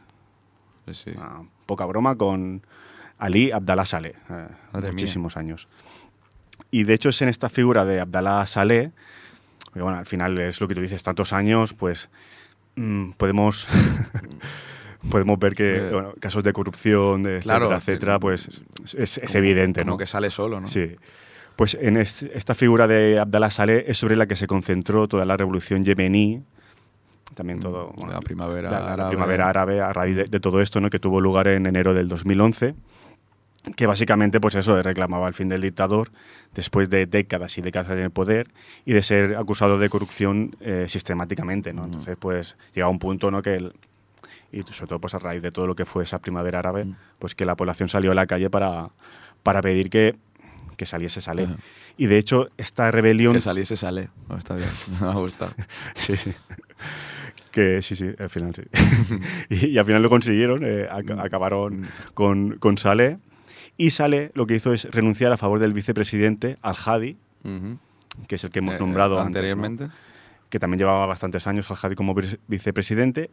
Sí, 0.87 0.95
sí. 0.95 1.11
Ah, 1.19 1.43
poca 1.67 1.85
broma 1.87 2.17
con 2.17 2.63
Ali 3.19 3.53
Abdallah 3.53 3.85
Saleh. 3.87 4.15
eh, 4.31 4.49
muchísimos 4.91 5.37
años. 5.37 5.69
Y 6.71 6.83
de 6.85 6.95
hecho 6.95 7.09
es 7.11 7.23
en 7.23 7.29
esta 7.29 7.49
figura 7.49 7.85
de 7.85 8.01
Abdallah 8.01 8.45
Saleh, 8.47 8.91
que 9.73 9.81
bueno, 9.81 9.99
al 9.99 10.07
final 10.07 10.37
es 10.39 10.61
lo 10.61 10.67
que 10.69 10.75
tú 10.75 10.81
dices, 10.81 11.03
tantos 11.03 11.33
años, 11.33 11.75
pues 11.75 12.09
mm, 12.77 13.13
podemos, 13.13 13.67
podemos 15.11 15.39
ver 15.39 15.55
que 15.55 15.77
Eh, 15.77 15.91
bueno, 15.93 16.15
casos 16.21 16.43
de 16.43 16.53
corrupción, 16.53 17.23
de 17.23 17.39
claro, 17.41 17.67
etcétera, 17.67 17.79
etcétera, 18.17 18.21
pues 18.21 18.49
es, 18.97 19.19
es 19.19 19.21
Como- 19.21 19.39
evidente, 19.39 19.81
como 19.83 19.93
¿no? 19.93 19.97
que 19.99 20.07
sale 20.07 20.31
solo, 20.31 20.61
¿no? 20.61 20.69
Sí. 20.69 20.97
Pues 21.57 21.75
en 21.81 21.97
es- 21.97 22.23
esta 22.23 22.55
figura 22.55 22.87
de 22.87 23.19
Abdallah 23.19 23.51
Saleh 23.51 23.85
es 23.89 23.99
sobre 23.99 24.17
la 24.17 24.27
que 24.27 24.37
se 24.37 24.47
concentró 24.47 25.09
toda 25.09 25.25
la 25.25 25.37
revolución 25.37 25.85
yemení, 25.85 26.43
también 27.35 27.61
todo... 27.61 27.93
Mm, 27.97 28.09
la 28.11 28.21
primavera 28.21 28.71
la- 28.71 28.81
la 28.81 28.93
árabe. 28.93 29.11
primavera 29.11 29.49
árabe 29.49 29.81
a 29.81 29.93
raíz 29.93 30.17
de, 30.17 30.25
de 30.25 30.41
todo 30.41 30.61
esto, 30.61 30.81
¿no? 30.81 30.91
que 30.91 30.99
tuvo 30.99 31.21
lugar 31.21 31.49
en 31.49 31.67
enero 31.67 31.95
del 31.95 32.09
2011, 32.09 32.75
que 33.75 33.87
básicamente, 33.87 34.39
pues 34.41 34.55
eso, 34.55 34.81
reclamaba 34.83 35.27
el 35.27 35.35
fin 35.35 35.49
del 35.49 35.61
dictador 35.63 36.11
después 36.55 36.89
de 36.89 37.07
décadas 37.07 37.59
y 37.59 37.63
décadas 37.63 37.91
en 37.93 37.99
el 37.99 38.11
poder 38.11 38.49
y 38.85 38.93
de 38.93 39.03
ser 39.03 39.35
acusado 39.37 39.79
de 39.79 39.89
corrupción 39.89 40.55
eh, 40.61 40.87
sistemáticamente, 40.89 41.73
¿no? 41.73 41.85
Entonces, 41.85 42.17
pues 42.19 42.57
llega 42.75 42.89
un 42.89 42.99
punto, 43.01 43.31
¿no? 43.31 43.43
Que 43.43 43.57
el- 43.57 43.73
y 44.53 44.63
sobre 44.63 44.89
todo 44.89 45.01
pues 45.01 45.15
a 45.15 45.19
raíz 45.19 45.43
de 45.43 45.51
todo 45.51 45.67
lo 45.67 45.75
que 45.75 45.85
fue 45.85 46.05
esa 46.05 46.21
primavera 46.21 46.61
árabe, 46.61 46.87
pues 47.19 47.35
que 47.35 47.45
la 47.45 47.57
población 47.57 47.89
salió 47.89 48.13
a 48.13 48.15
la 48.15 48.27
calle 48.27 48.49
para, 48.51 48.91
para 49.43 49.61
pedir 49.63 49.91
que, 49.91 50.15
que 50.77 50.87
saliese. 50.87 51.20
Ajá. 51.20 51.57
Y 51.97 52.07
de 52.07 52.18
hecho, 52.18 52.49
esta 52.57 52.91
rebelión... 52.91 53.35
Que 53.35 53.41
saliese 53.41 53.77
sale. 53.77 54.11
No, 54.29 54.37
está 54.39 54.55
bien. 54.55 54.68
Me 55.01 55.07
ha 55.09 55.12
gustado. 55.14 55.53
Sí, 55.97 56.16
sí. 56.16 56.33
Que 57.51 57.81
sí, 57.81 57.97
sí, 57.97 58.11
al 58.18 58.29
final 58.31 58.55
sí. 58.55 58.62
y, 59.51 59.66
y 59.68 59.79
al 59.79 59.87
final 59.87 60.03
lo 60.03 60.11
consiguieron, 60.11 60.62
eh, 60.62 60.87
ac- 60.91 61.18
acabaron 61.24 61.89
con, 62.14 62.59
con 62.59 62.77
Saleh. 62.77 63.18
Y 63.79 63.91
Saleh 63.91 64.31
lo 64.35 64.47
que 64.47 64.55
hizo 64.57 64.72
es 64.74 64.85
renunciar 64.91 65.33
a 65.33 65.37
favor 65.39 65.59
del 65.59 65.72
vicepresidente 65.72 66.59
Al-Hadi, 66.62 67.16
Ujú. 67.45 67.79
que 68.29 68.35
es 68.35 68.45
el 68.45 68.51
que 68.51 68.59
hemos 68.59 68.74
Eh, 68.74 68.79
nombrado 68.79 69.14
antes, 69.18 69.24
¿no? 69.33 69.39
anteriormente. 69.39 69.89
que 70.51 70.59
también 70.59 70.79
llevaba 70.79 71.07
bastantes 71.07 71.47
años 71.47 71.70
Al-Hadi 71.70 71.95
como 71.95 72.14
pres- 72.14 72.39
vicepresidente. 72.47 73.31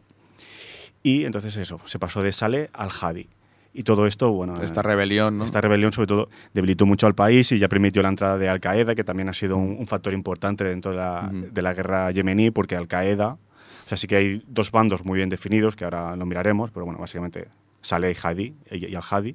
Y 1.02 1.24
entonces 1.26 1.56
eso, 1.58 1.80
se 1.84 1.98
pasó 1.98 2.22
de 2.22 2.32
Saleh 2.32 2.70
al 2.72 2.88
Hadi. 2.98 3.28
Y 3.76 3.82
todo 3.82 4.06
esto, 4.06 4.30
bueno... 4.30 4.62
Esta 4.62 4.82
rebelión, 4.82 5.36
¿no? 5.36 5.44
esta 5.44 5.60
rebelión, 5.60 5.92
sobre 5.92 6.06
todo, 6.06 6.28
debilitó 6.52 6.86
mucho 6.86 7.08
al 7.08 7.14
país 7.16 7.50
y 7.50 7.58
ya 7.58 7.68
permitió 7.68 8.02
la 8.02 8.08
entrada 8.08 8.38
de 8.38 8.48
Al-Qaeda, 8.48 8.94
que 8.94 9.02
también 9.02 9.28
ha 9.28 9.32
sido 9.34 9.56
un, 9.56 9.76
un 9.78 9.86
factor 9.88 10.12
importante 10.14 10.62
dentro 10.62 10.92
de 10.92 10.96
la, 10.98 11.28
de 11.32 11.60
la 11.60 11.74
guerra 11.74 12.10
yemení, 12.12 12.52
porque 12.52 12.76
Al-Qaeda, 12.76 13.30
o 13.32 13.88
sea, 13.88 13.98
sí 13.98 14.06
que 14.06 14.14
hay 14.16 14.42
dos 14.46 14.70
bandos 14.70 15.04
muy 15.04 15.16
bien 15.16 15.28
definidos, 15.28 15.74
que 15.74 15.82
ahora 15.84 16.14
lo 16.14 16.24
miraremos, 16.24 16.70
pero 16.70 16.84
bueno, 16.86 17.00
básicamente 17.00 17.48
Saleh 17.82 18.12
y, 18.12 18.16
Hadi, 18.22 18.54
y, 18.70 18.86
y 18.86 18.94
Al-Hadi. 18.94 19.34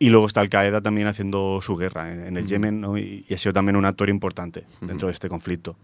Y 0.00 0.10
luego 0.10 0.26
está 0.26 0.40
Al-Qaeda 0.40 0.80
también 0.80 1.06
haciendo 1.06 1.60
su 1.62 1.76
guerra 1.76 2.12
en, 2.12 2.26
en 2.26 2.36
el. 2.36 2.46
Yemen, 2.46 2.80
¿no? 2.80 2.98
y, 2.98 3.24
y 3.28 3.34
ha 3.34 3.38
sido 3.38 3.52
también 3.52 3.76
un 3.76 3.84
actor 3.84 4.08
importante 4.08 4.64
dentro 4.80 5.06
de 5.06 5.14
este 5.14 5.28
conflicto. 5.28 5.76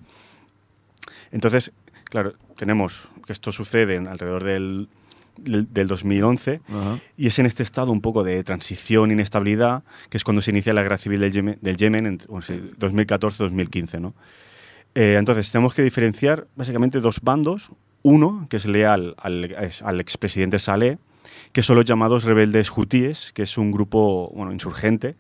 Entonces, 1.31 1.71
claro, 2.05 2.35
tenemos 2.57 3.09
que 3.25 3.33
esto 3.33 3.53
sucede 3.53 3.95
en- 3.95 4.09
alrededor 4.09 4.43
del, 4.43 4.89
del, 5.39 5.73
del 5.73 5.89
2011 5.89 6.61
Ajá. 6.69 6.99
y 7.17 7.27
es 7.27 7.39
en 7.39 7.47
este 7.47 7.63
estado 7.63 7.93
un 7.93 8.01
poco 8.01 8.25
de 8.25 8.43
transición, 8.45 9.11
inestabilidad, 9.11 9.83
que 10.11 10.17
es 10.17 10.25
cuando 10.25 10.43
se 10.43 10.51
inicia 10.51 10.73
la 10.75 10.83
guerra 10.83 10.99
civil 10.99 11.21
del 11.21 11.33
Yemen, 11.33 11.59
del 11.61 11.77
Yemen 11.77 12.07
en 12.07 12.19
bueno, 12.29 12.43
sí, 12.43 12.55
2014-2015. 12.79 14.01
¿no? 14.01 14.15
Eh, 14.95 15.17
entonces, 15.19 15.51
tenemos 15.51 15.75
que 15.75 15.83
diferenciar 15.83 16.47
básicamente 16.57 17.01
dos 17.01 17.21
bandos. 17.23 17.71
Uno, 18.03 18.47
que 18.49 18.57
es 18.57 18.67
leal 18.67 19.15
al, 19.19 19.55
al 19.83 20.01
expresidente 20.01 20.59
Saleh, 20.59 20.99
que 21.53 21.63
son 21.63 21.77
los 21.77 21.85
llamados 21.85 22.25
rebeldes 22.25 22.71
hutíes, 22.77 23.33
que 23.33 23.43
es 23.43 23.59
un 23.59 23.73
grupo 23.73 24.31
bueno, 24.35 24.53
insurgente, 24.53 25.17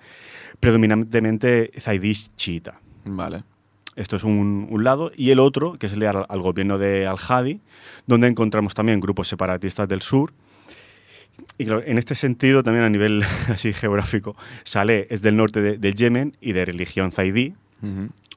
predominantemente 0.61 1.73
zaidí 1.81 2.15
chiita. 2.37 2.81
Vale. 3.05 3.43
Esto 3.99 4.17
es 4.17 4.25
un, 4.25 4.67
un 4.71 4.85
lado. 4.85 5.11
Y 5.17 5.31
el 5.31 5.39
otro, 5.41 5.75
que 5.79 5.87
es 5.87 5.97
leal 5.97 6.17
al, 6.17 6.27
al 6.29 6.41
gobierno 6.41 6.79
de 6.79 7.07
Al-Hadi, 7.07 7.61
donde 8.07 8.29
encontramos 8.29 8.75
también 8.75 9.01
grupos 9.01 9.29
separatistas 9.29 9.89
del 9.89 10.03
sur. 10.03 10.33
Y 11.57 11.65
claro, 11.65 11.83
en 11.85 11.99
este 11.99 12.15
sentido, 12.15 12.63
también 12.63 12.85
a 12.85 12.91
nivel 12.91 13.23
así 13.49 13.73
geográfico, 13.73 14.37
Saleh 14.65 15.07
es 15.11 15.23
del 15.23 15.37
norte 15.37 15.61
de- 15.61 15.79
del 15.79 15.95
Yemen 15.95 16.37
y 16.41 16.53
de 16.53 16.65
religión 16.65 17.13
zaidí, 17.13 17.55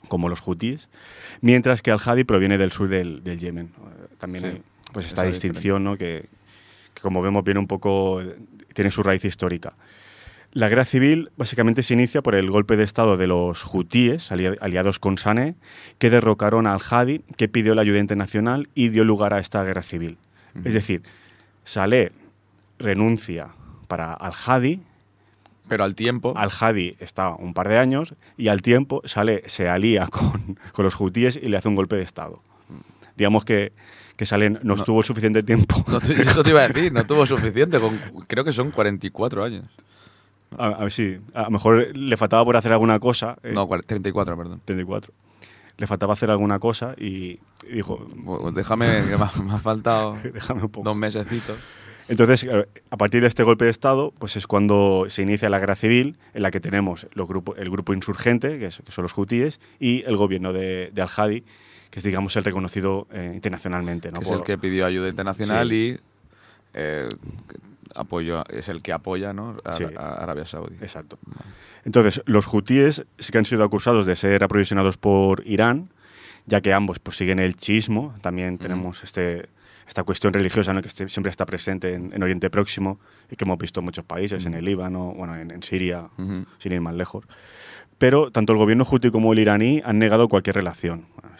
como 0.07 0.29
los 0.29 0.45
hutíes, 0.45 0.89
mientras 1.41 1.81
que 1.81 1.91
Al-Hadi 1.91 2.23
proviene 2.25 2.57
del 2.57 2.71
sur 2.71 2.87
del, 2.89 3.23
del 3.23 3.37
Yemen. 3.39 3.67
Eh, 3.67 4.15
También 4.19 4.43
Sí, 4.43 4.49
hay 4.49 4.61
pues 4.93 5.05
esa 5.05 5.09
esta 5.09 5.23
distinción, 5.23 5.83
¿no? 5.83 5.97
que, 5.97 6.25
que 6.93 7.01
como 7.01 7.21
vemos 7.21 7.43
viene 7.43 7.59
un 7.59 7.67
poco, 7.67 8.21
eh, 8.21 8.35
tiene 8.73 8.91
su 8.91 9.01
raíz 9.03 9.23
histórica. 9.25 9.73
La 10.53 10.67
guerra 10.67 10.83
civil 10.85 11.31
básicamente 11.37 11.81
se 11.81 11.93
inicia 11.93 12.21
por 12.21 12.35
el 12.35 12.49
golpe 12.51 12.75
de 12.75 12.83
estado 12.83 13.15
de 13.15 13.25
los 13.27 13.63
hutíes, 13.73 14.31
ali- 14.33 14.57
aliados 14.59 14.99
con 14.99 15.17
Sané, 15.17 15.55
que 15.97 16.09
derrocaron 16.09 16.67
a 16.67 16.73
Al-Hadi, 16.73 17.19
que 17.37 17.47
pidió 17.47 17.73
la 17.73 17.83
ayuda 17.83 17.99
internacional 17.99 18.67
y 18.75 18.89
dio 18.89 19.05
lugar 19.05 19.33
a 19.33 19.39
esta 19.39 19.63
guerra 19.63 19.81
civil. 19.81 20.17
Es 20.65 20.73
decir, 20.73 21.03
Saleh 21.63 22.11
renuncia 22.79 23.49
para 23.87 24.13
Al-Hadi, 24.13 24.81
Pero 25.69 25.85
al 25.85 25.95
tiempo. 25.95 26.33
Al-Hadi 26.35 26.97
está 26.99 27.29
un 27.35 27.53
par 27.53 27.69
de 27.69 27.77
años 27.77 28.15
y 28.37 28.49
al 28.49 28.61
tiempo 28.61 29.01
Saleh 29.05 29.43
se 29.47 29.69
alía 29.69 30.07
con, 30.07 30.59
con 30.73 30.83
los 30.83 30.99
hutíes 30.99 31.39
y 31.41 31.47
le 31.47 31.55
hace 31.57 31.69
un 31.69 31.75
golpe 31.75 31.95
de 31.95 32.03
estado. 32.03 32.41
Digamos 33.15 33.45
que, 33.45 33.71
que 34.17 34.25
no, 34.49 34.59
No. 34.63 34.75
estuvo 34.75 35.01
suficiente 35.03 35.43
tiempo. 35.43 35.85
No, 35.87 35.99
eso 35.99 36.43
te 36.43 36.49
iba 36.49 36.61
a 36.63 36.67
decir, 36.67 36.91
no 36.91 37.05
tuvo 37.05 37.25
suficiente. 37.25 37.79
Con, 37.79 37.97
creo 38.27 38.43
que 38.43 38.51
son 38.51 38.71
44 38.71 39.43
años. 39.45 39.65
A, 40.57 40.67
a 40.67 40.83
ver 40.83 40.91
si, 40.91 41.17
a 41.33 41.43
lo 41.43 41.49
mejor 41.51 41.95
le 41.95 42.17
faltaba 42.17 42.43
por 42.45 42.55
hacer 42.57 42.71
alguna 42.73 42.99
cosa. 42.99 43.37
eh, 43.43 43.51
No, 43.53 43.67
cuar- 43.67 43.83
34, 43.85 44.35
perdón. 44.37 44.61
34. 44.65 45.13
Le 45.77 45.87
faltaba 45.87 46.13
hacer 46.13 46.29
alguna 46.29 46.59
cosa 46.59 46.93
y, 46.97 47.39
y 47.67 47.73
dijo, 47.75 48.05
Bueno, 48.15 48.51
Déjame, 48.51 48.87
que 49.09 49.17
me 49.17 49.23
ha, 49.23 49.31
me 49.41 49.53
ha 49.53 49.59
faltado 49.59 50.17
déjame 50.33 50.63
un 50.63 50.69
poco. 50.69 50.87
dos 50.89 50.97
mesecitos. 50.97 51.57
Entonces, 52.07 52.45
a 52.89 52.97
partir 52.97 53.21
de 53.21 53.27
este 53.27 53.43
golpe 53.43 53.63
de 53.63 53.71
Estado, 53.71 54.13
pues 54.19 54.35
es 54.35 54.45
cuando 54.45 55.05
se 55.07 55.21
inicia 55.21 55.49
la 55.49 55.59
guerra 55.59 55.75
civil, 55.77 56.17
en 56.33 56.41
la 56.41 56.51
que 56.51 56.59
tenemos 56.59 57.07
los 57.13 57.25
grupo, 57.27 57.55
el 57.55 57.69
grupo 57.69 57.93
insurgente, 57.93 58.59
que, 58.59 58.65
es- 58.65 58.81
que 58.85 58.91
son 58.91 59.03
los 59.03 59.17
hutíes, 59.17 59.61
y 59.79 60.03
el 60.05 60.17
gobierno 60.17 60.51
de, 60.51 60.91
de 60.93 61.01
Al-Hadi, 61.01 61.41
que 61.89 61.99
es, 61.99 62.03
digamos, 62.03 62.35
el 62.35 62.43
reconocido 62.43 63.07
eh, 63.13 63.31
internacionalmente. 63.33 64.11
¿no? 64.11 64.19
que 64.19 64.23
es 64.25 64.29
Por- 64.29 64.39
el 64.39 64.43
que 64.43 64.57
pidió 64.57 64.85
ayuda 64.85 65.07
internacional 65.07 65.69
Sí. 65.69 65.75
y 65.75 65.99
eh, 66.73 67.09
apoyo, 67.95 68.43
es 68.49 68.69
el 68.69 68.81
que 68.81 68.93
apoya 68.93 69.33
¿no? 69.33 69.57
a, 69.63 69.73
Sí. 69.73 69.83
a 69.97 70.13
Arabia 70.23 70.45
Saudí. 70.45 70.75
Exacto. 70.81 71.17
Entonces, 71.85 72.21
los 72.25 72.51
hutíes 72.51 73.05
sí 73.19 73.31
que 73.31 73.37
han 73.37 73.45
sido 73.45 73.63
acusados 73.63 74.05
de 74.05 74.15
ser 74.15 74.43
aprovisionados 74.43 74.97
por 74.97 75.43
Irán, 75.47 75.89
ya 76.45 76.61
que 76.61 76.73
ambos 76.73 76.99
pues, 76.99 77.17
siguen 77.17 77.39
el 77.39 77.55
chiismo. 77.55 78.15
También 78.21 78.57
tenemos 78.57 79.03
este, 79.03 79.49
esta 79.87 80.03
cuestión 80.03 80.33
religiosa 80.33 80.73
¿no? 80.73 80.81
que 80.81 80.87
este- 80.87 81.09
siempre 81.09 81.29
está 81.29 81.45
presente 81.45 81.93
en, 81.93 82.11
en 82.13 82.23
Oriente 82.23 82.49
Próximo 82.49 82.99
y 83.29 83.35
que 83.35 83.45
hemos 83.45 83.57
visto 83.57 83.79
en 83.79 83.85
muchos 83.85 84.05
países, 84.05 84.45
en 84.45 84.53
el 84.53 84.65
Líbano, 84.65 85.13
bueno, 85.15 85.35
en, 85.35 85.51
en 85.51 85.63
Siria, 85.63 86.09
sin 86.59 86.71
ir 86.71 86.81
más 86.81 86.95
lejos. 86.95 87.25
Pero 87.97 88.31
tanto 88.31 88.53
el 88.53 88.57
gobierno 88.59 88.85
hutí 88.89 89.11
como 89.11 89.31
el 89.33 89.39
iraní 89.39 89.81
han 89.85 89.99
negado 89.99 90.27
cualquier 90.27 90.55
relación. 90.55 91.05
Bueno, 91.21 91.35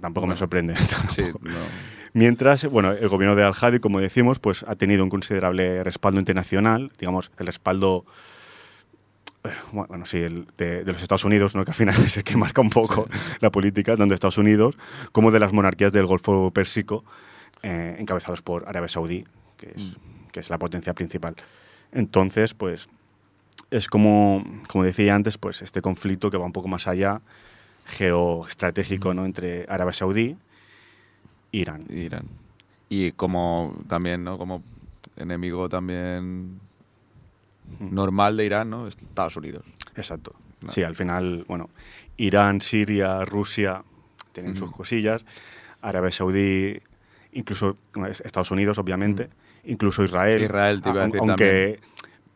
Tampoco 0.00 0.26
me 0.26 0.36
sorprende. 0.36 0.74
Sí, 1.10 1.22
tampoco. 1.22 1.48
no. 1.48 1.97
Mientras, 2.18 2.64
bueno, 2.64 2.90
el 2.90 3.08
gobierno 3.08 3.36
de 3.36 3.44
Al-Hadi, 3.44 3.78
como 3.78 4.00
decimos, 4.00 4.40
pues 4.40 4.64
ha 4.66 4.74
tenido 4.74 5.04
un 5.04 5.08
considerable 5.08 5.84
respaldo 5.84 6.18
internacional, 6.18 6.90
digamos, 6.98 7.30
el 7.38 7.46
respaldo 7.46 8.06
bueno, 9.70 10.04
sí, 10.04 10.18
el 10.18 10.48
de, 10.58 10.82
de 10.82 10.92
los 10.92 11.00
Estados 11.00 11.24
Unidos, 11.24 11.54
¿no? 11.54 11.64
que 11.64 11.70
al 11.70 11.76
final 11.76 11.94
es 12.04 12.16
el 12.16 12.24
que 12.24 12.36
marca 12.36 12.60
un 12.60 12.70
poco 12.70 13.08
la 13.38 13.50
política, 13.50 13.92
tanto 13.92 14.08
de 14.08 14.14
Estados 14.16 14.36
Unidos 14.36 14.76
como 15.12 15.30
de 15.30 15.38
las 15.38 15.52
monarquías 15.52 15.92
del 15.92 16.06
Golfo 16.06 16.50
Pérsico, 16.50 17.04
eh, 17.62 17.94
encabezados 18.00 18.42
por 18.42 18.68
Arabia 18.68 18.88
Saudí, 18.88 19.24
que 19.56 19.70
es, 19.76 19.94
que 20.32 20.40
es 20.40 20.50
la 20.50 20.58
potencia 20.58 20.94
principal. 20.94 21.36
Entonces, 21.92 22.52
pues, 22.52 22.88
es 23.70 23.86
como, 23.86 24.44
como 24.68 24.82
decía 24.82 25.14
antes, 25.14 25.38
pues 25.38 25.62
este 25.62 25.82
conflicto 25.82 26.32
que 26.32 26.36
va 26.36 26.46
un 26.46 26.52
poco 26.52 26.66
más 26.66 26.88
allá, 26.88 27.20
geoestratégico, 27.86 29.14
¿no? 29.14 29.24
entre 29.24 29.66
Arabia 29.68 29.92
Saudí 29.92 30.36
Irán. 31.52 31.84
Irán. 31.90 32.24
Y 32.88 33.12
como 33.12 33.76
también, 33.88 34.22
¿no? 34.24 34.38
Como 34.38 34.62
enemigo 35.16 35.68
también 35.68 36.60
normal 37.80 38.36
de 38.36 38.46
Irán, 38.46 38.70
¿no? 38.70 38.86
Estados 38.86 39.36
Unidos. 39.36 39.64
Exacto. 39.94 40.32
Sí, 40.70 40.82
al 40.82 40.96
final, 40.96 41.44
bueno, 41.46 41.70
Irán, 42.16 42.60
Siria, 42.60 43.24
Rusia 43.24 43.84
tienen 44.32 44.56
sus 44.56 44.68
Ujú. 44.68 44.78
cosillas, 44.78 45.24
Arabia 45.80 46.10
Saudí, 46.10 46.80
incluso 47.32 47.76
Estados 48.24 48.50
Unidos, 48.50 48.78
obviamente, 48.78 49.28
incluso 49.64 50.02
Israel. 50.02 50.42
Israel, 50.42 50.82
te 50.82 50.88
iba 50.90 51.02
a 51.02 51.04
aun- 51.06 51.12
decir 51.12 51.30
Aunque 51.30 51.80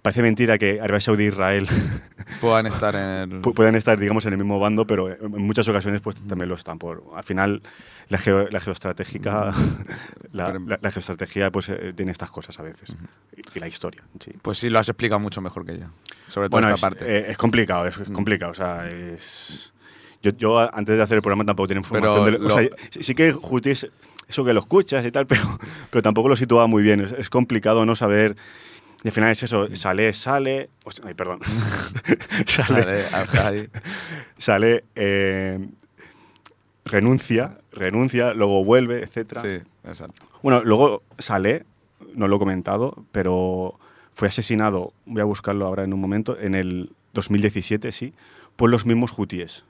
parece 0.03 0.23
mentira 0.23 0.59
que 0.59 0.81
Arabia 0.81 1.01
Saudí 1.01 1.25
e 1.25 1.29
Israel 1.29 1.67
Puedan 2.41 2.67
estar 2.67 2.95
en 2.95 3.33
el... 3.33 3.43
pu- 3.43 3.55
puedan 3.55 3.75
estar, 3.77 3.99
digamos, 3.99 4.25
en 4.27 4.33
el 4.33 4.39
mismo 4.39 4.59
bando, 4.59 4.87
pero 4.87 5.09
en 5.11 5.31
muchas 5.47 5.69
ocasiones 5.69 6.01
pues 6.01 6.23
también 6.27 6.49
lo 6.49 6.55
están. 6.57 6.79
Por, 6.79 7.05
al 7.15 7.23
final, 7.25 7.63
la, 8.09 8.19
geo- 8.19 8.49
la 8.51 8.59
geoestratégica, 8.61 9.53
la, 10.33 10.53
la- 10.59 10.79
la 10.81 10.91
geoestrategia 10.91 11.51
pues 11.53 11.69
eh, 11.69 11.93
tiene 11.95 12.11
estas 12.13 12.31
cosas 12.31 12.59
a 12.59 12.63
veces. 12.63 12.95
y, 13.37 13.43
y 13.57 13.61
la 13.61 13.69
historia, 13.69 14.03
sí. 14.19 14.33
Pues 14.41 14.59
sí, 14.59 14.71
lo 14.71 14.79
has 14.79 14.89
explicado 14.89 15.21
mucho 15.21 15.41
mejor 15.41 15.65
que 15.67 15.79
yo. 15.79 15.87
Sobre 16.27 16.49
todo 16.49 16.61
Bueno, 16.61 16.69
esta 16.69 16.75
es, 16.75 16.81
parte. 16.81 17.05
eh, 17.19 17.31
es 17.31 17.37
complicado, 17.37 17.87
es, 17.87 17.97
es 17.99 18.09
complicado. 18.09 18.53
O 18.53 18.55
sea, 18.57 18.89
es. 18.91 19.73
Yo, 20.23 20.31
yo 20.37 20.59
antes 20.75 20.97
de 20.97 21.03
hacer 21.03 21.17
el 21.17 21.23
programa 21.23 21.45
tampoco 21.45 21.69
tenía 21.69 21.81
información. 21.81 22.25
Pero 22.25 22.39
de, 22.39 22.47
o 22.47 22.51
sea, 22.51 22.63
lo- 22.63 22.69
sí- 22.91 23.03
sí 23.03 23.15
que 23.15 23.33
Jutis, 23.33 23.87
eso 24.29 24.45
que 24.45 24.53
lo 24.55 24.61
escuchas 24.61 25.05
y 25.05 25.11
tal, 25.13 25.27
pero, 25.29 25.59
pero 25.91 26.03
tampoco 26.03 26.29
lo 26.29 26.37
situaba 26.37 26.67
muy 26.67 26.83
bien. 26.83 27.01
Es, 27.01 27.13
es 27.13 27.29
complicado 27.31 27.85
no 27.85 27.95
saber. 27.95 28.37
Y 29.05 29.09
al 29.09 29.13
final 29.13 29.31
es 29.31 29.43
eso, 29.43 29.75
sale, 29.75 30.13
sale. 30.13 30.71
hostia, 30.85 31.05
ay, 31.07 31.15
perdón. 31.15 31.41
sale, 32.47 33.05
Sale 33.27 33.71
sale, 34.39 34.85
eh, 34.95 35.69
renuncia, 36.85 37.59
renuncia, 37.73 38.33
luego 38.35 38.65
vuelve, 38.65 39.03
etcétera. 39.03 39.43
Sí, 39.43 39.59
exacto. 39.85 40.27
Bueno, 40.43 40.63
luego 40.65 41.03
sale, 41.19 41.65
no 42.15 42.29
lo 42.29 42.37
he 42.37 42.39
comentado, 42.39 43.05
pero 43.13 43.79
fue 44.15 44.29
asesinado, 44.29 44.93
voy 45.07 45.21
a 45.21 45.25
buscarlo 45.25 45.67
ahora 45.67 45.85
en 45.85 45.93
un 45.93 46.01
momento, 46.01 46.39
en 46.39 46.55
el 46.55 46.91
2017, 47.15 47.93
sí, 47.93 48.15
por 48.57 48.71
los 48.71 48.87
mismos 48.87 49.17
hutíes. 49.17 49.65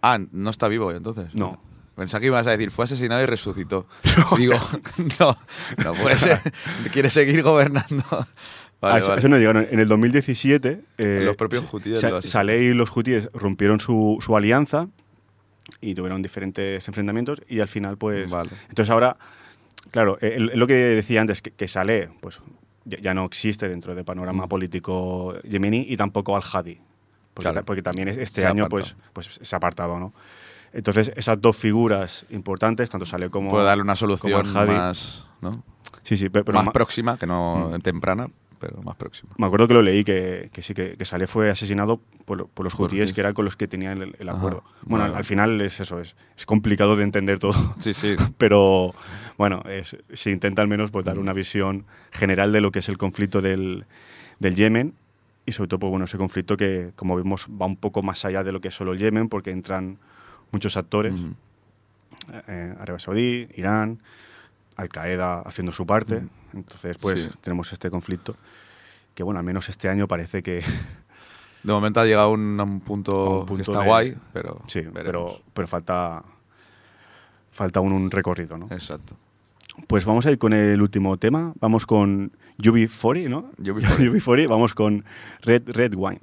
Ah, 0.00 0.18
no 0.32 0.50
está 0.50 0.68
vivo 0.68 0.90
entonces. 0.92 1.34
No. 1.34 1.60
Pensaba 1.96 2.20
que 2.20 2.26
ibas 2.28 2.46
a 2.46 2.50
decir, 2.50 2.70
fue 2.70 2.84
asesinado 2.86 3.22
y 3.22 3.26
resucitó. 3.26 3.86
Digo, 4.38 4.54
no, 5.20 5.38
no 5.84 5.94
puede 5.94 6.16
ser. 6.16 6.40
Quiere 6.92 7.10
seguir 7.10 7.42
gobernando. 7.42 8.04
Vale, 8.10 8.26
Ah, 8.96 8.98
eso, 8.98 9.08
vale. 9.10 9.18
eso 9.20 9.28
no 9.28 9.36
llegaron. 9.38 9.66
En 9.70 9.78
el 9.78 9.86
2017, 9.88 10.80
eh, 10.98 11.20
Los 11.24 11.36
propios 11.36 11.62
Sa- 11.70 11.76
hutíes 11.76 12.00
Sa- 12.00 12.10
lo. 12.10 12.22
Saleh 12.22 12.62
y 12.64 12.74
los 12.74 12.94
hutíes 12.96 13.28
rompieron 13.32 13.78
su, 13.78 14.18
su 14.20 14.36
alianza 14.36 14.88
y 15.80 15.94
tuvieron 15.94 16.20
diferentes 16.22 16.86
enfrentamientos 16.88 17.40
y 17.48 17.60
al 17.60 17.68
final, 17.68 17.96
pues... 17.96 18.28
Vale. 18.30 18.50
Entonces 18.68 18.90
ahora, 18.90 19.16
claro, 19.92 20.18
eh, 20.20 20.36
lo 20.38 20.66
que 20.66 20.74
decía 20.74 21.20
antes, 21.20 21.42
que, 21.42 21.52
que 21.52 21.68
Saleh, 21.68 22.08
pues 22.20 22.40
ya, 22.84 22.98
ya 23.00 23.14
no 23.14 23.24
existe 23.24 23.68
dentro 23.68 23.94
del 23.94 24.04
panorama 24.04 24.46
Mm. 24.46 24.48
político 24.48 25.38
yemení 25.42 25.86
y 25.88 25.96
tampoco 25.96 26.34
al-Hadi. 26.34 26.80
Porque, 27.34 27.44
Claro. 27.44 27.60
ta- 27.60 27.62
porque 27.64 27.82
también 27.82 28.08
es- 28.08 28.18
este 28.18 28.44
año 28.46 28.68
pues, 28.68 28.96
pues 29.12 29.38
se 29.40 29.54
ha 29.54 29.58
apartado, 29.58 30.00
¿no? 30.00 30.12
Entonces, 30.72 31.12
esas 31.16 31.40
dos 31.40 31.56
figuras 31.56 32.24
importantes, 32.30 32.88
tanto 32.90 33.04
Saleh 33.06 33.28
como... 33.30 33.50
Puede 33.50 33.64
darle 33.66 33.82
una 33.82 33.96
solución 33.96 34.52
más, 34.52 35.26
¿no? 35.40 35.62
Sí, 36.02 36.16
sí, 36.16 36.28
pero, 36.28 36.44
pero 36.44 36.56
más 36.56 36.66
ma- 36.66 36.72
próxima, 36.72 37.18
que 37.18 37.26
no 37.26 37.70
Mm. 37.74 37.80
temprana, 37.82 38.28
pero 38.58 38.80
más 38.82 38.96
próxima. 38.96 39.32
Me 39.36 39.46
acuerdo 39.46 39.68
que 39.68 39.74
lo 39.74 39.82
leí, 39.82 40.02
que, 40.04 40.48
que 40.52 40.62
sí, 40.62 40.72
que, 40.72 40.96
que 40.96 41.04
Saleh 41.04 41.26
fue 41.26 41.50
asesinado 41.50 42.00
por, 42.24 42.48
por 42.48 42.64
los 42.64 42.78
hutíes, 42.78 43.12
que 43.12 43.20
eran 43.20 43.34
con 43.34 43.44
los 43.44 43.56
que 43.56 43.68
tenían 43.68 44.00
el, 44.02 44.16
el 44.18 44.28
Ajá, 44.28 44.38
acuerdo. 44.38 44.64
Bueno, 44.84 45.04
al, 45.04 45.10
vale. 45.10 45.18
al 45.18 45.24
final 45.24 45.60
es 45.60 45.78
eso, 45.80 46.00
es, 46.00 46.16
es 46.36 46.46
complicado 46.46 46.96
de 46.96 47.02
entender 47.04 47.38
todo, 47.38 47.74
Sí, 47.80 47.92
sí. 47.92 48.16
pero 48.38 48.94
bueno, 49.36 49.62
es- 49.68 49.96
se 50.12 50.30
intenta 50.30 50.62
al 50.62 50.68
menos 50.68 50.90
pues, 50.90 51.04
dar 51.04 51.18
una 51.18 51.32
visión 51.32 51.84
general 52.12 52.50
de 52.52 52.60
lo 52.60 52.70
que 52.70 52.78
es 52.78 52.88
el 52.88 52.98
conflicto 52.98 53.42
del, 53.42 53.84
del 54.38 54.54
Yemen 54.54 54.94
y 55.44 55.52
sobre 55.52 55.68
todo 55.68 55.80
pues, 55.80 55.90
bueno, 55.90 56.04
ese 56.06 56.16
conflicto 56.18 56.56
que, 56.56 56.92
como 56.96 57.16
vemos, 57.16 57.48
va 57.48 57.66
un 57.66 57.76
poco 57.76 58.02
más 58.02 58.24
allá 58.24 58.42
de 58.44 58.52
lo 58.52 58.60
que 58.60 58.68
es 58.68 58.74
solo 58.74 58.92
el 58.92 58.98
Yemen, 58.98 59.28
porque 59.28 59.50
entran 59.50 59.98
muchos 60.52 60.76
actores, 60.76 61.12
Ujú. 61.14 61.34
eh, 62.48 62.74
Arabia 62.78 62.98
Saudí, 63.00 63.48
Irán, 63.56 63.98
Al 64.76 64.88
Qaeda 64.88 65.40
haciendo 65.40 65.72
su 65.72 65.84
parte. 65.86 66.22
Entonces, 66.54 66.96
pues 66.98 67.24
Sí. 67.24 67.30
tenemos 67.40 67.72
este 67.72 67.90
conflicto 67.90 68.36
que, 69.14 69.22
bueno, 69.22 69.38
al 69.40 69.44
menos 69.44 69.68
este 69.68 69.88
año 69.88 70.06
parece 70.08 70.42
que 70.42 70.62
De 71.62 71.72
momento 71.72 72.00
ha 72.00 72.04
llegado 72.04 72.28
a 72.28 72.32
un, 72.32 72.80
punto, 72.84 73.44
que 73.54 73.62
está 73.62 73.80
de- 73.80 73.86
guay, 73.86 74.16
pero 74.32 74.60
sí, 74.66 74.80
veremos. 74.80 75.02
pero, 75.04 75.40
pero 75.54 75.68
falta 75.68 76.24
falta 77.52 77.80
un, 77.80 77.92
un 77.92 78.10
recorrido, 78.10 78.56
¿no? 78.58 78.66
Exacto. 78.70 79.14
Pues 79.86 80.04
vamos 80.04 80.26
a 80.26 80.30
ir 80.30 80.38
con 80.38 80.52
el 80.52 80.82
último 80.82 81.16
tema. 81.18 81.52
Vamos 81.60 81.86
con 81.86 82.32
UB40, 82.58 83.28
¿no? 83.28 83.50
UB40. 83.58 83.96
UB40, 84.12 84.48
vamos 84.48 84.74
con 84.74 85.04
Red 85.42 85.62
Red 85.66 85.94
Wine. 85.94 86.20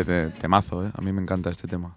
Este 0.00 0.30
te- 0.30 0.40
temazo, 0.40 0.86
¿eh? 0.86 0.90
A 0.96 1.00
mí 1.00 1.12
me 1.12 1.22
encanta 1.22 1.50
este 1.50 1.68
tema. 1.68 1.96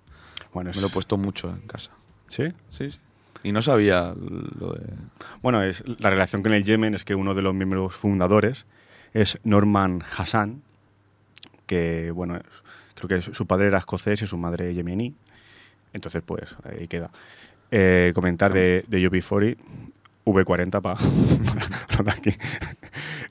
Bueno, 0.54 0.70
es, 0.70 0.76
Me 0.76 0.82
lo 0.82 0.88
he 0.88 0.91
puesto 0.91 1.18
mucho 1.18 1.49
en 1.49 1.68
casa. 1.68 1.91
¿Sí? 2.30 2.43
Sí, 2.70 2.91
sí. 2.91 2.99
Y 3.43 3.51
no 3.51 3.62
sabía 3.62 4.14
lo 4.16 4.74
de... 4.74 4.86
Bueno, 5.41 5.62
es, 5.64 5.84
la 5.99 6.10
relación 6.10 6.41
con 6.43 6.54
el 6.54 6.64
Yemen 6.64 6.93
es 6.95 7.04
que 7.04 7.16
uno 7.16 7.34
de 7.34 7.41
los 7.41 7.54
miembros 7.54 7.93
fundadores 7.93 8.66
es 9.14 9.38
Norman 9.43 10.01
Hassan, 10.18 10.62
que, 11.66 12.12
bueno, 12.12 12.39
creo 12.95 13.08
que 13.10 13.22
su 13.34 13.45
padre 13.45 13.68
era 13.68 13.80
escocés 13.80 14.22
y 14.22 14.28
su 14.28 14.38
madre 14.38 14.74
yemení. 14.74 15.14
Entonces, 15.91 16.24
pues, 16.26 16.56
ahí 16.64 16.88
queda. 16.88 17.12
Eh, 17.72 18.12
comentar 18.16 18.54
de, 18.54 18.86
de 18.88 19.10
UB40, 19.10 19.58
V40 20.26 20.82
para 20.82 22.14
aquí. 22.14 22.32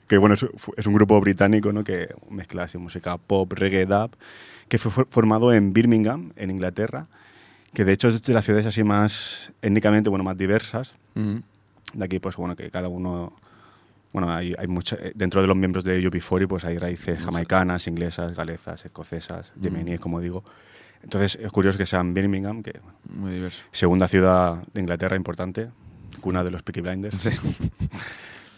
Que, 0.07 0.17
bueno, 0.17 0.35
es, 0.35 0.45
es 0.77 0.85
un 0.85 0.93
grupo 0.93 1.19
británico, 1.21 1.71
¿no? 1.73 1.83
Que 1.83 2.13
mezcla 2.29 2.63
así 2.63 2.77
música 2.77 3.17
pop, 3.17 3.51
reggae, 3.53 3.85
dub, 3.85 4.15
que 4.67 4.77
fue 4.77 4.91
for- 4.91 5.07
formado 5.09 5.53
en 5.53 5.73
Birmingham, 5.73 6.31
en 6.35 6.49
Inglaterra, 6.51 7.07
que 7.73 7.85
de 7.85 7.93
hecho 7.93 8.07
es 8.07 8.21
de 8.23 8.33
las 8.33 8.45
ciudades 8.45 8.65
así 8.67 8.83
más 8.83 9.51
étnicamente, 9.61 10.09
bueno, 10.09 10.23
más 10.23 10.37
diversas 10.37 10.95
Ujú. 11.15 11.41
de 11.93 12.05
aquí 12.05 12.19
pues 12.19 12.35
bueno 12.35 12.55
que 12.55 12.69
cada 12.71 12.87
uno 12.87 13.33
bueno 14.11 14.31
hay, 14.31 14.53
hay 14.57 14.67
mucha 14.67 14.95
eh, 14.97 15.11
dentro 15.15 15.41
de 15.41 15.47
los 15.47 15.55
miembros 15.57 15.83
de 15.83 15.99
UB40 16.07 16.47
pues 16.47 16.65
hay 16.65 16.77
raíces 16.77 17.19
jamaicanas 17.23 17.87
inglesas 17.87 18.35
galesas 18.35 18.85
escocesas 18.85 19.51
yemeníes 19.59 19.99
como 19.99 20.19
digo 20.21 20.43
entonces 21.03 21.35
es 21.41 21.51
curioso 21.51 21.77
que 21.79 21.85
sean 21.87 22.13
Birmingham 22.13 22.61
que 22.61 22.79
bueno, 22.79 22.97
Muy 23.21 23.31
diverso. 23.33 23.63
segunda 23.71 24.07
ciudad 24.07 24.61
de 24.73 24.81
Inglaterra 24.81 25.15
importante 25.15 25.69
cuna 26.21 26.43
de 26.43 26.51
los 26.51 26.61
Peaky 26.63 26.81
Blinders 26.81 27.21
Sí. 27.21 27.29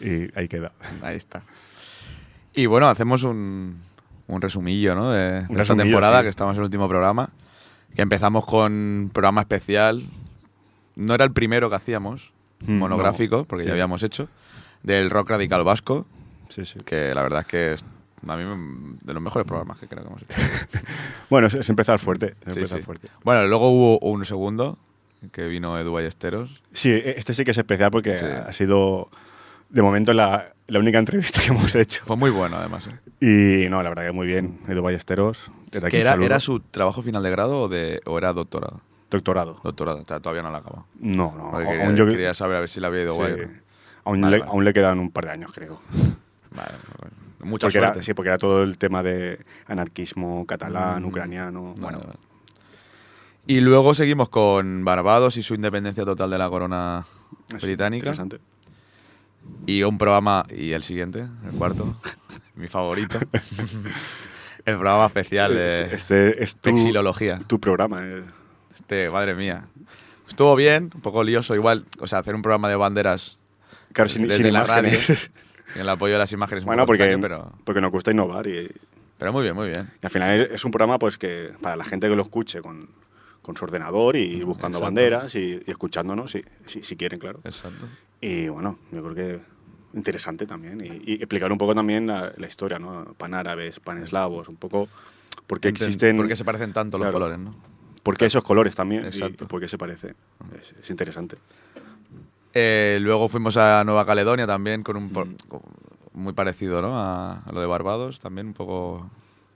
y 0.00 0.38
ahí 0.38 0.46
queda 0.48 0.72
Ahí 1.02 1.16
está. 1.16 1.42
Y 2.54 2.66
bueno, 2.66 2.88
hacemos 2.88 3.22
un, 3.22 3.80
un 4.28 4.40
resumillo, 4.42 4.94
¿no? 4.94 5.10
De, 5.10 5.42
de 5.42 5.62
esta 5.62 5.76
temporada, 5.76 6.18
sí. 6.18 6.24
que 6.24 6.28
estamos 6.30 6.54
en 6.56 6.60
el 6.60 6.64
último 6.64 6.88
programa. 6.88 7.30
Que 7.94 8.02
empezamos 8.02 8.44
con 8.44 9.10
programa 9.12 9.40
especial. 9.42 10.02
No 10.96 11.14
era 11.14 11.24
el 11.24 11.32
primero 11.32 11.68
que 11.70 11.76
hacíamos, 11.76 12.32
Mm, 12.60 12.78
monográfico, 12.78 13.36
no, 13.38 13.44
porque 13.44 13.64
sí. 13.64 13.66
ya 13.68 13.72
habíamos 13.74 14.02
hecho, 14.02 14.28
del 14.82 15.10
rock 15.10 15.28
radical 15.30 15.62
vasco, 15.62 16.06
sí 16.48 16.64
sí 16.64 16.78
que 16.86 17.14
la 17.14 17.22
verdad 17.22 17.40
es 17.42 17.46
que 17.46 17.72
es 17.74 17.84
a 18.26 18.34
mí 18.36 18.96
de 19.02 19.12
los 19.12 19.22
mejores 19.22 19.46
programas 19.46 19.78
que 19.78 19.86
creo 19.88 20.02
que 20.04 20.08
hemos 20.08 20.22
hecho. 20.22 20.32
bueno 21.30 21.48
es, 21.48 21.54
es 21.54 21.68
empezar 21.68 21.98
fuerte 21.98 22.34
es 22.46 22.54
Sí, 22.54 22.60
empezar 22.60 22.78
sí. 22.78 22.84
fuerte 22.84 23.08
Bueno, 23.24 23.46
luego 23.46 23.68
hubo 23.70 23.98
un 23.98 24.24
segundo, 24.24 24.78
que 25.32 25.46
vino 25.48 25.78
Edu 25.78 25.92
Ballesteros. 25.92 26.62
sí 26.72 26.90
este 27.04 27.34
sí 27.34 27.44
que 27.44 27.50
es 27.50 27.58
especial 27.58 27.90
porque 27.90 28.18
Sí. 28.18 28.24
ha 28.24 28.52
sido 28.54 29.10
de 29.68 29.82
momento 29.82 30.14
la, 30.14 30.54
la 30.66 30.78
única 30.78 30.98
entrevista 30.98 31.40
que 31.44 31.48
hemos 31.48 31.74
hecho 31.74 32.04
Fue 32.06 32.16
muy 32.16 32.30
bueno, 32.30 32.56
además. 32.56 32.86
¿eh? 32.86 33.05
Y 33.20 33.68
no, 33.70 33.82
la 33.82 33.88
verdad 33.88 34.04
que 34.06 34.12
muy 34.12 34.26
bien, 34.26 34.60
Edu 34.68 34.82
Ballesteros. 34.82 35.50
Desde 35.70 35.86
aquí 35.86 35.96
¿Que 35.96 36.00
era, 36.02 36.10
saludo. 36.12 36.26
¿Era 36.26 36.40
su 36.40 36.60
trabajo 36.60 37.02
final 37.02 37.22
de 37.22 37.30
grado 37.30 37.62
o, 37.62 37.68
de, 37.68 38.00
o 38.04 38.18
era 38.18 38.32
doctorado? 38.32 38.80
doctorado? 39.10 39.60
Doctorado, 39.62 40.02
o 40.02 40.04
sea, 40.04 40.20
todavía 40.20 40.42
no 40.42 40.50
lo 40.50 40.56
ha 40.56 40.60
acabado. 40.60 40.86
No, 41.00 41.34
no, 41.36 41.50
Porque 41.52 41.68
aún 41.68 41.78
quería, 41.78 41.94
yo 41.94 42.06
quería 42.06 42.34
saber 42.34 42.56
a 42.56 42.60
ver 42.60 42.68
si 42.68 42.80
le 42.80 42.86
había 42.88 43.02
ido 43.02 43.12
sí. 43.12 43.18
guay. 43.18 43.32
¿no? 43.36 43.48
Aún, 44.04 44.20
Vale, 44.20 44.36
le, 44.36 44.40
vale. 44.40 44.50
aún 44.52 44.64
le 44.64 44.72
quedan 44.72 44.98
un 44.98 45.10
par 45.10 45.24
de 45.24 45.30
años, 45.30 45.52
creo. 45.54 45.80
Vale, 46.54 46.70
bueno, 47.00 47.16
mucha 47.50 47.66
porque 47.66 47.78
suerte. 47.78 47.98
era, 47.98 48.02
sí, 48.02 48.14
porque 48.14 48.28
era 48.28 48.38
todo 48.38 48.62
el 48.62 48.78
tema 48.78 49.02
de 49.02 49.38
anarquismo 49.66 50.46
catalán, 50.46 51.02
Mm, 51.02 51.06
ucraniano. 51.06 51.62
vale, 51.74 51.80
Bueno, 51.80 51.98
vale. 51.98 52.12
Y 53.46 53.60
luego 53.60 53.94
seguimos 53.94 54.28
con 54.30 54.84
Barbados 54.84 55.36
y 55.36 55.42
su 55.42 55.54
independencia 55.54 56.04
total 56.04 56.30
de 56.30 56.38
la 56.38 56.48
corona 56.48 57.04
es 57.54 57.62
británica. 57.62 58.10
Interesante. 58.10 58.40
Y 59.66 59.82
un 59.82 59.98
programa, 59.98 60.44
y 60.50 60.72
el 60.72 60.82
siguiente, 60.82 61.26
el 61.44 61.52
cuarto, 61.58 61.96
mi 62.56 62.68
favorito. 62.68 63.18
el 64.64 64.74
programa 64.74 65.06
especial 65.06 65.54
de 65.54 65.94
Este 65.94 66.42
es 66.42 66.56
tu, 66.56 66.70
exilología. 66.70 67.40
tu 67.46 67.60
programa. 67.60 68.00
eh. 68.04 68.22
Este, 68.74 69.08
madre 69.10 69.34
mía. 69.34 69.66
Estuvo 70.28 70.54
bien, 70.56 70.90
un 70.94 71.00
poco 71.00 71.22
lioso 71.24 71.54
igual, 71.54 71.86
o 71.98 72.06
sea, 72.06 72.18
hacer 72.18 72.34
un 72.34 72.42
programa 72.42 72.68
de 72.68 72.76
banderas 72.76 73.38
Claro, 73.92 74.08
sin, 74.10 74.26
desde 74.28 74.42
sin 74.42 74.52
la 74.52 74.64
radio, 74.64 74.90
sin 75.00 75.80
el 75.80 75.88
apoyo 75.88 76.14
de 76.14 76.18
las 76.18 76.32
imágenes. 76.32 76.64
bueno, 76.64 76.84
porque, 76.84 77.04
extraño, 77.04 77.22
pero, 77.22 77.52
porque 77.64 77.80
nos 77.80 77.90
gusta 77.90 78.10
innovar 78.10 78.46
y, 78.46 78.70
pero 79.16 79.32
muy 79.32 79.42
bien, 79.44 79.54
muy 79.54 79.68
bien. 79.68 79.90
y 80.02 80.06
al 80.06 80.10
final 80.10 80.40
es 80.52 80.64
un 80.64 80.70
programa 80.72 80.98
pues 80.98 81.16
que 81.16 81.52
para 81.62 81.76
la 81.76 81.84
gente 81.84 82.08
que 82.08 82.16
lo 82.16 82.22
escuche 82.22 82.60
con, 82.60 82.90
con 83.40 83.56
su 83.56 83.64
ordenador 83.64 84.16
y 84.16 84.42
buscando 84.42 84.78
Exacto. 84.78 84.84
banderas 84.94 85.34
y, 85.36 85.62
y 85.66 85.70
escuchándonos, 85.70 86.32
si, 86.32 86.44
si, 86.66 86.82
si 86.82 86.96
quieren, 86.96 87.18
claro. 87.18 87.40
Exacto. 87.44 87.86
Y 88.20 88.48
bueno, 88.48 88.78
yo 88.92 89.02
creo 89.04 89.14
que 89.14 89.40
interesante 89.96 90.46
también. 90.46 90.80
Y, 90.80 91.12
y 91.12 91.14
explicar 91.14 91.50
un 91.50 91.58
poco 91.58 91.74
también 91.74 92.06
la, 92.06 92.32
la 92.36 92.46
historia, 92.46 92.78
¿no? 92.78 93.04
Pan 93.18 93.34
árabes, 93.34 93.80
pan 93.80 94.00
eslavos, 94.02 94.48
un 94.48 94.56
poco 94.56 94.88
por 95.48 95.58
qué 95.58 95.68
existen. 95.68 96.16
¿Por 96.16 96.28
qué 96.28 96.36
se 96.36 96.44
parecen 96.44 96.72
tanto 96.72 96.98
los 96.98 97.06
Claro. 97.06 97.14
colores, 97.18 97.38
no? 97.38 97.54
por 98.02 98.16
qué 98.16 98.26
esos 98.26 98.44
colores 98.44 98.76
también 98.76 99.04
Exacto. 99.04 99.44
y 99.44 99.46
por 99.48 99.60
qué 99.60 99.66
se 99.66 99.76
parece. 99.78 100.14
Es, 100.54 100.74
es 100.80 100.90
interesante. 100.90 101.36
Eh, 102.54 102.98
luego 103.02 103.28
fuimos 103.28 103.56
a 103.56 103.82
Nueva 103.84 104.06
Caledonia 104.06 104.46
también 104.46 104.82
con 104.84 104.96
un 104.96 105.10
por- 105.10 105.26
Mm. 105.26 105.36
con- 105.48 105.62
muy 106.14 106.32
parecido, 106.32 106.80
¿no? 106.80 106.96
A, 106.96 107.40
a 107.40 107.52
lo 107.52 107.60
de 107.60 107.66
Barbados 107.66 108.20
también 108.20 108.46
un 108.46 108.54
poco. 108.54 109.10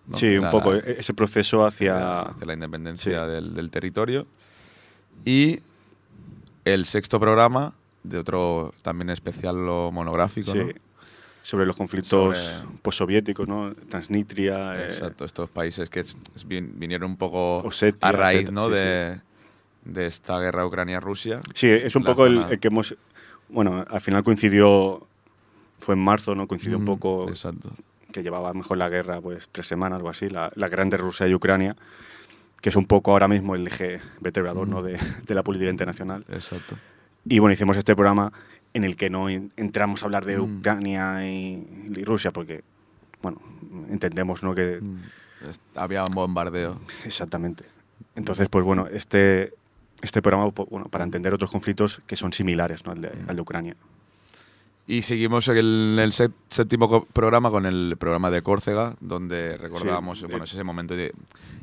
¿no? 0.08 0.16
Sí, 0.16 0.36
un 0.36 0.42
La- 0.44 0.50
poco 0.50 0.74
e- 0.74 0.96
ese 0.98 1.14
proceso 1.14 1.64
hacia. 1.64 2.22
hacia 2.22 2.44
la 2.46 2.52
independencia 2.54 3.24
Sí. 3.24 3.30
del, 3.32 3.54
del 3.54 3.70
territorio. 3.70 4.26
Y 5.24 5.60
el 6.64 6.84
sexto 6.86 7.18
programa 7.20 7.74
de 8.02 8.18
otro 8.18 8.72
también 8.82 9.10
especial 9.10 9.56
o 9.68 9.90
monográfico, 9.92 10.52
sí, 10.52 10.58
¿no? 10.58 10.68
sobre 11.42 11.64
los 11.66 11.76
conflictos 11.76 12.36
Sobre- 12.38 12.78
postsoviéticos, 12.82 13.48
¿no? 13.48 13.74
Transnistria. 13.88 14.76
eh, 14.82 14.86
Exacto, 14.88 15.24
estos 15.24 15.48
países 15.50 15.88
que 15.88 16.00
es- 16.00 16.16
es 16.36 16.46
vin- 16.46 16.72
vinieron 16.74 17.10
un 17.12 17.16
poco 17.16 17.58
Osetia, 17.58 18.08
a 18.08 18.12
raíz 18.12 18.40
etcétera. 18.48 18.54
¿no? 18.60 18.66
Sí, 18.68 18.74
de, 18.82 19.20
de 19.84 20.06
esta 20.06 20.38
guerra 20.40 20.66
Ucrania-Rusia. 20.66 21.40
Sí, 21.54 21.68
es 21.68 21.96
un 21.96 22.04
poco 22.04 22.26
el, 22.26 22.34
zona- 22.36 22.48
el 22.50 22.60
que 22.60 22.68
hemos. 22.68 22.94
Bueno, 23.48 23.84
al 23.88 24.00
final 24.00 24.22
coincidió. 24.22 25.06
Fue 25.78 25.94
en 25.94 26.00
marzo, 26.04 26.34
¿no? 26.34 26.46
Coincidió 26.46 26.76
un 26.76 26.84
poco 26.84 27.26
Exacto. 27.30 27.70
que 28.12 28.22
llevaba 28.22 28.52
mejor 28.52 28.76
la 28.76 28.90
guerra, 28.90 29.18
pues 29.22 29.48
tres 29.50 29.66
semanas 29.66 30.02
o 30.02 30.10
así, 30.10 30.28
la, 30.28 30.52
la 30.54 30.68
guerra 30.68 30.82
entre 30.82 30.98
Rusia 30.98 31.26
y 31.26 31.32
Ucrania, 31.34 31.74
que 32.60 32.68
es 32.68 32.76
un 32.76 32.84
poco 32.84 33.12
ahora 33.12 33.28
mismo 33.28 33.54
el 33.54 33.66
eje 33.66 33.98
vertebrador 34.20 34.68
¿no? 34.68 34.82
de, 34.82 34.98
de 35.26 35.34
la 35.34 35.42
política 35.42 35.70
internacional. 35.70 36.26
Exacto. 36.28 36.76
Y 37.28 37.38
bueno, 37.38 37.52
hicimos 37.52 37.76
este 37.76 37.94
programa 37.94 38.32
en 38.74 38.84
el 38.84 38.96
que 38.96 39.10
no 39.10 39.28
en- 39.28 39.52
entramos 39.56 40.02
a 40.02 40.06
hablar 40.06 40.24
de 40.24 40.38
Mm. 40.38 40.58
Ucrania 40.58 41.26
y, 41.28 41.66
y 41.96 42.04
Rusia, 42.04 42.30
porque, 42.32 42.62
bueno, 43.22 43.40
entendemos 43.90 44.42
¿no? 44.42 44.54
que 44.54 44.78
Mm, 44.80 44.98
Había 45.74 46.04
un 46.04 46.14
bombardeo. 46.14 46.80
exactamente. 47.04 47.64
Entonces, 48.14 48.48
pues 48.48 48.64
bueno, 48.64 48.86
este, 48.88 49.52
este 50.02 50.20
programa, 50.22 50.50
pues, 50.50 50.68
bueno, 50.68 50.86
para 50.88 51.04
entender 51.04 51.32
otros 51.32 51.50
conflictos 51.50 52.00
que 52.06 52.16
son 52.16 52.32
similares 52.32 52.84
¿no? 52.84 52.92
al, 52.92 53.00
de, 53.00 53.10
al 53.26 53.36
de 53.36 53.42
Ucrania. 53.42 53.76
Y 54.86 55.02
seguimos 55.02 55.46
en 55.48 55.56
el, 55.58 55.98
el 56.00 56.12
séptimo 56.12 57.04
programa 57.06 57.50
con 57.50 57.64
el 57.64 57.96
programa 57.98 58.30
de 58.30 58.42
Córcega, 58.42 58.96
donde 59.00 59.56
recordábamos 59.56 60.18
Sí, 60.18 60.26
bueno, 60.26 60.44
ese 60.44 60.64
momento 60.64 60.96
de 60.96 61.12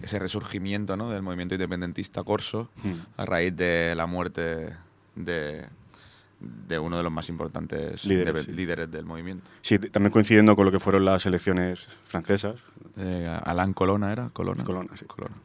ese 0.02 0.18
resurgimiento 0.18 0.96
¿no? 0.96 1.10
del 1.10 1.22
movimiento 1.24 1.54
independentista 1.56 2.24
corso 2.24 2.70
Mm. 2.84 2.92
a 3.18 3.26
raíz 3.26 3.56
de 3.56 3.94
la 3.96 4.06
muerte 4.08 4.70
de, 5.18 5.66
de 6.40 6.80
uno 6.80 6.98
de 6.98 7.04
los 7.04 7.12
más 7.12 7.28
importantes 7.30 8.06
Líderes, 8.06 8.44
indepe- 8.44 8.46
sí. 8.46 8.52
líderes 8.54 8.92
del 8.92 9.06
movimiento. 9.06 9.50
Sí, 9.62 9.78
también 9.80 10.12
coincidiendo 10.12 10.56
con 10.56 10.66
lo 10.66 10.72
que 10.72 10.80
fueron 10.80 11.04
las 11.06 11.26
elecciones 11.26 11.98
francesas, 12.06 12.56
Eh, 12.98 13.28
Alain 13.44 13.74
Colonna 13.74 14.12
era, 14.12 14.30
Colonna. 14.30 14.64
Colonna, 14.64 14.96
sí. 14.98 15.06
Colonna. 15.06 15.36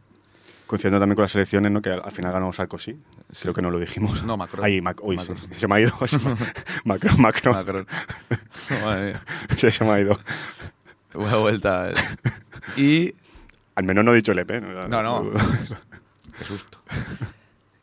coincidiendo 0.66 0.98
también 1.00 1.16
con 1.16 1.24
las 1.24 1.34
elecciones, 1.34 1.70
¿no? 1.70 1.82
que 1.82 1.90
al, 1.90 2.00
al 2.04 2.12
final 2.12 2.32
ganó 2.32 2.50
Sarkozy. 2.52 2.96
Creo 3.40 3.52
que 3.54 3.60
no 3.62 3.70
lo 3.70 3.78
dijimos. 3.78 4.22
No, 4.24 4.36
Macron. 4.38 4.64
Ahí, 4.64 4.80
Mac- 4.80 5.00
uy, 5.02 5.16
Macron. 5.16 5.36
sí, 5.38 5.46
se 5.58 5.68
me 5.68 5.74
ha 5.76 5.80
ido. 5.80 6.06
se 6.06 6.18
Macron, 6.84 7.20
Macron. 7.20 7.54
Macron. 7.54 7.86
Madre 8.70 9.12
mía. 9.12 9.22
Sí, 9.56 9.70
se 9.70 9.84
me 9.84 9.90
ha 9.90 10.00
ido. 10.00 10.18
Buena 11.14 11.36
vuelta. 11.36 11.90
eh. 11.90 11.94
Y 12.76 13.14
Al 13.74 13.84
menos 13.84 14.04
no 14.04 14.12
he 14.12 14.16
dicho 14.16 14.32
Le 14.34 14.44
Pen. 14.46 14.62
¿verdad? 14.62 14.88
No, 14.88 15.02
no. 15.02 15.30
Qué 16.38 16.44
susto. 16.44 16.78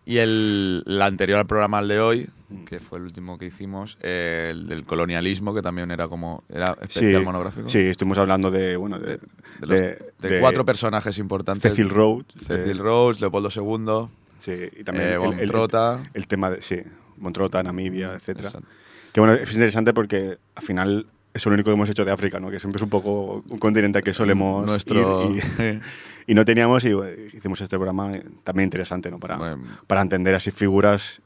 Y 0.09 0.17
el, 0.17 0.83
el 0.87 1.01
anterior 1.01 1.37
al 1.39 1.45
programa 1.45 1.77
al 1.77 1.87
de 1.87 1.99
hoy, 1.99 2.27
que 2.65 2.79
fue 2.79 2.97
el 2.97 3.03
último 3.05 3.37
que 3.37 3.45
hicimos, 3.45 3.97
eh, 4.01 4.47
el 4.51 4.67
del 4.67 4.83
colonialismo, 4.83 5.53
que 5.53 5.61
también 5.61 5.91
era 5.91 6.07
como 6.07 6.43
era 6.49 6.75
especial 6.81 7.23
monográfico. 7.23 7.69
Sí, 7.69 7.77
estuvimos 7.79 8.17
hablando 8.17 8.49
de, 8.49 8.75
bueno, 8.75 8.97
de, 8.97 9.17
De, 9.17 9.19
los- 9.67 9.79
de- 9.79 9.99
de 10.19 10.29
de 10.29 10.39
cuatro 10.39 10.65
personajes 10.65 11.17
importantes. 11.19 11.61
Cecil 11.71 11.89
Rhodes. 11.89 12.25
Cecil 12.39 12.77
de- 12.77 12.83
Rhodes, 12.83 13.21
Leopoldo 13.21 13.49
II, 13.55 14.07
Sí, 14.39 14.53
y 14.79 14.83
también 14.83 15.09
eh, 15.09 15.13
el- 15.15 15.21
el, 15.21 15.37
Bontrota. 15.37 15.99
el 16.15 16.25
tema 16.27 16.49
de, 16.49 16.61
sí, 16.63 16.77
Montrota, 17.17 17.61
Namibia, 17.61 18.13
etcétera. 18.15 18.47
Exacto. 18.49 18.67
Que 19.13 19.19
bueno, 19.19 19.35
es 19.35 19.51
interesante 19.53 19.93
porque 19.93 20.37
al 20.55 20.63
final 20.63 21.05
es 21.33 21.45
lo 21.45 21.51
único 21.53 21.69
que 21.69 21.73
hemos 21.75 21.89
hecho 21.89 22.03
de 22.05 22.11
África, 22.11 22.39
¿no? 22.39 22.49
Que 22.49 22.59
siempre 22.59 22.77
es 22.77 22.83
un 22.83 22.89
poco 22.89 23.43
un 23.47 23.59
continente 23.59 23.99
al 23.99 24.03
que 24.03 24.13
solemos 24.15 24.65
Nuestro- 24.65 25.35
ir 25.35 25.43
y, 25.59 25.79
y 26.29 26.33
no 26.35 26.45
teníamos 26.45 26.85
y 26.85 26.93
bueno, 26.93 27.11
hicimos 27.33 27.59
este 27.61 27.75
programa 27.77 28.15
eh, 28.15 28.23
también 28.43 28.67
interesante, 28.67 29.09
¿no? 29.09 29.19
Para, 29.19 29.37
Bueno. 29.37 29.63
para 29.87 30.01
entender 30.01 30.35
así 30.35 30.51
figuras 30.51 31.21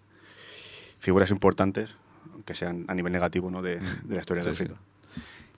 figuras 0.99 1.29
importantes 1.31 1.95
que 2.45 2.55
sean 2.55 2.85
a 2.87 2.93
nivel 2.95 3.11
negativo, 3.11 3.51
¿no? 3.51 3.61
De, 3.61 3.79
de 3.79 4.15
la 4.15 4.21
historia 4.21 4.43
de 4.43 4.49
Sí, 4.51 4.55
sí. 4.55 4.63
África. 4.63 4.79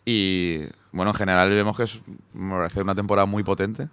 Y 0.03 0.59
bueno, 0.91 1.11
en 1.11 1.15
general 1.17 1.49
vemos 1.51 1.77
que 1.77 1.83
es 1.83 2.01
me 2.33 2.55
parece 2.57 2.81
una 2.81 2.95
temporada 2.95 3.25
muy 3.25 3.43
potente, 3.43 3.87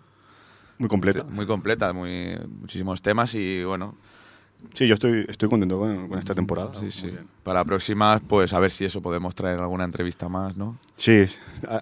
Muy 0.78 0.88
completa. 0.88 1.24
muy 1.24 1.46
completa, 1.46 1.92
muy, 1.92 2.38
muchísimos 2.60 3.02
temas 3.02 3.34
y 3.34 3.62
bueno, 3.64 3.94
Sí, 4.74 4.86
yo 4.86 4.94
estoy, 4.94 5.26
estoy 5.28 5.48
contento 5.48 5.76
con, 5.76 6.08
con 6.08 6.18
esta 6.20 6.34
temporada. 6.36 6.72
sí, 6.78 6.92
sí. 6.92 7.10
Para 7.42 7.64
próximas, 7.64 8.22
pues 8.28 8.52
a 8.52 8.60
ver 8.60 8.70
si 8.70 8.84
eso 8.84 9.02
podemos 9.02 9.34
traer 9.34 9.58
alguna 9.58 9.82
entrevista 9.84 10.28
más, 10.28 10.56
¿no? 10.56 10.78
Sí, 10.96 11.24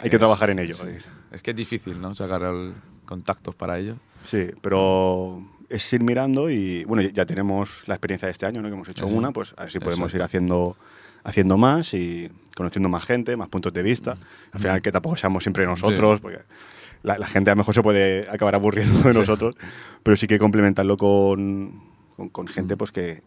hay 0.00 0.08
que 0.08 0.18
trabajar 0.18 0.48
en 0.48 0.60
ello. 0.60 0.74
Sí. 0.74 0.86
eh. 0.86 0.98
Es 1.30 1.42
que 1.42 1.50
es 1.50 1.56
difícil, 1.56 2.00
¿no? 2.00 2.14
Sacar 2.14 2.42
el- 2.42 2.72
contactos 3.10 3.54
para 3.54 3.78
ello. 3.78 3.96
Sí, 4.24 4.46
pero 4.62 5.42
es 5.68 5.92
ir 5.92 6.02
mirando 6.02 6.48
y 6.48 6.84
bueno, 6.84 7.02
ya 7.02 7.26
tenemos 7.26 7.82
la 7.86 7.94
experiencia 7.96 8.26
de 8.26 8.32
este 8.32 8.46
año, 8.46 8.62
¿no? 8.62 8.68
Que 8.68 8.74
hemos 8.74 8.88
hecho 8.88 9.06
Eso. 9.06 9.14
una, 9.14 9.32
pues 9.32 9.52
a 9.56 9.64
ver 9.64 9.72
si 9.72 9.78
podemos 9.80 10.06
Exacto. 10.06 10.16
ir 10.16 10.22
haciendo, 10.22 10.76
haciendo 11.24 11.56
más 11.56 11.92
y 11.92 12.30
conociendo 12.54 12.88
más 12.88 13.04
gente, 13.04 13.36
más 13.36 13.48
puntos 13.48 13.72
de 13.72 13.82
vista. 13.82 14.16
Al 14.52 14.60
final 14.60 14.80
que 14.82 14.92
tampoco 14.92 15.16
seamos 15.16 15.42
siempre 15.42 15.66
nosotros, 15.66 16.20
porque 16.20 16.38
la, 17.02 17.18
la 17.18 17.26
gente 17.26 17.50
a 17.50 17.54
lo 17.54 17.58
mejor 17.58 17.74
se 17.74 17.82
puede 17.82 18.28
acabar 18.30 18.54
aburriendo 18.54 19.00
de 19.02 19.14
nosotros, 19.14 19.56
pero 20.02 20.16
sí 20.16 20.26
que 20.26 20.38
complementarlo 20.38 20.96
con, 20.96 21.82
con, 22.16 22.28
con 22.28 22.46
gente 22.46 22.76
pues 22.76 22.92
que 22.92 23.22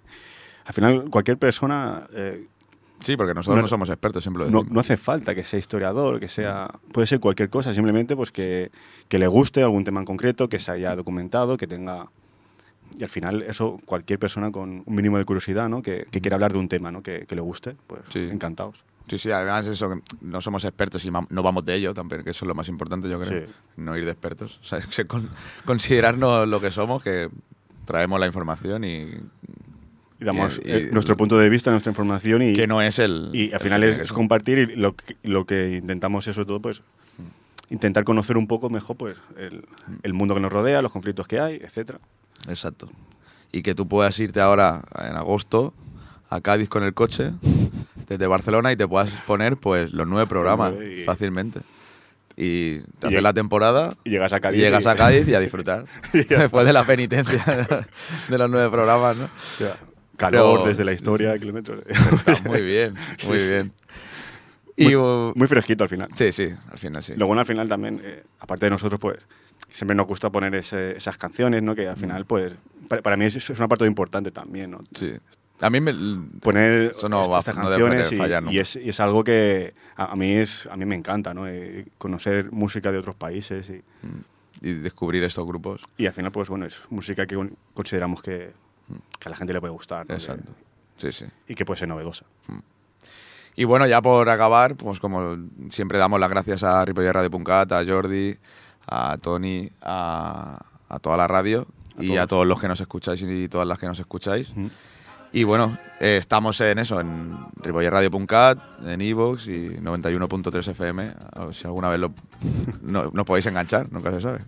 al 0.65 0.73
final 0.73 1.09
cualquier 1.09 1.37
persona 1.37 2.07
eh, 2.13 2.47
Sí, 3.03 3.15
porque 3.17 3.33
nosotros 3.33 3.57
No- 3.57 3.61
no, 3.63 3.67
somos 3.67 3.89
expertos, 3.89 4.23
siempre 4.23 4.45
lo 4.45 4.49
no, 4.49 4.57
decimos. 4.59 4.73
no 4.73 4.79
hace 4.79 4.97
falta 4.97 5.35
que 5.35 5.43
sea 5.43 5.59
historiador, 5.59 6.19
que 6.19 6.29
sea. 6.29 6.69
Puede 6.91 7.05
ser 7.07 7.19
cualquier 7.19 7.49
cosa, 7.49 7.73
simplemente 7.73 8.15
pues 8.15 8.31
que, 8.31 8.71
que 9.09 9.19
le 9.19 9.27
guste 9.27 9.61
algún 9.61 9.83
tema 9.83 9.99
en 9.99 10.05
concreto, 10.05 10.49
que 10.49 10.59
se 10.59 10.71
haya 10.71 10.95
documentado, 10.95 11.57
que 11.57 11.67
tenga. 11.67 12.07
Y 12.97 13.03
al 13.03 13.09
final, 13.09 13.41
eso, 13.41 13.79
cualquier 13.85 14.19
persona 14.19 14.51
con 14.51 14.83
un 14.85 14.95
mínimo 14.95 15.17
de 15.17 15.25
curiosidad, 15.25 15.67
¿no? 15.67 15.81
Que, 15.81 16.05
que 16.11 16.21
quiera 16.21 16.35
hablar 16.35 16.53
de 16.53 16.59
un 16.59 16.67
tema, 16.69 16.91
¿no? 16.91 17.01
Que, 17.01 17.25
que 17.25 17.35
le 17.35 17.41
guste, 17.41 17.75
pues 17.87 18.01
Sí. 18.09 18.19
encantados. 18.31 18.83
Sí, 19.07 19.17
sí, 19.17 19.31
además 19.31 19.65
eso, 19.65 19.89
que 19.89 20.01
no 20.21 20.39
somos 20.41 20.63
expertos 20.63 21.03
y 21.03 21.11
no 21.11 21.43
vamos 21.43 21.65
de 21.65 21.75
ello, 21.75 21.93
también, 21.93 22.23
que 22.23 22.29
eso 22.29 22.45
es 22.45 22.47
lo 22.47 22.55
más 22.55 22.69
importante, 22.69 23.09
yo 23.09 23.19
creo. 23.19 23.47
Sí. 23.47 23.53
No 23.77 23.97
ir 23.97 24.05
de 24.05 24.11
expertos. 24.11 24.59
O 24.63 24.65
sea, 24.65 24.77
es 24.79 24.87
que 24.87 25.05
con- 25.05 25.29
considerarnos 25.65 26.47
lo 26.47 26.61
que 26.61 26.71
somos, 26.71 27.03
que 27.03 27.29
traemos 27.85 28.17
la 28.19 28.27
información 28.27 28.83
Y 28.85 29.11
damos 30.23 30.59
Y- 30.63 30.67
y- 30.67 30.71
eh, 30.71 30.89
nuestro 30.91 31.15
punto 31.17 31.37
de 31.37 31.49
vista, 31.49 31.71
nuestra 31.71 31.91
información 31.91 32.41
y. 32.41 32.53
que 32.53 32.67
no 32.67 32.81
es 32.81 32.99
el... 32.99 33.29
Y 33.33 33.51
al 33.53 33.59
final 33.59 33.83
es, 33.83 34.11
compartir 34.13 34.57
y 34.59 34.75
lo 34.75 34.95
que, 34.95 35.15
lo 35.23 35.45
que 35.45 35.77
intentamos 35.77 36.27
es 36.27 36.35
sobre 36.35 36.47
todo 36.47 36.61
pues 36.61 36.81
intentar 37.69 38.03
conocer 38.03 38.37
un 38.37 38.47
poco 38.47 38.69
mejor 38.69 38.95
pues 38.97 39.17
el, 39.37 39.65
el 40.03 40.13
mundo 40.13 40.35
que 40.35 40.41
nos 40.41 40.51
rodea, 40.51 40.81
los 40.81 40.91
conflictos 40.91 41.27
que 41.27 41.39
hay, 41.39 41.55
etcétera. 41.55 41.99
Exacto. 42.47 42.89
Y 43.51 43.61
que 43.63 43.73
tú 43.75 43.87
puedas 43.87 44.17
irte 44.19 44.41
ahora, 44.41 44.83
en 44.99 45.15
agosto, 45.15 45.73
a 46.29 46.41
Cádiz 46.41 46.69
con 46.69 46.83
el 46.83 46.93
coche, 46.93 47.31
desde 48.07 48.25
Barcelona, 48.27 48.71
y 48.71 48.75
te 48.75 48.87
puedas 48.87 49.09
poner 49.27 49.57
pues 49.57 49.91
los 49.93 50.07
nueve 50.07 50.27
programas 50.27 50.73
y- 50.73 51.03
fácilmente. 51.03 51.61
Y 52.35 52.79
te 52.99 53.07
haces 53.07 53.21
la 53.21 53.31
temporada, 53.33 53.93
Y 54.03 54.09
llegas 54.09 54.33
a 54.33 54.37
y 54.37 54.41
Cádiz. 54.41 54.59
llegas 54.59 54.83
y- 54.85 54.87
a 54.87 54.95
Cádiz 54.95 55.27
y 55.27 55.35
a 55.35 55.39
disfrutar. 55.39 55.85
Después 56.11 56.65
de 56.65 56.73
la 56.73 56.83
penitencia 56.85 57.43
de 58.29 58.37
los 58.39 58.49
nueve 58.49 58.69
programas, 58.71 59.15
¿no? 59.17 59.25
O 59.25 59.57
sea, 59.57 59.77
calor 60.31 60.59
Pero- 60.59 60.69
desde 60.69 60.83
la 60.85 60.93
historia, 60.93 61.37
kilómetros. 61.37 61.83
Está 62.27 62.49
muy 62.49 62.61
bien, 62.65 62.95
Sí, 63.17 63.27
muy 63.29 63.39
sí. 63.39 63.49
bien. 63.51 63.73
Muy, 64.77 64.91
Y, 64.91 64.95
uh, 64.95 65.33
muy 65.35 65.47
fresquito 65.47 65.83
al 65.83 65.89
final. 65.89 66.09
sí, 66.15 66.31
sí, 66.31 66.49
al 66.71 66.77
final 66.77 67.03
sí. 67.03 67.13
Lo 67.15 67.27
bueno 67.27 67.41
al 67.41 67.45
final 67.45 67.67
también, 67.69 68.01
eh, 68.03 68.23
aparte 68.39 68.65
de 68.65 68.69
nosotros, 68.71 68.99
pues 68.99 69.17
siempre 69.69 69.95
nos 69.95 70.07
gusta 70.07 70.29
poner 70.31 70.53
ese- 70.55 70.97
esas 70.97 71.17
canciones, 71.17 71.61
¿no? 71.61 71.75
Que 71.75 71.87
al 71.87 71.97
final, 71.97 72.25
pues, 72.25 72.53
para, 72.87 73.01
para 73.01 73.17
mí 73.17 73.25
es, 73.25 73.35
es 73.35 73.49
una 73.51 73.67
parte 73.67 73.85
importante 73.85 74.31
también, 74.31 74.71
¿no? 74.71 74.79
Mm. 74.79 74.85
Sí. 74.95 75.13
A 75.61 75.69
mí 75.69 75.79
me... 75.79 75.93
Poner 76.41 76.91
Eso 76.97 77.07
no 77.07 77.23
estas 77.37 77.55
no 77.55 77.69
debe 77.69 77.81
canciones 77.83 78.11
y, 78.11 78.17
fallar 78.17 78.43
y 78.43 78.45
nunca. 78.47 78.59
es, 78.61 78.75
y 78.75 78.89
es 78.89 78.99
algo 78.99 79.23
que 79.23 79.73
a, 79.95 80.11
a 80.11 80.15
mí 80.15 80.33
es 80.33 80.67
a 80.69 80.75
mí 80.75 80.83
me 80.85 80.95
encanta, 80.95 81.33
¿no? 81.33 81.47
Eh, 81.47 81.85
conocer 81.99 82.51
música 82.51 82.91
de 82.91 82.97
otros 82.97 83.15
países 83.15 83.69
y, 83.69 83.81
Y 84.67 84.73
descubrir 84.73 85.23
estos 85.23 85.45
grupos. 85.45 85.81
y 85.97 86.07
al 86.07 86.13
final, 86.13 86.31
pues 86.31 86.49
bueno, 86.49 86.65
es 86.65 86.81
música 86.89 87.25
que 87.27 87.35
con- 87.35 87.55
consideramos 87.75 88.21
que, 88.23 88.51
que 89.19 89.27
a 89.27 89.31
la 89.31 89.37
gente 89.37 89.53
le 89.53 89.59
puede 89.59 89.73
gustar, 89.73 90.07
¿no? 90.07 90.13
Exacto. 90.13 90.51
Sí, 90.97 91.11
sí. 91.11 91.25
y 91.47 91.55
que 91.55 91.65
puede 91.65 91.79
ser 91.79 91.87
novedosa. 91.89 92.25
Y 93.55 93.65
bueno, 93.65 93.85
ya 93.85 94.01
por 94.01 94.29
acabar, 94.29 94.75
pues 94.75 94.99
como 94.99 95.37
siempre 95.69 95.97
damos 95.97 96.19
las 96.19 96.29
gracias 96.29 96.63
a 96.63 96.83
Ripollet 96.85 97.13
Radio 97.13 97.29
Puncat, 97.29 97.71
a 97.71 97.85
Jordi, 97.85 98.37
a 98.87 99.17
Tony, 99.21 99.69
a, 99.81 100.59
a 100.89 100.99
toda 100.99 101.17
la 101.17 101.27
radio 101.27 101.67
A 101.97 102.03
y 102.03 102.07
todos. 102.07 102.19
a 102.19 102.27
todos 102.27 102.47
los 102.47 102.59
que 102.59 102.67
nos 102.67 102.81
escucháis 102.81 103.21
y 103.21 103.47
todas 103.47 103.67
las 103.67 103.77
que 103.77 103.85
nos 103.85 103.99
escucháis. 103.99 104.55
Mm. 104.55 104.67
Y 105.33 105.43
bueno, 105.45 105.77
eh, 105.99 106.17
estamos 106.17 106.61
en 106.61 106.77
eso, 106.77 106.99
en 106.99 107.35
Ripollet 107.55 107.89
Radio 107.89 108.11
Puncat, 108.11 108.59
en 108.85 109.01
Evox 109.01 109.47
y 109.47 109.69
91.3 109.69 110.67
FM. 110.69 111.13
Si 111.53 111.65
alguna 111.65 111.89
vez 111.89 111.99
lo, 111.99 112.13
no, 112.83 113.09
nos 113.11 113.25
podéis 113.25 113.47
enganchar, 113.47 113.91
nunca 113.91 114.11
se 114.11 114.21
sabe. 114.21 114.41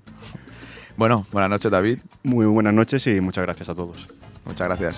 Bueno, 0.97 1.25
buenas 1.31 1.49
noches 1.49 1.71
David, 1.71 1.99
Muy 2.23 2.45
buenas 2.45 2.73
noches 2.73 3.05
y 3.07 3.19
muchas 3.21 3.43
gracias 3.43 3.69
a 3.69 3.75
todos. 3.75 4.07
muchas 4.45 4.67
gracias. 4.67 4.95